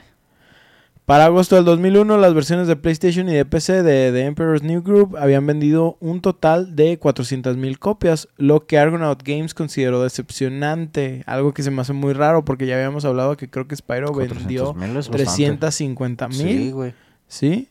Para 1.07 1.25
agosto 1.25 1.57
del 1.57 1.65
2001, 1.65 2.19
las 2.19 2.35
versiones 2.35 2.69
de 2.69 2.77
PlayStation 2.77 3.31
y 3.31 3.33
de 3.33 3.47
PC 3.47 3.83
de 3.83 4.13
The 4.13 4.27
Emperor's 4.27 4.63
New 4.63 4.83
Group 4.83 5.17
habían 5.17 5.47
vendido 5.47 5.97
un 6.01 6.21
total 6.21 6.77
de 6.77 7.01
400.000 7.01 7.79
copias, 7.79 8.29
lo 8.37 8.67
que 8.67 8.79
Argonaut 8.79 9.23
Games 9.25 9.55
consideró 9.55 10.03
decepcionante, 10.03 11.23
algo 11.25 11.55
que 11.55 11.63
se 11.63 11.71
me 11.71 11.81
hace 11.81 11.95
muy 11.95 12.13
raro 12.13 12.45
porque 12.45 12.67
ya 12.67 12.75
habíamos 12.75 13.07
hablado 13.07 13.39
que 13.39 13.49
creo 13.49 13.67
que 13.67 13.75
Spyro 13.75 14.13
vendió 14.13 14.75
400,000 14.75 14.97
es 14.99 15.09
bastante. 15.09 15.67
350.000. 15.67 16.33
Sí, 16.33 16.71
güey. 16.73 16.93
Sí. 17.29 17.71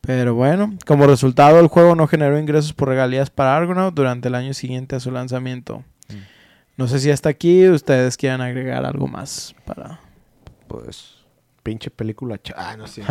Pero 0.00 0.34
bueno, 0.34 0.74
como 0.86 1.06
resultado 1.06 1.60
el 1.60 1.66
juego 1.66 1.94
no 1.94 2.06
generó 2.06 2.38
ingresos 2.38 2.72
por 2.72 2.88
regalías 2.88 3.28
para 3.30 3.56
Argonaut 3.56 3.92
durante 3.94 4.28
el 4.28 4.34
año 4.36 4.54
siguiente 4.54 4.96
a 4.96 5.00
su 5.00 5.10
lanzamiento. 5.10 5.78
Mm. 6.08 6.14
No 6.76 6.86
sé 6.88 7.00
si 7.00 7.10
hasta 7.10 7.28
aquí 7.28 7.68
ustedes 7.68 8.16
quieran 8.16 8.40
agregar 8.40 8.86
algo 8.86 9.06
más 9.08 9.54
para... 9.66 10.00
Pues... 10.68 11.16
Pinche 11.64 11.90
película. 11.90 12.40
Ah, 12.56 12.76
no 12.78 12.86
sé. 12.86 13.02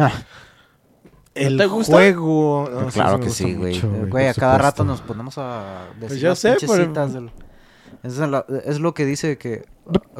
El 1.35 1.57
te 1.57 1.65
gusta? 1.67 1.93
juego. 1.93 2.67
no, 2.71 2.87
claro 2.87 3.19
que 3.19 3.29
sí, 3.29 3.53
güey. 3.53 3.79
Güey, 4.09 4.27
a 4.27 4.33
cada 4.33 4.57
rato 4.57 4.83
nos 4.83 5.01
ponemos 5.01 5.37
a 5.37 5.85
decir 5.99 6.07
Pues 6.07 6.19
yo 6.19 6.29
las 6.29 6.39
sé, 6.39 6.51
pinches 6.51 6.71
pero- 6.71 6.85
citas 6.85 7.13
del- 7.13 7.31
Es, 8.03 8.17
la- 8.17 8.45
es 8.65 8.79
lo 8.79 8.93
que 8.95 9.05
dice 9.05 9.37
que, 9.37 9.65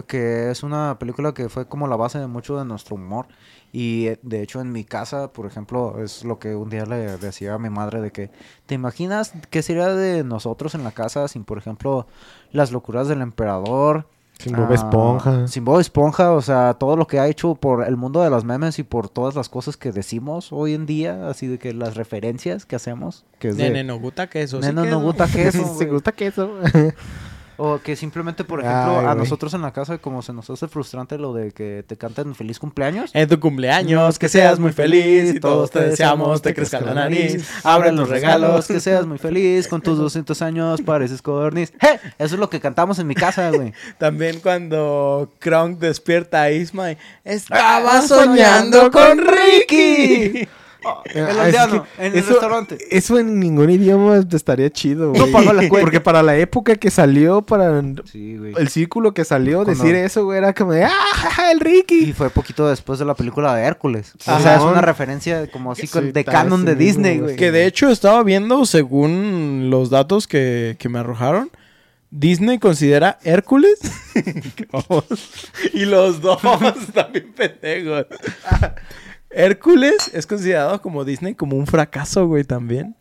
que 0.08 0.52
es 0.52 0.62
una 0.62 1.00
película 1.00 1.34
que 1.34 1.50
fue 1.50 1.68
como 1.68 1.88
la 1.88 1.96
base 1.96 2.20
de 2.20 2.28
mucho 2.28 2.58
de 2.60 2.66
nuestro 2.66 2.96
humor. 2.96 3.28
Y 3.74 4.10
de 4.22 4.42
hecho 4.42 4.62
en 4.62 4.72
mi 4.72 4.84
casa, 4.84 5.34
por 5.34 5.46
ejemplo, 5.46 6.02
es 6.02 6.24
lo 6.24 6.40
que 6.40 6.56
un 6.56 6.70
día 6.70 6.86
le 6.86 7.18
decía 7.18 7.54
a 7.54 7.60
mi 7.60 7.70
madre 7.70 8.02
de 8.02 8.12
que, 8.12 8.32
¿te 8.66 8.76
imaginas 8.76 9.34
qué 9.50 9.62
sería 9.62 9.90
de 9.90 10.24
nosotros 10.24 10.74
en 10.76 10.84
la 10.84 10.92
casa 10.92 11.28
sin, 11.28 11.44
por 11.44 11.58
ejemplo, 11.58 12.08
las 12.52 12.72
locuras 12.72 13.08
del 13.08 13.22
emperador? 13.22 14.08
Sin 14.40 14.56
Bob 14.56 14.68
Ah, 14.70 14.76
Esponja. 14.76 15.48
Sin 15.48 15.66
Bob 15.66 15.80
Esponja, 15.80 16.32
o 16.32 16.42
sea, 16.42 16.76
todo 16.76 16.96
lo 16.96 17.08
que 17.08 17.20
ha 17.20 17.28
hecho 17.28 17.56
por 17.56 17.86
el 17.88 17.98
mundo 17.98 18.22
de 18.22 18.30
los 18.30 18.46
memes 18.46 18.78
y 18.78 18.84
por 18.84 19.10
todas 19.10 19.36
las 19.36 19.50
cosas 19.50 19.78
que 19.78 19.92
decimos 19.92 20.50
hoy 20.52 20.74
en 20.76 20.86
día, 20.86 21.28
así 21.28 21.48
de 21.48 21.58
que 21.58 21.74
las 21.74 21.96
referencias 21.96 22.66
que 22.66 22.76
hacemos, 22.76 23.26
que 23.40 23.50
es 23.50 23.58
de... 23.58 23.64
Nene, 23.64 23.84
no 23.84 24.00
gusta 24.00 24.28
queso. 24.30 24.62
sí 24.62 24.68
Nene, 24.68 24.84
queso. 24.84 24.96
no 25.00 25.02
gusta 25.04 25.28
queso, 25.28 25.78
Se 25.78 25.86
gusta 25.88 26.12
queso. 26.12 26.52
O 27.58 27.80
que 27.80 27.96
simplemente, 27.96 28.44
por 28.44 28.60
ejemplo, 28.60 29.00
Ay, 29.00 29.06
a 29.08 29.16
nosotros 29.16 29.54
en 29.54 29.62
la 29.62 29.72
casa, 29.74 29.98
como 29.98 30.22
se 30.22 30.32
nos 30.34 30.50
hace 30.50 30.68
frustrante 30.68 31.18
lo 31.18 31.34
de 31.34 31.52
que 31.52 31.84
te 31.86 31.98
canten 31.98 32.36
feliz 32.36 32.60
cumpleaños. 32.60 33.12
En 33.14 33.28
tu 33.28 33.40
cumpleaños, 33.40 34.20
que 34.20 34.30
seas 34.30 34.60
muy 34.60 34.72
feliz 34.72 35.34
y 35.34 35.40
todos 35.40 35.72
te 35.72 35.82
deseamos, 35.82 36.42
te 36.42 36.54
crezca 36.54 36.80
la 36.82 36.94
nariz, 36.94 37.50
abre 37.64 37.92
los 37.92 38.10
regalos. 38.10 38.68
que 38.68 38.80
seas 38.80 39.06
muy 39.06 39.18
feliz 39.18 39.68
con 39.68 39.82
tus 39.82 39.98
200 39.98 40.42
años, 40.42 40.82
pareces 40.82 41.22
codorniz. 41.22 41.72
¡Eh! 41.82 42.00
Eso 42.20 42.36
es 42.36 42.40
lo 42.40 42.50
que 42.50 42.60
cantamos 42.60 43.00
en 43.00 43.08
mi 43.08 43.16
casa, 43.16 43.50
güey. 43.52 43.74
También 43.98 44.40
cuando 44.40 45.32
Kronk 45.40 45.80
despierta 45.80 46.44
a 46.44 46.52
Isma 46.52 46.92
y, 46.92 46.96
Ah, 46.96 47.00
estaba 47.24 48.02
soñando 48.02 48.92
con 48.92 49.20
Ricky. 49.20 50.48
El 51.06 51.24
Ah, 51.26 51.30
es 51.30 51.38
aldeano, 51.38 51.84
que 51.98 52.06
en 52.06 52.14
el 52.14 52.20
eso- 52.20 52.30
restaurante. 52.32 52.78
Eso 52.92 53.18
en 53.20 53.40
ningún 53.40 53.70
idioma 53.70 54.18
estaría 54.32 54.70
chido, 54.70 55.08
No 55.14 55.20
güey. 55.20 55.32
pagó 55.32 55.54
la 55.54 55.68
cuenta. 55.68 55.80
Porque 55.82 56.00
para 56.00 56.24
la 56.24 56.38
época 56.38 56.76
que 56.76 56.92
salió, 56.92 57.42
para 57.42 57.82
Sí, 58.12 58.38
güey. 58.38 58.54
el 58.58 58.68
círculo 58.70 59.14
que 59.14 59.26
salió, 59.26 59.64
Cuando- 59.64 59.84
decir 59.84 59.96
eso, 59.96 60.26
güey, 60.26 60.38
era 60.38 60.54
como 60.54 60.72
de 60.74 60.86
¡Ah, 60.86 61.52
el 61.52 61.58
Y 61.58 61.60
Ricky! 61.60 62.14
fue 62.14 62.30
poquito 62.30 62.68
después 62.70 63.00
de 63.00 63.06
la 63.06 63.16
película 63.16 63.54
de 63.56 63.64
Hércules. 63.64 64.14
O 64.16 64.40
sea, 64.40 64.56
es 64.56 64.62
una 64.62 64.82
referencia 64.82 65.48
como 65.52 65.72
así 65.72 65.88
Sí, 65.88 66.00
de 66.12 66.24
canon 66.26 66.64
de 66.66 66.76
Disney, 66.76 67.16
güey. 67.18 67.22
güey. 67.22 67.36
Que 67.36 67.52
de 67.52 67.66
hecho 67.66 67.90
estaba 67.90 68.24
viendo, 68.24 68.66
según 68.66 69.70
los 69.70 69.90
datos 69.90 70.28
que, 70.28 70.76
que 70.80 70.90
me 70.90 71.00
arrojaron, 71.00 71.50
Disney 72.10 72.58
considera 72.60 73.18
Hércules. 73.24 73.80
y 75.74 75.86
los 75.86 76.22
dos 76.22 76.40
también 76.94 77.34
pendejos. 77.36 78.06
Hércules 79.38 80.10
es 80.14 80.26
considerado 80.26 80.82
como 80.82 81.06
Disney 81.06 81.36
como 81.36 81.56
un 81.58 81.68
fracaso, 81.68 82.28
güey, 82.28 82.44
también. 82.44 82.96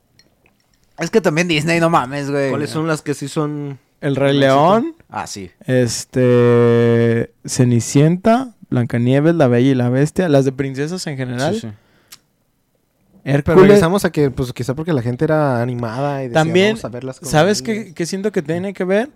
Es 0.98 1.10
que 1.10 1.20
también 1.20 1.48
Disney, 1.48 1.80
no 1.80 1.90
mames, 1.90 2.30
güey. 2.30 2.50
¿Cuáles 2.50 2.70
son 2.70 2.86
las 2.86 3.02
que 3.02 3.14
sí 3.14 3.28
son...? 3.28 3.78
El 4.02 4.14
Rey 4.14 4.36
León, 4.36 4.94
Ah, 5.08 5.26
sí. 5.26 5.50
este 5.64 7.32
Cenicienta, 7.46 8.54
Blancanieves, 8.68 9.34
La 9.34 9.48
Bella 9.48 9.70
y 9.70 9.74
la 9.74 9.88
Bestia, 9.88 10.28
las 10.28 10.44
de 10.44 10.52
princesas 10.52 11.06
en 11.06 11.16
general. 11.16 11.54
Sí, 11.54 11.60
sí. 11.62 11.68
Pero 13.24 13.38
Hércules. 13.38 13.60
regresamos 13.62 14.04
a 14.04 14.12
que, 14.12 14.30
pues, 14.30 14.52
quizá 14.52 14.74
porque 14.74 14.92
la 14.92 15.00
gente 15.02 15.24
era 15.24 15.62
animada 15.62 16.20
y 16.22 16.28
decía, 16.28 16.34
También, 16.42 16.68
"Vamos 16.72 16.84
a 16.84 16.88
verlas 16.90 17.18
con 17.20 17.28
¿sabes 17.28 17.62
niños". 17.62 17.84
qué, 17.86 17.94
qué 17.94 18.06
siento 18.06 18.30
que 18.30 18.42
tiene 18.42 18.72
que 18.74 18.84
ver? 18.84 19.08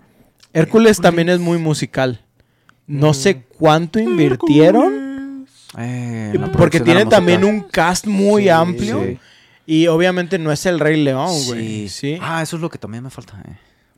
Hércules 0.55 0.99
también 1.01 1.29
es 1.29 1.39
muy 1.39 1.59
musical. 1.59 2.25
No 2.87 3.13
sé 3.15 3.43
cuánto 3.59 4.01
invirtieron. 4.01 5.10
Eh, 5.79 6.33
porque 6.57 6.81
tiene 6.81 7.07
también 7.07 7.45
un 7.45 7.61
cast 7.63 8.07
muy 8.07 8.45
Sí, 8.45 8.49
amplio. 8.49 9.05
sí. 9.05 9.19
Y 9.67 9.87
obviamente 9.87 10.39
no 10.39 10.51
es 10.51 10.67
el 10.67 10.81
Rey 10.81 11.03
León, 11.03 11.31
güey. 11.47 11.89
Sí. 11.89 12.19
Ah, 12.21 12.43
eso 12.43 12.57
es 12.57 12.63
lo 12.63 12.69
que 12.71 12.79
también 12.79 13.05
me 13.05 13.11
falta. 13.11 13.41
eh. 13.47 13.53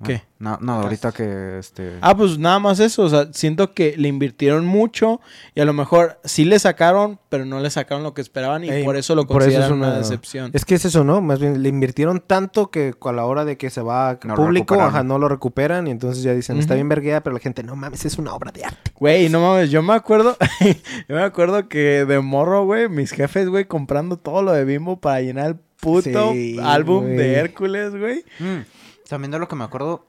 ¿Qué? 0.04 0.22
No, 0.38 0.58
no, 0.60 0.72
ahorita 0.82 1.12
que 1.12 1.58
este. 1.58 1.98
Ah, 2.00 2.16
pues 2.16 2.36
nada 2.38 2.58
más 2.58 2.80
eso. 2.80 3.02
O 3.04 3.08
sea, 3.08 3.28
siento 3.32 3.72
que 3.74 3.94
le 3.96 4.08
invirtieron 4.08 4.66
mucho 4.66 5.20
y 5.54 5.60
a 5.60 5.64
lo 5.64 5.72
mejor 5.72 6.18
sí 6.24 6.44
le 6.44 6.58
sacaron, 6.58 7.20
pero 7.28 7.44
no 7.44 7.60
le 7.60 7.70
sacaron 7.70 8.02
lo 8.02 8.12
que 8.12 8.20
esperaban 8.22 8.64
y 8.64 8.70
Ey, 8.70 8.84
por 8.84 8.96
eso 8.96 9.14
lo 9.14 9.26
por 9.26 9.42
eso 9.42 9.50
es 9.50 9.56
consideran 9.56 9.78
una, 9.78 9.88
una- 9.88 9.98
decepción. 9.98 10.50
Es 10.52 10.64
que 10.64 10.74
es 10.74 10.84
eso, 10.84 11.04
¿no? 11.04 11.20
Más 11.20 11.38
bien 11.38 11.62
le 11.62 11.68
invirtieron 11.68 12.20
tanto 12.20 12.70
que 12.70 12.92
a 13.00 13.12
la 13.12 13.24
hora 13.24 13.44
de 13.44 13.56
que 13.56 13.70
se 13.70 13.82
va 13.82 14.18
No 14.24 14.34
público, 14.34 14.80
ajá, 14.80 15.04
no 15.04 15.18
lo 15.18 15.28
recuperan 15.28 15.86
y 15.86 15.90
entonces 15.92 16.22
ya 16.24 16.34
dicen, 16.34 16.58
está 16.58 16.74
bien 16.74 16.88
vergueada, 16.88 17.22
pero 17.22 17.34
la 17.34 17.40
gente, 17.40 17.62
no 17.62 17.76
mames, 17.76 18.04
es 18.04 18.18
una 18.18 18.34
obra 18.34 18.50
de 18.50 18.64
arte. 18.64 18.90
Güey, 18.98 19.28
no 19.28 19.40
mames, 19.40 19.70
yo 19.70 19.82
me 19.82 19.92
acuerdo, 19.94 20.36
yo 21.08 21.14
me 21.14 21.22
acuerdo 21.22 21.68
que 21.68 22.04
de 22.04 22.18
morro, 22.20 22.64
güey, 22.64 22.88
mis 22.88 23.12
jefes, 23.12 23.48
güey, 23.48 23.66
comprando 23.66 24.16
todo 24.16 24.42
lo 24.42 24.52
de 24.52 24.64
Bimbo 24.64 25.00
para 25.00 25.20
llenar 25.20 25.46
el 25.46 25.56
puto 25.80 26.32
Sí, 26.32 26.56
álbum 26.62 27.04
de 27.06 27.34
Hércules, 27.34 27.90
güey. 27.96 28.24
Mm, 28.38 28.60
También 29.08 29.30
de 29.30 29.38
lo 29.38 29.48
que 29.48 29.56
me 29.56 29.64
acuerdo, 29.64 30.06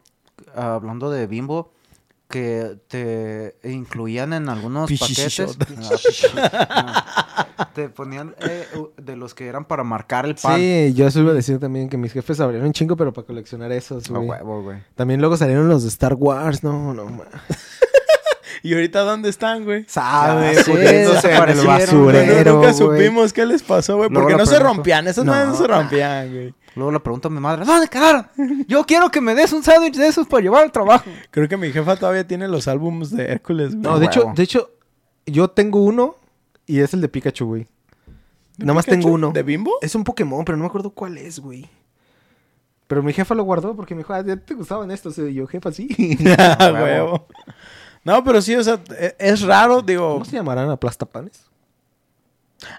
ah, 0.56 0.76
hablando 0.76 1.10
de 1.10 1.28
Bimbo, 1.28 1.72
que 2.34 2.78
te 2.88 3.56
incluían 3.64 4.34
en 4.34 4.50
algunos 4.50 4.92
paquetes. 4.92 5.58
Ah. 6.70 7.56
No. 7.58 7.68
te 7.74 7.90
ponían 7.90 8.36
eh, 8.40 8.68
de 8.98 9.16
los 9.16 9.34
que 9.34 9.48
eran 9.48 9.66
para 9.66 9.84
marcar 9.84 10.26
el 10.26 10.36
pan. 10.36 10.58
Sí, 10.58 10.94
yo 10.96 11.06
a 11.06 11.34
decir 11.34 11.60
también 11.60 11.90
que 11.90 11.98
mis 11.98 12.12
jefes 12.12 12.40
abrieron 12.40 12.68
un 12.68 12.74
chingo, 12.74 12.96
pero 12.96 13.14
para 13.14 13.28
coleccionar 13.28 13.72
esos, 13.72 14.10
güey. 14.10 14.28
huevo, 14.28 14.64
güey. 14.64 14.80
También 14.96 15.20
luego 15.20 15.38
salieron 15.38 15.68
los 15.68 15.84
de 15.84 15.90
Star 15.90 16.16
Wars, 16.16 16.64
no, 16.64 16.94
no, 16.94 17.06
ma. 17.06 17.26
¿Y 18.64 18.74
ahorita 18.74 19.02
dónde 19.02 19.28
están, 19.30 19.66
güey? 19.66 19.84
Sabe, 19.90 20.56
poniéndose 20.64 21.36
en 21.36 21.50
el 21.50 21.68
basurero, 21.68 22.54
nunca 22.54 22.74
supimos 22.74 23.34
qué 23.34 23.46
les 23.46 23.62
pasó, 23.62 23.98
güey. 23.98 24.10
Porque 24.10 24.36
no 24.36 24.46
se 24.46 24.58
rompían. 24.58 25.06
Esas 25.08 25.26
No. 25.26 25.34
madres 25.34 25.50
no 25.50 25.56
se 25.56 25.68
rompían, 25.68 26.32
güey. 26.32 26.54
Luego 26.76 26.92
le 26.94 27.00
pregunto 27.02 27.28
a 27.28 27.32
mi 27.32 27.40
madre, 27.42 27.66
¿dónde 27.66 27.88
quedaron? 27.88 28.26
Yo 28.68 28.86
quiero 28.86 29.12
que 29.12 29.20
me 29.22 29.36
des 29.36 29.52
un 29.54 29.64
sándwich 29.64 29.96
de 29.96 30.08
esos 30.08 30.26
para 30.28 30.42
llevar 30.42 30.64
al 30.64 30.72
trabajo. 30.72 31.06
Creo 31.30 31.48
que 31.50 31.58
mi 31.58 31.72
jefa 31.72 31.98
todavía 31.98 32.26
tiene 32.26 32.48
los 32.48 32.68
álbumes 32.68 33.12
de 33.12 33.26
Hércules, 33.26 33.72
güey. 33.72 33.82
No, 33.82 34.00
de 34.00 34.06
hecho, 34.08 34.32
de 34.34 34.44
hecho, 34.44 34.72
yo 35.26 35.50
tengo 35.50 35.84
uno 35.84 36.16
y 36.66 36.80
es 36.80 36.94
el 36.94 37.02
de 37.02 37.10
Pikachu, 37.10 37.46
güey. 37.46 37.68
¿De 38.58 38.66
Nada 38.66 38.76
más 38.76 38.86
tengo 38.86 39.10
uno. 39.10 39.32
¿De 39.32 39.44
Bimbo? 39.44 39.74
Es 39.82 39.94
un 39.94 40.04
Pokémon, 40.06 40.46
pero 40.46 40.58
no 40.58 40.64
me 40.64 40.68
acuerdo 40.68 40.90
cuál 40.92 41.18
es, 41.18 41.40
güey. 41.40 41.70
Pero 42.88 43.04
mi 43.04 43.12
jefa 43.14 43.36
lo 43.36 43.44
guardó 43.44 43.76
porque 43.76 43.94
me 43.96 44.00
dijo, 44.00 44.14
ah, 44.14 44.24
¿ya 44.26 44.38
te 44.38 44.54
gustaban 44.54 44.90
estos? 44.92 45.18
Y 45.18 45.34
yo, 45.34 45.48
jefa, 45.48 45.72
sí. 45.72 45.88
Ah, 46.38 46.72
huevo. 46.74 47.28
No, 48.04 48.24
pero 48.24 48.42
sí, 48.42 48.56
o 48.56 48.64
sea, 48.64 48.80
e- 49.00 49.16
es 49.20 49.42
raro, 49.42 49.82
digo. 49.82 50.14
¿Cómo 50.14 50.26
se 50.26 50.36
llamarán 50.36 50.70
aplastapanes? 50.70 51.44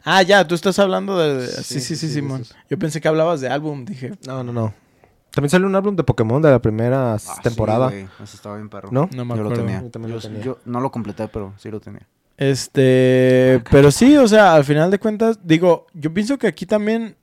Ah, 0.04 0.22
ya, 0.22 0.46
tú 0.46 0.54
estás 0.54 0.78
hablando 0.78 1.18
de. 1.18 1.46
Sí, 1.46 1.62
Sí, 1.62 1.62
sí, 1.62 1.80
sí, 1.80 1.96
sí, 1.96 2.08
sí, 2.08 2.14
Simón. 2.14 2.44
Yo 2.70 2.78
pensé 2.78 3.00
que 3.00 3.08
hablabas 3.08 3.40
de 3.40 3.48
álbum, 3.48 3.84
dije. 3.84 4.12
No, 4.26 4.42
no, 4.42 4.52
no. 4.52 4.74
También 5.30 5.50
salió 5.50 5.66
un 5.66 5.74
álbum 5.74 5.96
de 5.96 6.04
Pokémon 6.04 6.40
de 6.40 6.50
la 6.50 6.60
primera 6.60 7.14
Ah, 7.14 7.18
sí, 7.18 7.28
temporada. 7.42 7.88
güey, 7.88 8.04
Eso 8.22 8.36
estaba 8.36 8.56
bien 8.56 8.68
perro. 8.68 8.88
¿No? 8.92 9.08
No 9.14 9.24
me 9.24 9.36
Yo 9.36 9.42
lo 9.42 9.52
tenía. 9.52 9.82
Yo 9.82 9.90
también 9.90 10.14
lo 10.14 10.20
Yo- 10.20 10.28
tenía. 10.28 10.44
yo 10.44 10.58
no 10.64 10.80
lo 10.80 10.90
completé, 10.92 11.26
pero 11.28 11.52
sí 11.58 11.70
lo 11.70 11.80
tenía. 11.80 12.06
Este, 12.36 13.62
pero 13.70 13.90
sí, 13.90 14.16
o 14.16 14.26
sea, 14.28 14.54
al 14.54 14.64
final 14.64 14.90
de 14.90 14.98
cuentas, 14.98 15.38
digo, 15.42 15.86
yo 15.92 16.12
pienso 16.14 16.38
que 16.38 16.46
aquí 16.46 16.66
también 16.66 17.16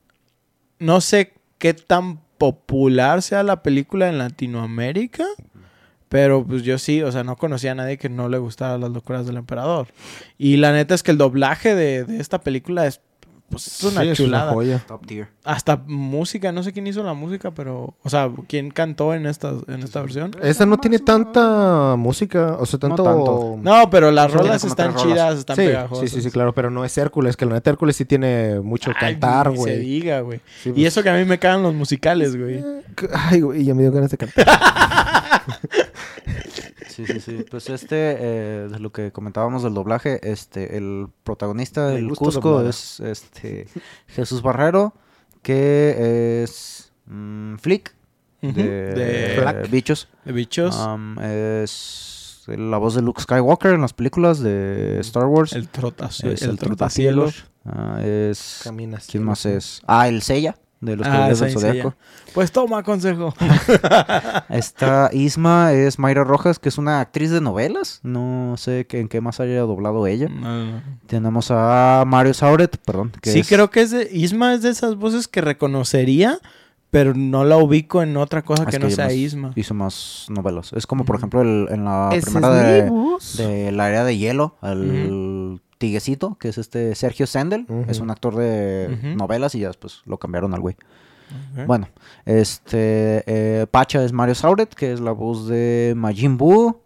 no 0.80 1.00
sé 1.02 1.34
qué 1.58 1.74
tan 1.74 2.20
popular 2.38 3.22
sea 3.22 3.44
la 3.44 3.62
película 3.64 4.10
en 4.10 4.18
Latinoamérica, 4.18 5.26
pero 6.12 6.44
pues 6.46 6.64
yo 6.64 6.78
sí, 6.78 7.02
o 7.02 7.10
sea, 7.10 7.24
no 7.24 7.38
conocía 7.38 7.72
a 7.72 7.76
nadie 7.76 7.98
que 7.98 8.10
no 8.10 8.28
le 8.28 8.38
gustara 8.38 8.78
las 8.78 8.92
locuras 8.92 9.26
del 9.26 9.38
emperador. 9.38 9.88
Y 10.38 10.58
la 10.58 10.74
neta 10.74 10.94
es 10.94 11.04
que 11.04 11.12
el 11.12 11.18
doblaje 11.18 11.74
de, 11.74 12.04
de 12.04 12.20
esta 12.20 12.42
película 12.42 12.86
es, 12.86 13.00
pues, 13.50 13.68
es 13.68 13.84
una 13.86 14.02
Sí, 14.02 14.10
es 14.10 14.20
joya. 14.20 14.80
Top 14.86 15.06
tier. 15.08 15.30
Hasta 15.46 15.78
música, 15.88 16.52
no 16.52 16.64
sé 16.64 16.74
quién 16.74 16.86
hizo 16.88 17.02
la 17.02 17.14
música, 17.14 17.52
pero, 17.52 17.96
o 18.04 18.10
sea, 18.10 18.30
quién 18.50 18.72
cantó 18.72 19.14
en 19.14 19.26
esta, 19.26 19.54
en 19.70 19.84
esta 19.84 20.02
versión. 20.02 20.32
Esta 20.44 20.66
no 20.66 20.78
tiene 20.80 21.00
tanta 21.00 21.96
música, 21.98 22.58
o 22.60 22.66
sea, 22.66 22.78
No 22.82 22.90
tanto... 22.96 23.58
No, 23.62 23.90
pero 23.90 24.12
las 24.12 24.32
rolas 24.34 24.66
están 24.66 24.94
rolas. 24.94 25.04
chidas, 25.08 25.40
están 25.40 25.56
sí, 25.56 25.62
pegajosas. 25.64 26.10
sí, 26.10 26.16
sí, 26.18 26.22
sí, 26.24 26.30
claro, 26.32 26.54
pero 26.54 26.70
no 26.70 26.84
es 26.84 26.98
Hércules, 26.98 27.38
que 27.38 27.46
la 27.46 27.54
neta 27.54 27.70
Hércules 27.70 27.96
sí 27.96 28.04
tiene 28.04 28.60
mucho 28.60 28.92
Ay, 29.00 29.14
cantar, 29.14 29.50
ni 29.52 29.56
Se 29.56 29.62
güey. 29.62 29.80
diga, 29.80 30.20
güey. 30.22 30.42
Sí, 30.62 30.70
Y 30.70 30.74
pues, 30.74 30.88
eso 30.88 31.04
que 31.04 31.10
a 31.10 31.16
mí 31.16 31.24
me 31.24 31.40
cagan 31.40 31.64
los 31.64 31.74
musicales, 31.74 32.38
güey. 32.38 32.62
Ay, 33.14 33.40
güey, 33.42 33.64
ya 33.64 33.74
me 33.74 33.82
dio 33.82 33.92
ganas 33.94 34.12
de 34.12 34.18
cantar. 34.18 34.46
Sí, 36.92 37.06
sí, 37.08 37.20
sí. 37.22 37.46
Pues 37.50 37.70
este, 37.70 38.18
eh, 38.20 38.68
de 38.70 38.80
lo 38.80 38.92
que 38.92 39.12
comentábamos 39.12 39.64
del 39.64 39.74
doblaje, 39.74 40.20
este, 40.30 40.78
el 40.78 41.08
protagonista 41.24 41.88
Me 41.88 41.94
del 41.94 42.10
Cusco 42.10 42.62
es 42.68 43.00
este 43.00 43.68
Jesús 44.08 44.42
Barrero, 44.42 44.94
que 45.42 46.44
es 46.44 46.92
mm, 47.06 47.56
Flick 47.56 47.96
de. 48.42 49.68
Bichos. 49.70 50.10
de 50.26 50.32
bichos. 50.34 50.76
Am, 50.78 51.18
es 51.20 52.44
la 52.48 52.78
voz 52.78 52.96
de 52.96 53.02
Luke 53.02 53.22
Skywalker 53.22 53.74
en 53.74 53.82
las 53.82 53.94
películas 53.94 54.40
de 54.40 55.00
Star 55.00 55.26
Wars. 55.26 55.54
el 55.54 55.70
trotacielo. 55.70 56.34
es 56.34 56.42
el 56.42 56.58
trotacielos. 56.58 57.36
Trotacielos. 57.36 57.52
Ah, 57.66 58.02
es. 58.04 58.64
¿Quién 59.10 59.24
más 59.24 59.46
es? 59.46 59.82
Ah, 59.88 60.08
el 60.08 60.22
Seiya 60.22 60.58
de 60.82 60.96
los 60.98 61.08
Ah, 61.08 61.30
esa 61.32 61.50
Zodiaco. 61.50 61.94
Pues 62.34 62.52
toma 62.52 62.84
consejo. 62.84 63.34
Está 64.50 65.10
Isma, 65.14 65.74
es 65.74 66.00
Mayra 66.00 66.24
Rojas, 66.24 66.60
que 66.60 66.70
es 66.70 66.78
una 66.78 67.00
actriz 67.00 67.32
de 67.32 67.42
novelas. 67.42 68.00
No 68.04 68.56
sé 68.58 68.88
en 68.92 69.08
qué 69.08 69.22
más 69.22 69.40
haya 69.40 69.62
doblado 69.62 70.08
ella. 70.08 70.28
No, 70.30 70.66
no. 70.66 70.82
Tenemos 71.08 71.48
a 71.52 72.04
Mario 72.08 72.34
Sauret, 72.34 72.78
perdón. 72.78 73.12
que 73.22 73.32
Sí, 73.32 73.40
es- 73.40 73.48
creo 73.50 73.70
que 73.70 73.82
es 73.82 73.92
de. 73.92 74.10
Isma 74.12 74.54
es 74.54 74.62
de 74.62 74.70
esas 74.70 74.96
voces 74.96 75.28
que 75.28 75.42
reconocería, 75.42 76.40
pero 76.90 77.14
no 77.14 77.46
la 77.46 77.58
ubico 77.58 78.02
en 78.04 78.18
otra 78.18 78.42
cosa 78.42 78.64
es 78.64 78.70
que 78.70 78.80
no 78.80 78.90
sea 78.90 79.06
más- 79.06 79.14
Isma. 79.14 79.52
Hizo 79.56 79.74
más 79.74 80.26
novelas. 80.30 80.74
Es 80.74 80.86
como, 80.88 81.06
por 81.06 81.16
Ujú. 81.16 81.22
ejemplo, 81.22 81.42
el- 81.42 81.68
en 81.72 81.86
la 81.86 82.10
primera 82.22 82.50
de 82.50 83.72
La 83.72 83.90
Era 83.90 84.04
de 84.04 84.18
Hielo, 84.18 84.56
el 84.62 85.31
tiguecito, 85.82 86.38
que 86.40 86.48
es 86.48 86.58
este 86.58 86.96
Sergio 86.96 87.28
Sendel. 87.28 87.66
Ujú. 87.68 87.86
Es 87.90 88.00
un 88.00 88.10
actor 88.10 88.36
de 88.38 89.16
novelas 89.18 89.54
y 89.56 89.60
ya 89.60 89.68
después 89.68 90.02
lo 90.06 90.18
cambiaron 90.18 90.54
al 90.54 90.62
güey. 90.62 90.78
Bueno, 91.68 91.88
este 92.26 93.24
eh, 93.26 93.66
Pacha 93.70 94.04
es 94.04 94.12
Mario 94.14 94.36
Sauret, 94.36 94.74
que 94.74 94.94
es 94.94 95.00
la 95.00 95.12
voz 95.12 95.48
de 95.48 95.94
Majin 95.96 96.38
Buu, 96.38 96.82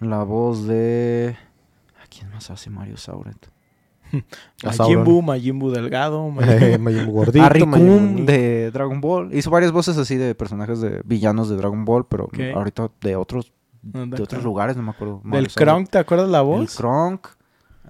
la 0.00 0.22
voz 0.24 0.66
de 0.66 1.36
¿a 2.02 2.06
quién 2.08 2.30
más 2.30 2.48
hace 2.50 2.70
Mario 2.70 2.96
Sauret? 2.96 3.50
Majin. 4.64 5.04
Buu, 5.04 5.20
Majin 5.22 5.58
Buu 5.58 5.70
delgado. 5.70 6.28
Majin- 6.28 7.06
Buu 7.06 7.12
gordito, 7.12 7.44
a 7.44 7.48
Majin 7.48 7.70
Buu 7.70 7.80
Rikun 7.80 8.14
ni- 8.14 8.22
de 8.22 8.70
Dragon 8.70 9.00
Ball. 9.00 9.34
Hizo 9.34 9.50
varias 9.50 9.72
voces 9.72 9.96
así 9.98 10.16
de 10.16 10.34
personajes 10.34 10.80
de 10.80 11.00
villanos 11.04 11.48
de 11.48 11.56
Dragon 11.56 11.84
Ball, 11.84 12.06
pero 12.06 12.28
ahorita 12.54 12.90
de 13.00 13.16
otros 13.16 13.52
No, 13.82 14.06
de 14.06 14.16
de 14.16 14.22
otros 14.22 14.44
lugares, 14.44 14.76
no 14.76 14.82
me 14.84 14.90
acuerdo. 14.90 15.20
Mario 15.24 15.40
Del 15.42 15.50
Sauret. 15.50 15.68
Kronk, 15.68 15.88
¿te 15.90 15.98
acuerdas 15.98 16.28
la 16.28 16.38
El 16.40 16.44
voz? 16.46 16.76
Kronk. 16.76 17.26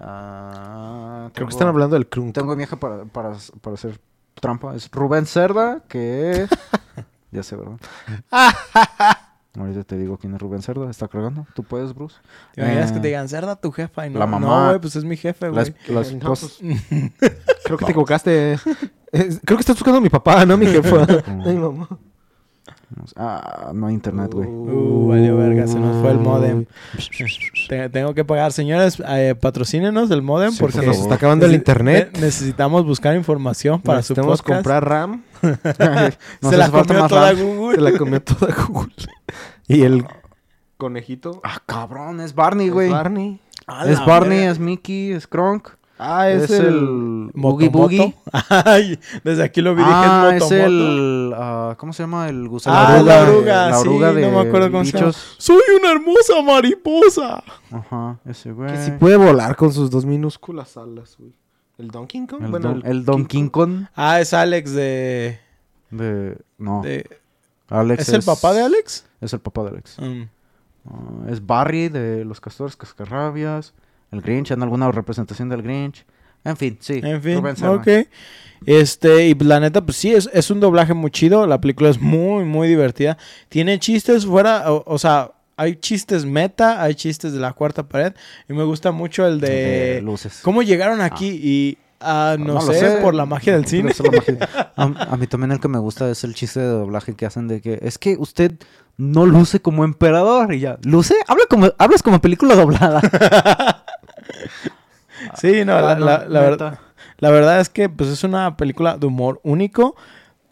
Ah, 0.00 1.28
Creo 1.28 1.30
tengo- 1.32 1.48
que 1.48 1.52
están 1.52 1.68
hablando 1.68 1.94
del 1.94 2.08
Krunk. 2.08 2.34
Tengo 2.34 2.54
vieja 2.56 2.76
para, 2.76 3.04
para, 3.04 3.36
para 3.60 3.74
hacer 3.74 4.00
trampa. 4.40 4.74
Es 4.74 4.90
Rubén 4.90 5.26
Cerda, 5.26 5.80
que... 5.88 6.46
ya 7.30 7.42
sé, 7.42 7.56
¿verdad? 7.56 7.78
Ahorita 9.58 9.84
te 9.84 9.98
digo 9.98 10.16
quién 10.16 10.34
es 10.34 10.40
Rubén 10.40 10.62
Cerda. 10.62 10.88
¿Está 10.90 11.08
cargando? 11.08 11.46
¿Tú 11.54 11.62
puedes, 11.62 11.94
Bruce? 11.94 12.16
¿Te 12.54 12.62
imaginas 12.62 12.90
Eh, 12.90 12.94
que 12.94 13.00
te 13.00 13.08
digan, 13.08 13.28
cerda 13.28 13.54
tu 13.56 13.70
jefa? 13.70 14.06
Y 14.06 14.10
no, 14.10 14.18
la 14.18 14.26
no, 14.26 14.38
mamá- 14.40 14.68
güey, 14.68 14.80
pues 14.80 14.96
es 14.96 15.04
mi 15.04 15.16
jefe, 15.16 15.50
güey. 15.50 15.62
es- 15.62 15.88
la 15.88 15.94
No, 15.94 16.00
esposa- 16.32 16.46
Creo 17.64 17.76
que 17.78 17.84
te 17.84 17.90
equivocaste. 17.92 18.58
Creo 19.12 19.56
que 19.58 19.60
estás 19.60 19.76
buscando 19.76 19.98
a 19.98 20.00
mi 20.00 20.08
papá, 20.08 20.46
no 20.46 20.54
a 20.54 20.56
mi 20.56 20.66
jefa. 20.68 21.06
Ay, 21.44 21.56
mamá. 21.56 21.86
Ah, 23.16 23.70
no 23.74 23.86
hay 23.86 23.94
internet, 23.94 24.32
güey. 24.32 24.48
Uh, 24.48 25.08
valió 25.08 25.36
verga, 25.36 25.66
se 25.66 25.78
nos 25.78 26.00
fue 26.02 26.10
el 26.10 26.18
modem. 26.18 26.66
Te- 27.68 27.88
tengo 27.88 28.14
que 28.14 28.24
pagar. 28.24 28.52
Señores, 28.52 29.02
eh, 29.08 29.34
patrocínenos 29.40 30.10
el 30.10 30.22
modem 30.22 30.52
Sí, 30.52 30.58
porque 30.60 30.78
se 30.80 30.86
nos 30.86 30.98
está 30.98 31.14
acabando 31.14 31.46
el 31.46 31.54
internet. 31.54 32.10
ne- 32.14 32.20
necesitamos 32.20 32.84
buscar 32.84 33.14
información 33.16 33.80
para 33.80 34.02
su 34.02 34.12
Necesitamos 34.14 34.40
podcast. 34.42 34.56
comprar 34.56 34.88
RAM. 34.88 35.24
No 36.42 36.50
se 36.50 36.56
la 36.56 36.70
falta 36.70 36.86
comió 36.88 37.02
más 37.02 37.08
toda 37.10 37.32
RAM. 37.32 37.42
Google. 37.56 37.74
Se 37.76 37.80
la 37.82 37.98
comió 37.98 38.22
toda 38.22 38.54
Google. 38.68 38.92
Y 39.68 39.82
el 39.82 40.04
conejito. 40.76 41.40
Ah, 41.44 41.58
cabrón, 41.64 42.20
es 42.20 42.34
Barney, 42.34 42.68
güey. 42.68 42.88
Es 42.88 42.92
Barney. 42.92 43.40
Es 43.86 44.04
Barney, 44.04 44.40
es 44.40 44.58
Mickey, 44.58 45.12
es 45.12 45.26
Kronk. 45.26 45.68
Ah, 46.04 46.28
Es, 46.30 46.50
el, 46.50 47.30
Boogie. 47.34 47.68
Boogie. 47.68 48.14
Ay, 48.48 48.98
desde 49.22 49.44
aquí 49.44 49.60
lo 49.60 49.74
vi. 49.74 49.82
Ah, 49.86 50.30
dije, 50.32 50.36
es 50.38 50.42
Motomoto. 50.42 50.66
el... 50.66 51.32
ah, 51.36 51.74
¿Cómo 51.78 51.92
se 51.92 52.02
llama? 52.02 52.28
El 52.28 52.48
gusano. 52.48 52.76
Ah, 52.76 53.02
la 53.02 53.02
la 53.02 53.22
oruga. 53.30 53.70
La 53.70 53.76
sí, 53.76 53.88
oruga 53.88 54.08
no 54.08 54.14
de 54.14 54.30
me 54.30 54.40
acuerdo 54.40 54.70
cómo 54.72 54.84
se 54.84 54.98
llama. 54.98 55.12
Soy 55.38 55.60
una 55.80 55.92
hermosa 55.92 56.42
mariposa. 56.42 57.42
Ajá, 57.70 58.18
ese 58.24 58.52
güey. 58.52 58.72
Que 58.72 58.82
si 58.82 58.90
puede 58.92 59.16
volar 59.16 59.54
con 59.56 59.72
sus 59.72 59.90
dos 59.90 60.04
minúsculas 60.04 60.76
alas, 60.76 61.16
güey. 61.18 61.32
¿El 61.78 61.88
Donkey 61.90 62.26
Kong? 62.26 62.42
El, 62.44 62.50
Bueno, 62.50 62.68
don, 62.68 62.82
el 62.86 63.04
Don 63.04 63.24
King 63.26 63.48
Kong 63.48 63.86
Ah, 63.94 64.20
es 64.20 64.34
Alex 64.34 64.72
de... 64.72 65.38
de... 65.90 66.36
No, 66.58 66.82
de- 66.82 67.08
Alex 67.68 68.02
¿Es 68.08 68.14
el 68.14 68.22
papá 68.22 68.52
de 68.52 68.62
Alex? 68.62 69.06
Es 69.20 69.32
el 69.32 69.40
papá 69.40 69.62
de 69.64 69.68
Alex. 69.70 69.96
Mm. 69.98 70.22
Ah, 70.88 71.30
es 71.30 71.44
Barry 71.46 71.88
de 71.88 72.24
Los 72.24 72.40
Castores 72.40 72.76
Cascarrabias. 72.76 73.72
El 74.12 74.20
Grinch, 74.20 74.50
en 74.50 74.62
alguna 74.62 74.90
representación 74.92 75.48
del 75.48 75.62
Grinch. 75.62 76.04
En 76.44 76.56
fin, 76.56 76.76
sí. 76.80 77.00
En 77.02 77.22
fin, 77.22 77.36
ok. 77.66 77.88
Este, 78.66 79.26
y 79.26 79.34
la 79.34 79.58
neta, 79.58 79.84
pues 79.84 79.96
sí, 79.96 80.12
es, 80.12 80.28
es 80.32 80.50
un 80.50 80.60
doblaje 80.60 80.94
muy 80.94 81.10
chido. 81.10 81.46
La 81.46 81.60
película 81.60 81.88
es 81.88 82.00
muy, 82.00 82.44
muy 82.44 82.68
divertida. 82.68 83.16
Tiene 83.48 83.78
chistes 83.78 84.26
fuera, 84.26 84.72
o, 84.72 84.84
o 84.86 84.98
sea, 84.98 85.32
hay 85.56 85.76
chistes 85.76 86.24
meta, 86.24 86.82
hay 86.82 86.94
chistes 86.94 87.32
de 87.32 87.40
la 87.40 87.52
cuarta 87.52 87.88
pared. 87.88 88.12
Y 88.48 88.52
me 88.52 88.64
gusta 88.64 88.92
mucho 88.92 89.26
el 89.26 89.40
de... 89.40 90.00
Luces. 90.02 90.40
¿Cómo 90.42 90.62
llegaron 90.62 91.00
aquí? 91.00 91.28
Y... 91.42 91.78
ah, 92.00 92.36
no, 92.38 92.60
sé, 92.60 92.98
por 93.00 93.14
la 93.14 93.26
magia 93.26 93.54
del 93.54 93.66
cine. 93.66 93.92
magia. 94.12 94.72
A, 94.76 94.82
a 94.82 95.16
mí 95.16 95.26
también 95.26 95.52
el 95.52 95.60
que 95.60 95.68
me 95.68 95.78
gusta 95.78 96.10
es 96.10 96.24
el 96.24 96.34
chiste 96.34 96.60
de 96.60 96.66
doblaje 96.66 97.14
que 97.14 97.26
hacen 97.26 97.46
de 97.46 97.60
que 97.60 97.78
es 97.82 97.98
que 97.98 98.16
usted 98.18 98.52
no 98.96 99.26
luce 99.26 99.60
como 99.60 99.84
emperador 99.84 100.52
y 100.54 100.60
ya. 100.60 100.78
¿Luce? 100.82 101.14
Habla 101.28 101.44
como, 101.48 101.70
hablas 101.78 102.02
como 102.02 102.20
película 102.20 102.54
doblada. 102.54 103.00
Sí, 105.38 105.64
no, 105.64 105.80
la, 105.80 105.94
no, 105.94 106.04
la- 106.04 106.18
la 106.26 106.40
neta. 106.40 106.40
verdad, 106.40 106.78
la 107.18 107.30
verdad 107.30 107.60
es 107.60 107.68
que 107.68 107.88
pues 107.88 108.10
es 108.10 108.24
una 108.24 108.56
película 108.56 108.96
de 108.96 109.06
humor 109.06 109.40
único. 109.44 109.94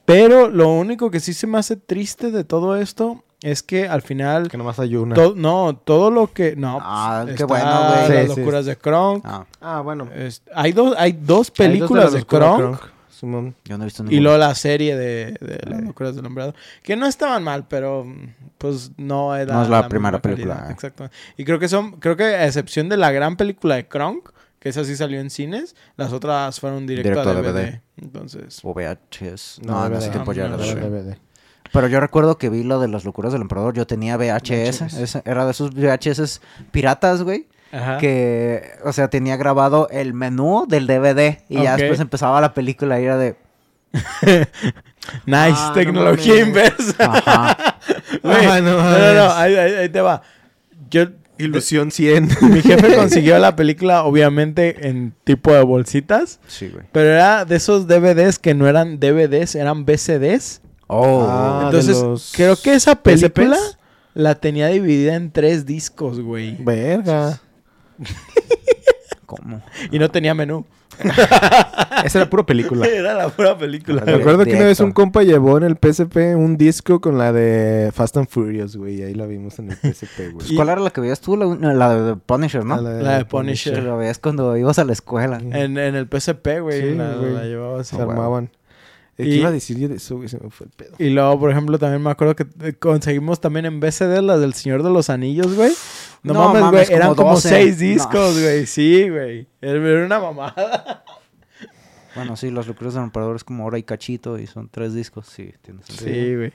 Pero 0.04 0.48
lo 0.48 0.68
único 0.70 1.10
que 1.10 1.20
sí 1.20 1.32
se 1.32 1.46
me 1.46 1.58
hace 1.58 1.76
triste 1.76 2.32
de 2.32 2.42
todo 2.42 2.74
esto 2.76 3.22
es 3.42 3.62
que 3.62 3.86
al 3.88 4.02
final... 4.02 4.48
Que 4.48 4.56
nomás 4.58 4.80
hay 4.80 4.96
una. 4.96 5.14
to- 5.14 5.34
no, 5.36 5.76
todo 5.76 6.10
lo 6.10 6.32
que... 6.32 6.56
No, 6.56 6.78
Ah, 6.82 7.20
pues, 7.24 7.36
qué 7.36 7.42
está 7.44 7.46
bueno, 7.46 7.70
güey. 7.88 8.08
Las 8.08 8.26
Sí, 8.26 8.32
sí. 8.34 8.40
locuras 8.40 8.66
de 8.66 8.76
Kronk. 8.76 9.24
Ah, 9.24 9.44
Ah, 9.60 9.80
bueno. 9.82 10.08
es- 10.12 10.42
hay, 10.52 10.72
dos, 10.72 10.94
hay 10.98 11.12
dos 11.12 11.20
Hay 11.20 11.26
dos 11.26 11.50
películas 11.52 12.04
la 12.06 12.10
de, 12.10 12.18
locura 12.20 12.54
Kronk. 12.56 12.80
Simón. 13.20 13.54
yo 13.64 13.76
no 13.76 13.84
he 13.84 13.86
visto 13.86 14.02
Y 14.02 14.06
ninguna. 14.06 14.22
luego 14.22 14.38
la 14.38 14.54
serie 14.54 14.96
de, 14.96 15.32
de 15.40 15.60
las 15.70 15.82
locuras 15.82 16.16
del 16.16 16.26
emperador. 16.26 16.54
Que 16.82 16.96
no 16.96 17.06
estaban 17.06 17.42
mal, 17.44 17.66
pero 17.68 18.06
pues 18.58 18.92
no 18.96 19.36
era 19.36 19.54
No 19.54 19.62
es 19.62 19.68
la 19.68 19.88
primera 19.88 20.20
calidad. 20.20 20.36
película, 20.36 20.66
eh. 20.68 20.72
Exacto. 20.72 21.10
Y 21.36 21.44
creo 21.44 21.58
que 21.58 21.68
son, 21.68 21.92
creo 22.00 22.16
que 22.16 22.24
a 22.24 22.46
excepción 22.46 22.88
de 22.88 22.96
la 22.96 23.12
gran 23.12 23.36
película 23.36 23.74
de 23.76 23.86
Kronk, 23.86 24.30
que 24.58 24.68
esa 24.70 24.84
sí 24.84 24.96
salió 24.96 25.20
en 25.20 25.30
cines, 25.30 25.74
las 25.96 26.12
otras 26.12 26.60
fueron 26.60 26.86
directo, 26.86 27.10
Directo 27.10 27.30
a 27.30 27.34
DVD. 27.34 27.52
DVD. 27.52 27.80
Entonces, 28.02 28.60
O 28.62 28.72
VHS. 28.74 29.60
No, 29.64 29.88
No, 29.88 29.98
ese 29.98 30.10
tiempo 30.10 30.32
ya 30.32 30.46
era 30.46 30.56
DVD. 30.56 31.16
Pero 31.72 31.86
yo 31.86 32.00
recuerdo 32.00 32.36
que 32.36 32.48
vi 32.48 32.64
lo 32.64 32.80
de 32.80 32.88
las 32.88 33.04
locuras 33.04 33.32
del 33.32 33.42
emperador. 33.42 33.74
Yo 33.74 33.86
tenía 33.86 34.16
VHS. 34.16 35.22
Era 35.24 35.44
de 35.44 35.50
esos 35.52 35.70
VHS 35.74 36.40
piratas, 36.72 37.22
güey. 37.22 37.46
Ajá. 37.72 37.98
Que, 37.98 38.70
o 38.84 38.92
sea, 38.92 39.08
tenía 39.08 39.36
grabado 39.36 39.88
el 39.90 40.14
menú 40.14 40.66
del 40.68 40.86
DVD. 40.86 41.38
Y 41.48 41.62
ya 41.62 41.76
después 41.76 42.00
empezaba 42.00 42.40
la 42.40 42.54
película 42.54 43.00
y 43.00 43.04
era 43.04 43.16
de. 43.16 43.36
Nice, 45.26 45.56
Ah, 45.56 45.66
no 45.68 45.72
tecnología 45.74 46.40
inversa. 46.40 46.94
Ajá. 46.98 47.76
Güey, 48.22 48.46
Ah, 48.46 48.60
no 48.60 48.72
no, 48.82 49.14
no, 49.14 49.32
ahí, 49.32 49.54
ahí- 49.56 49.74
ahí 49.74 49.88
te 49.88 50.00
va. 50.00 50.22
Yo, 50.90 51.06
Ilusión 51.38 51.90
100. 51.90 52.28
mi 52.50 52.60
jefe 52.60 52.94
consiguió 52.96 53.38
la 53.38 53.56
película, 53.56 54.04
obviamente, 54.04 54.88
en 54.88 55.14
tipo 55.24 55.52
de 55.54 55.62
bolsitas. 55.62 56.38
Sí, 56.46 56.68
güey. 56.68 56.84
Pero 56.92 57.10
era 57.10 57.44
de 57.46 57.56
esos 57.56 57.86
DVDs 57.86 58.38
que 58.38 58.52
no 58.54 58.68
eran 58.68 59.00
DVDs, 59.00 59.54
eran 59.54 59.84
VCDs. 59.86 60.60
Oh. 60.86 61.26
Ah, 61.28 61.62
Entonces, 61.66 61.96
los 62.00 62.32
creo 62.36 62.56
que 62.56 62.74
esa 62.74 62.96
película 62.96 63.56
PSPs. 63.56 63.78
la 64.14 64.34
tenía 64.34 64.66
dividida 64.68 65.14
en 65.14 65.30
tres 65.32 65.64
discos, 65.64 66.20
güey. 66.20 66.56
Verga. 66.62 67.40
¿Cómo? 69.26 69.62
Y 69.92 69.98
no 69.98 70.10
tenía 70.10 70.34
menú. 70.34 70.64
Esa 72.04 72.18
era 72.20 72.28
pura 72.30 72.44
película. 72.44 72.86
Era 72.92 73.14
la 73.14 73.28
pura 73.28 73.56
película. 73.56 74.02
Me 74.04 74.14
acuerdo 74.14 74.44
que 74.44 74.54
una 74.54 74.66
vez 74.66 74.80
un 74.80 74.92
compa 74.92 75.22
llevó 75.22 75.56
en 75.56 75.62
el 75.64 75.76
PSP 75.80 76.16
un 76.36 76.56
disco 76.56 77.00
con 77.00 77.16
la 77.16 77.32
de 77.32 77.90
Fast 77.94 78.16
and 78.16 78.28
Furious, 78.28 78.76
güey. 78.76 78.96
Y 78.96 79.02
ahí 79.02 79.14
la 79.14 79.26
vimos 79.26 79.58
en 79.58 79.70
el 79.70 79.76
PSP, 79.76 80.32
güey. 80.32 80.46
Y- 80.52 80.56
¿Cuál 80.56 80.68
era 80.70 80.80
la 80.80 80.90
que 80.90 81.00
veías 81.00 81.20
tú? 81.20 81.36
La, 81.36 81.46
no, 81.46 81.72
la 81.72 81.94
de 81.94 82.16
Punisher, 82.16 82.64
¿no? 82.64 82.74
Ah, 82.74 82.80
La 82.80 83.18
de 83.18 83.24
Punisher. 83.24 83.74
Que 83.74 83.82
la 83.82 83.94
veías 83.94 84.18
cuando 84.18 84.56
ibas 84.56 84.78
a 84.78 84.84
la 84.84 84.92
escuela. 84.92 85.38
En, 85.38 85.78
en 85.78 85.94
el 85.94 86.06
PSP, 86.06 86.60
güey. 86.60 86.80
Sí, 86.82 86.94
la, 86.96 87.14
güey. 87.14 87.32
la 87.32 87.44
llevaba 87.44 87.80
así. 87.80 87.96
Se 87.96 88.02
armaban. 88.02 88.44
Eh, 88.52 88.59
¿Qué 89.22 89.28
Y- 89.28 89.34
iba 89.38 89.48
a 89.48 89.52
decir 89.52 89.78
yo 89.78 89.88
de 89.88 89.96
eso, 89.96 90.16
güey? 90.16 90.28
Se 90.28 90.38
me 90.38 90.50
fue 90.50 90.66
el 90.66 90.72
pedo. 90.72 90.94
Y 90.98 91.10
luego, 91.10 91.38
por 91.40 91.50
ejemplo, 91.50 91.78
también 91.78 92.02
me 92.02 92.10
acuerdo 92.10 92.36
que 92.36 92.74
conseguimos 92.78 93.40
también 93.40 93.66
en 93.66 93.80
VCD 93.80 94.22
las 94.22 94.40
del 94.40 94.54
Señor 94.54 94.82
de 94.82 94.90
los 94.90 95.10
Anillos, 95.10 95.54
güey. 95.54 95.72
No, 96.22 96.34
No 96.34 96.52
mames, 96.54 96.70
güey. 96.88 96.96
Eran 96.96 97.08
como 97.08 97.16
como 97.22 97.30
12. 97.34 97.48
seis 97.48 97.76
No. 97.76 97.80
discos, 97.80 98.40
güey. 98.40 98.66
Sí, 98.66 99.08
güey. 99.08 99.46
Era 99.60 100.04
una 100.06 100.18
mamada. 100.20 101.04
Bueno, 102.14 102.36
sí, 102.36 102.50
Las 102.50 102.66
locuras 102.66 102.94
del 102.94 103.04
emperador 103.04 103.36
es 103.36 103.44
como 103.44 103.64
hora 103.64 103.78
y 103.78 103.82
cachito 103.84 104.38
y 104.38 104.46
son 104.46 104.68
tres 104.68 104.94
discos. 104.94 105.26
Sí, 105.28 105.52
tiene 105.62 105.82
sentido. 105.82 106.10
Sí, 106.12 106.34
güey. 106.36 106.52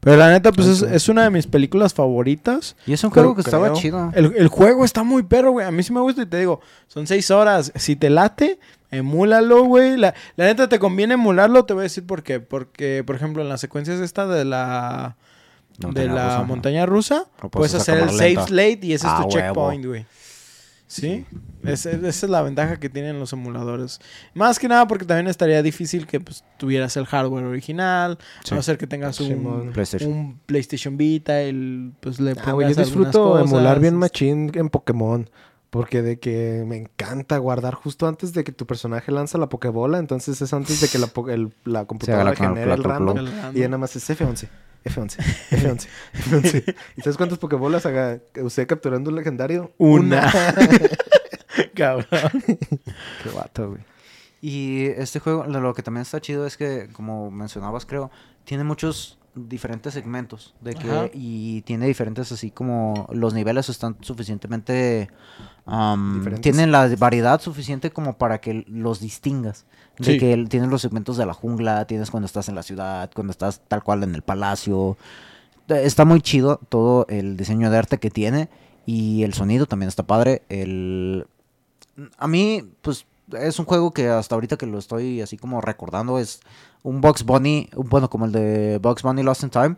Pero 0.00 0.16
la 0.16 0.30
neta, 0.30 0.50
pues 0.50 0.82
es, 0.82 1.08
una 1.08 1.22
de 1.24 1.30
mis 1.30 1.46
películas 1.46 1.94
favoritas. 1.94 2.76
Y 2.86 2.92
es 2.92 3.02
un 3.04 3.10
juego 3.10 3.34
que 3.36 3.40
estaba 3.40 3.72
chido. 3.72 4.10
El, 4.14 4.34
el 4.36 4.48
juego 4.48 4.84
está 4.84 5.04
muy 5.04 5.22
perro, 5.22 5.52
güey. 5.52 5.64
A 5.64 5.70
mí 5.70 5.82
sí 5.84 5.92
me 5.92 6.00
gusta 6.00 6.22
y 6.22 6.26
te 6.26 6.38
digo, 6.40 6.60
son 6.88 7.06
seis 7.06 7.30
horas. 7.30 7.72
Si 7.76 7.94
te 7.94 8.10
late, 8.10 8.58
emúlalo, 8.92 9.64
güey. 9.64 9.96
La, 9.96 10.14
la 10.36 10.44
neta 10.44 10.68
te 10.68 10.78
conviene 10.78 11.14
emularlo, 11.14 11.64
te 11.64 11.74
voy 11.74 11.80
a 11.80 11.84
decir 11.84 12.06
por 12.06 12.22
qué. 12.22 12.38
Porque, 12.38 13.02
por 13.04 13.16
ejemplo, 13.16 13.42
en 13.42 13.48
las 13.48 13.60
secuencias 13.60 13.98
esta 14.00 14.26
de 14.28 14.44
la, 14.44 15.16
de 15.78 15.86
Montaña 15.86 16.14
la 16.14 16.24
rusa. 16.36 16.44
montaña 16.46 16.86
rusa, 16.86 17.26
puedes 17.38 17.50
puedes 17.50 17.74
hacer 17.74 17.98
el 17.98 18.10
save 18.10 18.36
slate 18.46 18.78
y 18.82 18.92
ese 18.92 19.06
es 19.06 19.12
Ah, 19.12 19.22
tu 19.22 19.28
huevo. 19.28 19.46
checkpoint, 19.48 19.86
güey. 19.86 20.06
¿Sí? 20.86 21.24
Esa 21.64 21.90
es 21.90 22.22
la 22.24 22.42
ventaja 22.42 22.78
que 22.78 22.90
tienen 22.90 23.18
los 23.18 23.32
emuladores. 23.32 23.98
Más 24.34 24.58
que 24.58 24.68
nada 24.68 24.86
porque 24.86 25.06
también 25.06 25.26
estaría 25.26 25.62
difícil 25.62 26.06
que 26.06 26.20
pues, 26.20 26.44
tuvieras 26.58 26.98
el 26.98 27.06
hardware 27.06 27.44
original. 27.44 28.18
Sí. 28.44 28.52
A 28.52 28.56
no 28.56 28.62
ser 28.62 28.76
que 28.76 28.86
tengas 28.86 29.18
un. 29.18 29.70
PlayStation. 29.72 30.12
un 30.12 30.38
PlayStation 30.44 30.98
Vita, 30.98 31.40
el, 31.40 31.92
pues 32.00 32.20
le 32.20 32.34
Ah, 32.44 32.52
güey, 32.52 32.68
yo 32.68 32.74
disfruto 32.74 33.36
algunas 33.36 33.50
emular 33.52 33.80
bien 33.80 33.96
machín 33.96 34.50
en 34.54 34.68
Pokémon. 34.68 35.30
Porque 35.72 36.02
de 36.02 36.18
que 36.18 36.64
me 36.66 36.76
encanta 36.76 37.38
guardar 37.38 37.72
justo 37.72 38.06
antes 38.06 38.34
de 38.34 38.44
que 38.44 38.52
tu 38.52 38.66
personaje 38.66 39.10
lanza 39.10 39.38
la 39.38 39.48
Pokébola. 39.48 39.98
Entonces 39.98 40.42
es 40.42 40.52
antes 40.52 40.82
de 40.82 40.88
que 40.88 40.98
la, 40.98 41.06
po- 41.06 41.30
el- 41.30 41.54
la 41.64 41.84
computadora 41.86 42.24
la 42.24 42.36
genere 42.36 42.74
el 42.74 42.84
random. 42.84 43.16
El 43.16 43.26
random. 43.32 43.56
Y 43.56 43.60
ya 43.60 43.68
nada 43.68 43.78
más 43.78 43.96
es 43.96 44.10
F11, 44.10 44.48
F11, 44.84 45.16
F11, 45.50 45.88
F11. 46.12 46.74
¿Y 46.98 47.00
sabes 47.00 47.16
cuántas 47.16 47.38
Pokébolas 47.38 47.86
haga- 47.86 48.20
usé 48.42 48.66
capturando 48.66 49.08
un 49.08 49.16
legendario? 49.16 49.72
Una. 49.78 50.30
Cabrón. 51.74 52.06
Qué 52.46 53.30
vato, 53.34 53.70
güey. 53.70 53.80
Y 54.42 54.86
este 54.96 55.20
juego, 55.20 55.44
lo, 55.46 55.60
lo 55.60 55.72
que 55.72 55.82
también 55.82 56.02
está 56.02 56.20
chido 56.20 56.46
es 56.46 56.56
que, 56.58 56.88
como 56.92 57.30
mencionabas, 57.30 57.86
creo, 57.86 58.10
tiene 58.44 58.64
muchos 58.64 59.18
diferentes 59.34 59.94
segmentos 59.94 60.54
de 60.60 60.74
que 60.74 60.90
Ajá. 60.90 61.08
y 61.14 61.62
tiene 61.62 61.86
diferentes 61.86 62.30
así 62.32 62.50
como 62.50 63.08
los 63.12 63.32
niveles 63.32 63.70
están 63.70 63.96
suficientemente 64.02 65.08
tienen 66.40 66.72
la 66.72 66.88
variedad 66.96 67.40
suficiente 67.40 67.90
como 67.90 68.16
para 68.18 68.40
que 68.40 68.64
los 68.68 69.00
distingas. 69.00 69.64
De 69.98 70.04
Sí. 70.12 70.18
que 70.18 70.46
tienes 70.48 70.70
los 70.70 70.82
segmentos 70.82 71.16
de 71.16 71.26
la 71.26 71.34
jungla 71.34 71.84
tienes 71.86 72.10
cuando 72.10 72.26
estás 72.26 72.48
en 72.48 72.54
la 72.54 72.62
ciudad 72.62 73.10
cuando 73.14 73.30
estás 73.30 73.60
tal 73.68 73.82
cual 73.82 74.02
en 74.02 74.14
el 74.14 74.22
palacio. 74.22 74.96
Eh, 75.68 75.82
está 75.84 76.04
muy 76.04 76.20
chido 76.20 76.58
todo 76.68 77.06
el 77.08 77.36
diseño 77.36 77.70
de 77.70 77.78
arte 77.78 77.98
que 77.98 78.10
tiene 78.10 78.48
y 78.86 79.22
el 79.22 79.34
sonido 79.34 79.66
también 79.66 79.88
está 79.88 80.02
padre. 80.02 80.42
El 80.48 81.26
a 82.18 82.26
mí, 82.26 82.64
pues, 82.80 83.06
es 83.40 83.58
un 83.58 83.64
juego 83.64 83.92
que 83.92 84.08
hasta 84.08 84.34
ahorita 84.34 84.56
que 84.56 84.66
lo 84.66 84.78
estoy 84.78 85.20
así 85.20 85.36
como 85.36 85.60
recordando 85.60 86.18
es 86.18 86.40
un 86.82 87.00
Box 87.00 87.24
Bunny, 87.24 87.68
un- 87.76 87.88
bueno, 87.88 88.08
como 88.10 88.24
el 88.26 88.32
de 88.32 88.78
Box 88.78 89.02
Bunny 89.02 89.22
Lost 89.22 89.42
in 89.44 89.50
Time, 89.50 89.76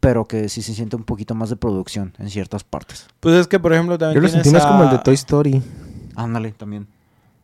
pero 0.00 0.24
que 0.24 0.48
sí 0.48 0.62
se 0.62 0.72
siente 0.74 0.96
un 0.96 1.04
poquito 1.04 1.34
más 1.34 1.50
de 1.50 1.56
producción 1.56 2.14
en 2.18 2.30
ciertas 2.30 2.62
partes. 2.64 3.06
Pues 3.20 3.34
es 3.34 3.46
que, 3.48 3.58
por 3.58 3.72
ejemplo, 3.72 3.98
también 3.98 4.14
Yo 4.16 4.20
lo 4.20 4.28
sentí 4.28 4.50
más 4.50 4.64
como 4.66 4.84
el 4.84 4.90
de 4.90 4.98
Toy 4.98 5.14
Story. 5.14 5.62
Ándale, 6.14 6.52
también. 6.52 6.86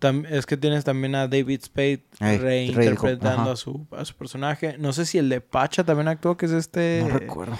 tam- 0.00 0.26
es 0.28 0.46
que 0.46 0.56
tienes 0.56 0.84
también 0.84 1.14
a 1.14 1.26
David 1.28 1.60
Spade 1.64 2.04
Ey, 2.20 2.38
reinterpretando 2.38 3.50
a 3.52 3.56
su, 3.56 3.86
a 3.96 4.04
su 4.04 4.14
personaje. 4.14 4.76
No 4.78 4.92
sé 4.92 5.06
si 5.06 5.18
el 5.18 5.28
de 5.28 5.40
Pacha 5.40 5.82
también 5.84 6.08
actuó, 6.08 6.36
que 6.36 6.46
es 6.46 6.52
este... 6.52 7.04
No 7.08 7.16
recuerdo. 7.18 7.56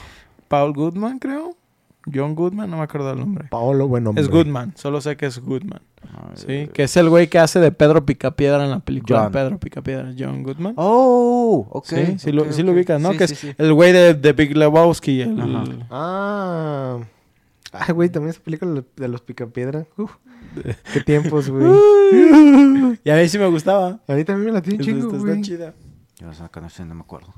Paul 0.49 0.73
Goodman, 0.73 1.19
creo. 1.19 1.57
John 2.13 2.35
Goodman, 2.35 2.71
no 2.71 2.77
me 2.79 2.83
acuerdo 2.83 3.11
el 3.13 3.19
nombre. 3.19 3.49
Paolo, 3.51 3.89
bueno. 3.89 4.13
Es. 4.17 4.29
Goodman, 4.29 4.73
solo 4.77 5.01
sé 5.01 5.17
que 5.17 5.27
es 5.27 5.39
Goodman. 5.39 5.81
Ay, 6.03 6.35
Sí, 6.35 6.71
que 6.73 6.83
es 6.83 6.97
el 6.99 7.09
güey 7.09 7.29
que 7.29 7.39
hace 7.39 7.61
de 7.61 7.73
Pedro 7.73 8.05
Picapiedra 8.05 8.63
en 8.65 8.71
la 8.71 8.81
película 8.81 9.23
John. 9.23 9.33
Pedro 9.33 9.59
Picapiedra, 9.59 10.13
John 10.19 10.43
Goodman. 10.43 10.75
Oh, 10.77 11.67
ok. 11.71 11.87
sí, 11.87 12.19
sí, 12.19 12.33
lo, 12.33 12.53
sí 12.53 12.63
lo 12.63 12.73
ubicas, 12.73 13.01
¿no? 13.01 13.13
Sí, 13.13 13.19
que 13.19 13.29
sí, 13.29 13.33
es 13.35 13.39
sí. 13.41 13.53
el 13.57 13.73
güey 13.73 13.93
de, 13.93 14.13
de 14.15 14.33
Big 14.35 14.57
Lebowski. 14.57 15.23
El... 15.23 15.85
Ah. 15.91 16.99
Ay, 17.73 17.93
güey, 17.95 18.09
también 18.09 18.31
esa 18.31 18.41
película 18.41 18.85
de 18.97 19.09
los 19.09 19.21
Picapiedra. 19.23 19.87
Uf, 19.97 20.13
qué 20.93 21.01
tiempos, 21.01 21.49
güey. 21.49 21.67
y 23.03 23.11
a 23.11 23.17
mí 23.17 23.29
sí 23.29 23.39
me 23.39 23.47
gustaba. 23.49 24.01
A 24.07 24.13
mí 24.15 24.25
también 24.25 24.47
me 24.47 24.53
la 24.53 24.63
tiene 24.63 24.77
Está- 24.81 24.85
chingo, 24.93 25.07
está- 25.07 25.17
está 25.17 25.29
güey. 25.29 25.41
chida. 25.43 25.75
Yo 26.21 26.31
esa 26.31 26.49
canción 26.51 26.89
no 26.89 26.95
me 26.95 27.01
acuerdo. 27.01 27.33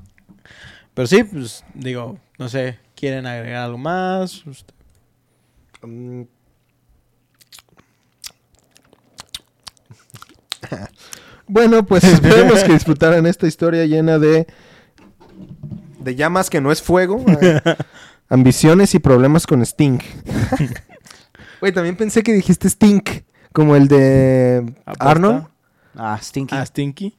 Pero 0.97 1.05
sí, 1.07 1.23
pues 1.23 1.63
digo, 1.75 2.17
no 2.39 2.49
sé, 2.49 2.79
¿quieren 2.95 3.27
agregar 3.27 3.65
algo 3.65 3.77
más? 3.77 4.43
Usted- 4.47 4.73
Mm. 5.83 6.23
bueno, 11.47 11.85
pues 11.85 12.03
esperemos 12.13 12.63
que 12.63 12.73
disfrutaran 12.73 13.25
esta 13.27 13.47
historia 13.47 13.85
llena 13.85 14.17
de 14.19 14.47
de 15.99 16.15
llamas 16.15 16.49
que 16.49 16.61
no 16.61 16.71
es 16.71 16.81
fuego, 16.81 17.23
ambiciones 18.29 18.95
y 18.95 18.99
problemas 18.99 19.45
con 19.45 19.63
Stink. 19.65 20.03
Güey, 21.59 21.73
también 21.73 21.95
pensé 21.97 22.23
que 22.23 22.33
dijiste 22.33 22.69
Stink, 22.69 23.09
como 23.53 23.75
el 23.75 23.87
de 23.87 24.73
Aposta. 24.85 25.11
Arnold. 25.11 25.47
Ah, 25.95 26.17
Stinky. 26.21 26.55
A 26.55 26.65
Stinky. 26.65 27.17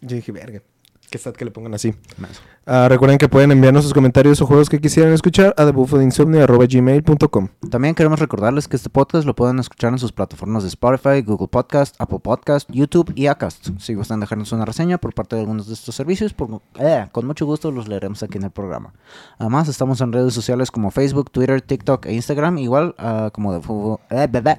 Yo 0.00 0.16
dije, 0.16 0.32
verga, 0.32 0.60
qué 1.08 1.18
sad 1.18 1.34
que 1.34 1.44
le 1.44 1.50
pongan 1.50 1.74
así. 1.74 1.94
Menso. 2.18 2.40
Ah, 2.68 2.88
recuerden 2.88 3.16
que 3.16 3.28
pueden 3.28 3.52
enviarnos 3.52 3.84
sus 3.84 3.94
comentarios 3.94 4.40
o 4.42 4.46
juegos 4.46 4.68
que 4.68 4.80
quisieran 4.80 5.12
escuchar 5.12 5.54
a 5.56 5.64
thebufodeinsomnio.gmail.com 5.66 7.48
También 7.70 7.94
queremos 7.94 8.18
recordarles 8.18 8.66
que 8.66 8.74
este 8.74 8.90
podcast 8.90 9.24
lo 9.24 9.36
pueden 9.36 9.60
escuchar 9.60 9.92
en 9.92 10.00
sus 10.00 10.10
plataformas 10.10 10.64
de 10.64 10.70
Spotify, 10.70 11.22
Google 11.24 11.46
Podcast, 11.46 11.94
Apple 12.00 12.18
Podcast, 12.18 12.68
YouTube 12.72 13.12
y 13.14 13.28
Acast. 13.28 13.68
Si 13.78 13.94
gustan 13.94 14.18
dejarnos 14.18 14.50
una 14.50 14.64
reseña 14.64 14.98
por 14.98 15.14
parte 15.14 15.36
de 15.36 15.42
algunos 15.42 15.68
de 15.68 15.74
estos 15.74 15.94
servicios, 15.94 16.32
por- 16.32 16.60
eh, 16.80 17.06
con 17.12 17.24
mucho 17.28 17.46
gusto 17.46 17.70
los 17.70 17.86
leeremos 17.86 18.24
aquí 18.24 18.36
en 18.38 18.42
el 18.42 18.50
programa. 18.50 18.94
Además, 19.38 19.68
estamos 19.68 20.00
en 20.00 20.12
redes 20.12 20.34
sociales 20.34 20.72
como 20.72 20.90
Facebook, 20.90 21.30
Twitter, 21.30 21.62
TikTok 21.62 22.06
e 22.06 22.14
Instagram, 22.14 22.58
igual 22.58 22.96
ah, 22.98 23.30
como 23.32 23.52
de 23.52 23.58
Bufo, 23.58 24.00
eh, 24.10 24.26
bla, 24.26 24.58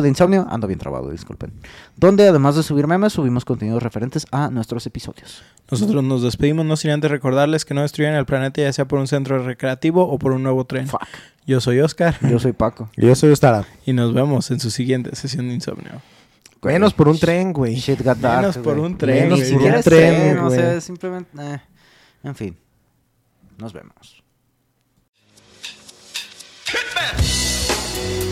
de 0.00 0.08
Insomnio, 0.08 0.46
ando 0.48 0.68
bien 0.68 0.78
trabado, 0.78 1.10
disculpen. 1.10 1.52
Donde 1.96 2.28
además 2.28 2.54
de 2.54 2.62
subir 2.62 2.86
memes, 2.86 3.14
subimos 3.14 3.44
contenidos 3.44 3.82
referentes 3.82 4.26
a 4.30 4.48
nuestros 4.48 4.86
episodios. 4.86 5.42
Nosotros 5.70 6.04
nos 6.04 6.22
despedimos, 6.22 6.66
no 6.66 6.76
sin 6.76 6.90
antes 6.90 7.10
recordarles 7.32 7.64
que 7.64 7.72
no 7.74 7.80
destruyan 7.82 8.14
el 8.14 8.26
planeta 8.26 8.60
ya 8.60 8.72
sea 8.72 8.84
por 8.86 8.98
un 8.98 9.06
centro 9.08 9.42
recreativo 9.42 10.06
o 10.06 10.18
por 10.18 10.32
un 10.32 10.42
nuevo 10.42 10.64
tren. 10.66 10.86
Fuck. 10.86 11.02
Yo 11.46 11.60
soy 11.60 11.80
Oscar 11.80 12.14
Yo 12.28 12.38
soy 12.38 12.52
Paco. 12.52 12.90
Y 12.96 13.06
yo 13.06 13.14
soy 13.14 13.30
Ostara. 13.32 13.64
y 13.86 13.92
nos 13.94 14.12
vemos 14.14 14.50
en 14.50 14.60
su 14.60 14.70
siguiente 14.70 15.16
sesión 15.16 15.48
de 15.48 15.54
insomnio. 15.54 16.02
Menos 16.62 16.92
por 16.94 17.08
un 17.08 17.18
tren, 17.18 17.52
güey. 17.52 17.74
Shit 17.76 18.02
got 18.02 18.18
dark, 18.18 18.40
Menos 18.42 18.58
por 18.58 18.76
güey. 18.76 18.86
un 18.92 18.98
tren, 18.98 19.30
güey. 19.30 19.44
siquiera 19.44 19.78
Un 19.78 19.82
tren, 19.82 20.14
tren, 20.14 20.38
o 20.38 20.46
güey. 20.46 20.60
sea, 20.60 20.80
simplemente... 20.80 21.30
eh, 21.40 21.60
En 22.22 22.34
fin. 22.36 22.56
Nos 23.58 23.72
vemos. 23.72 24.22
Hitman! 26.66 28.31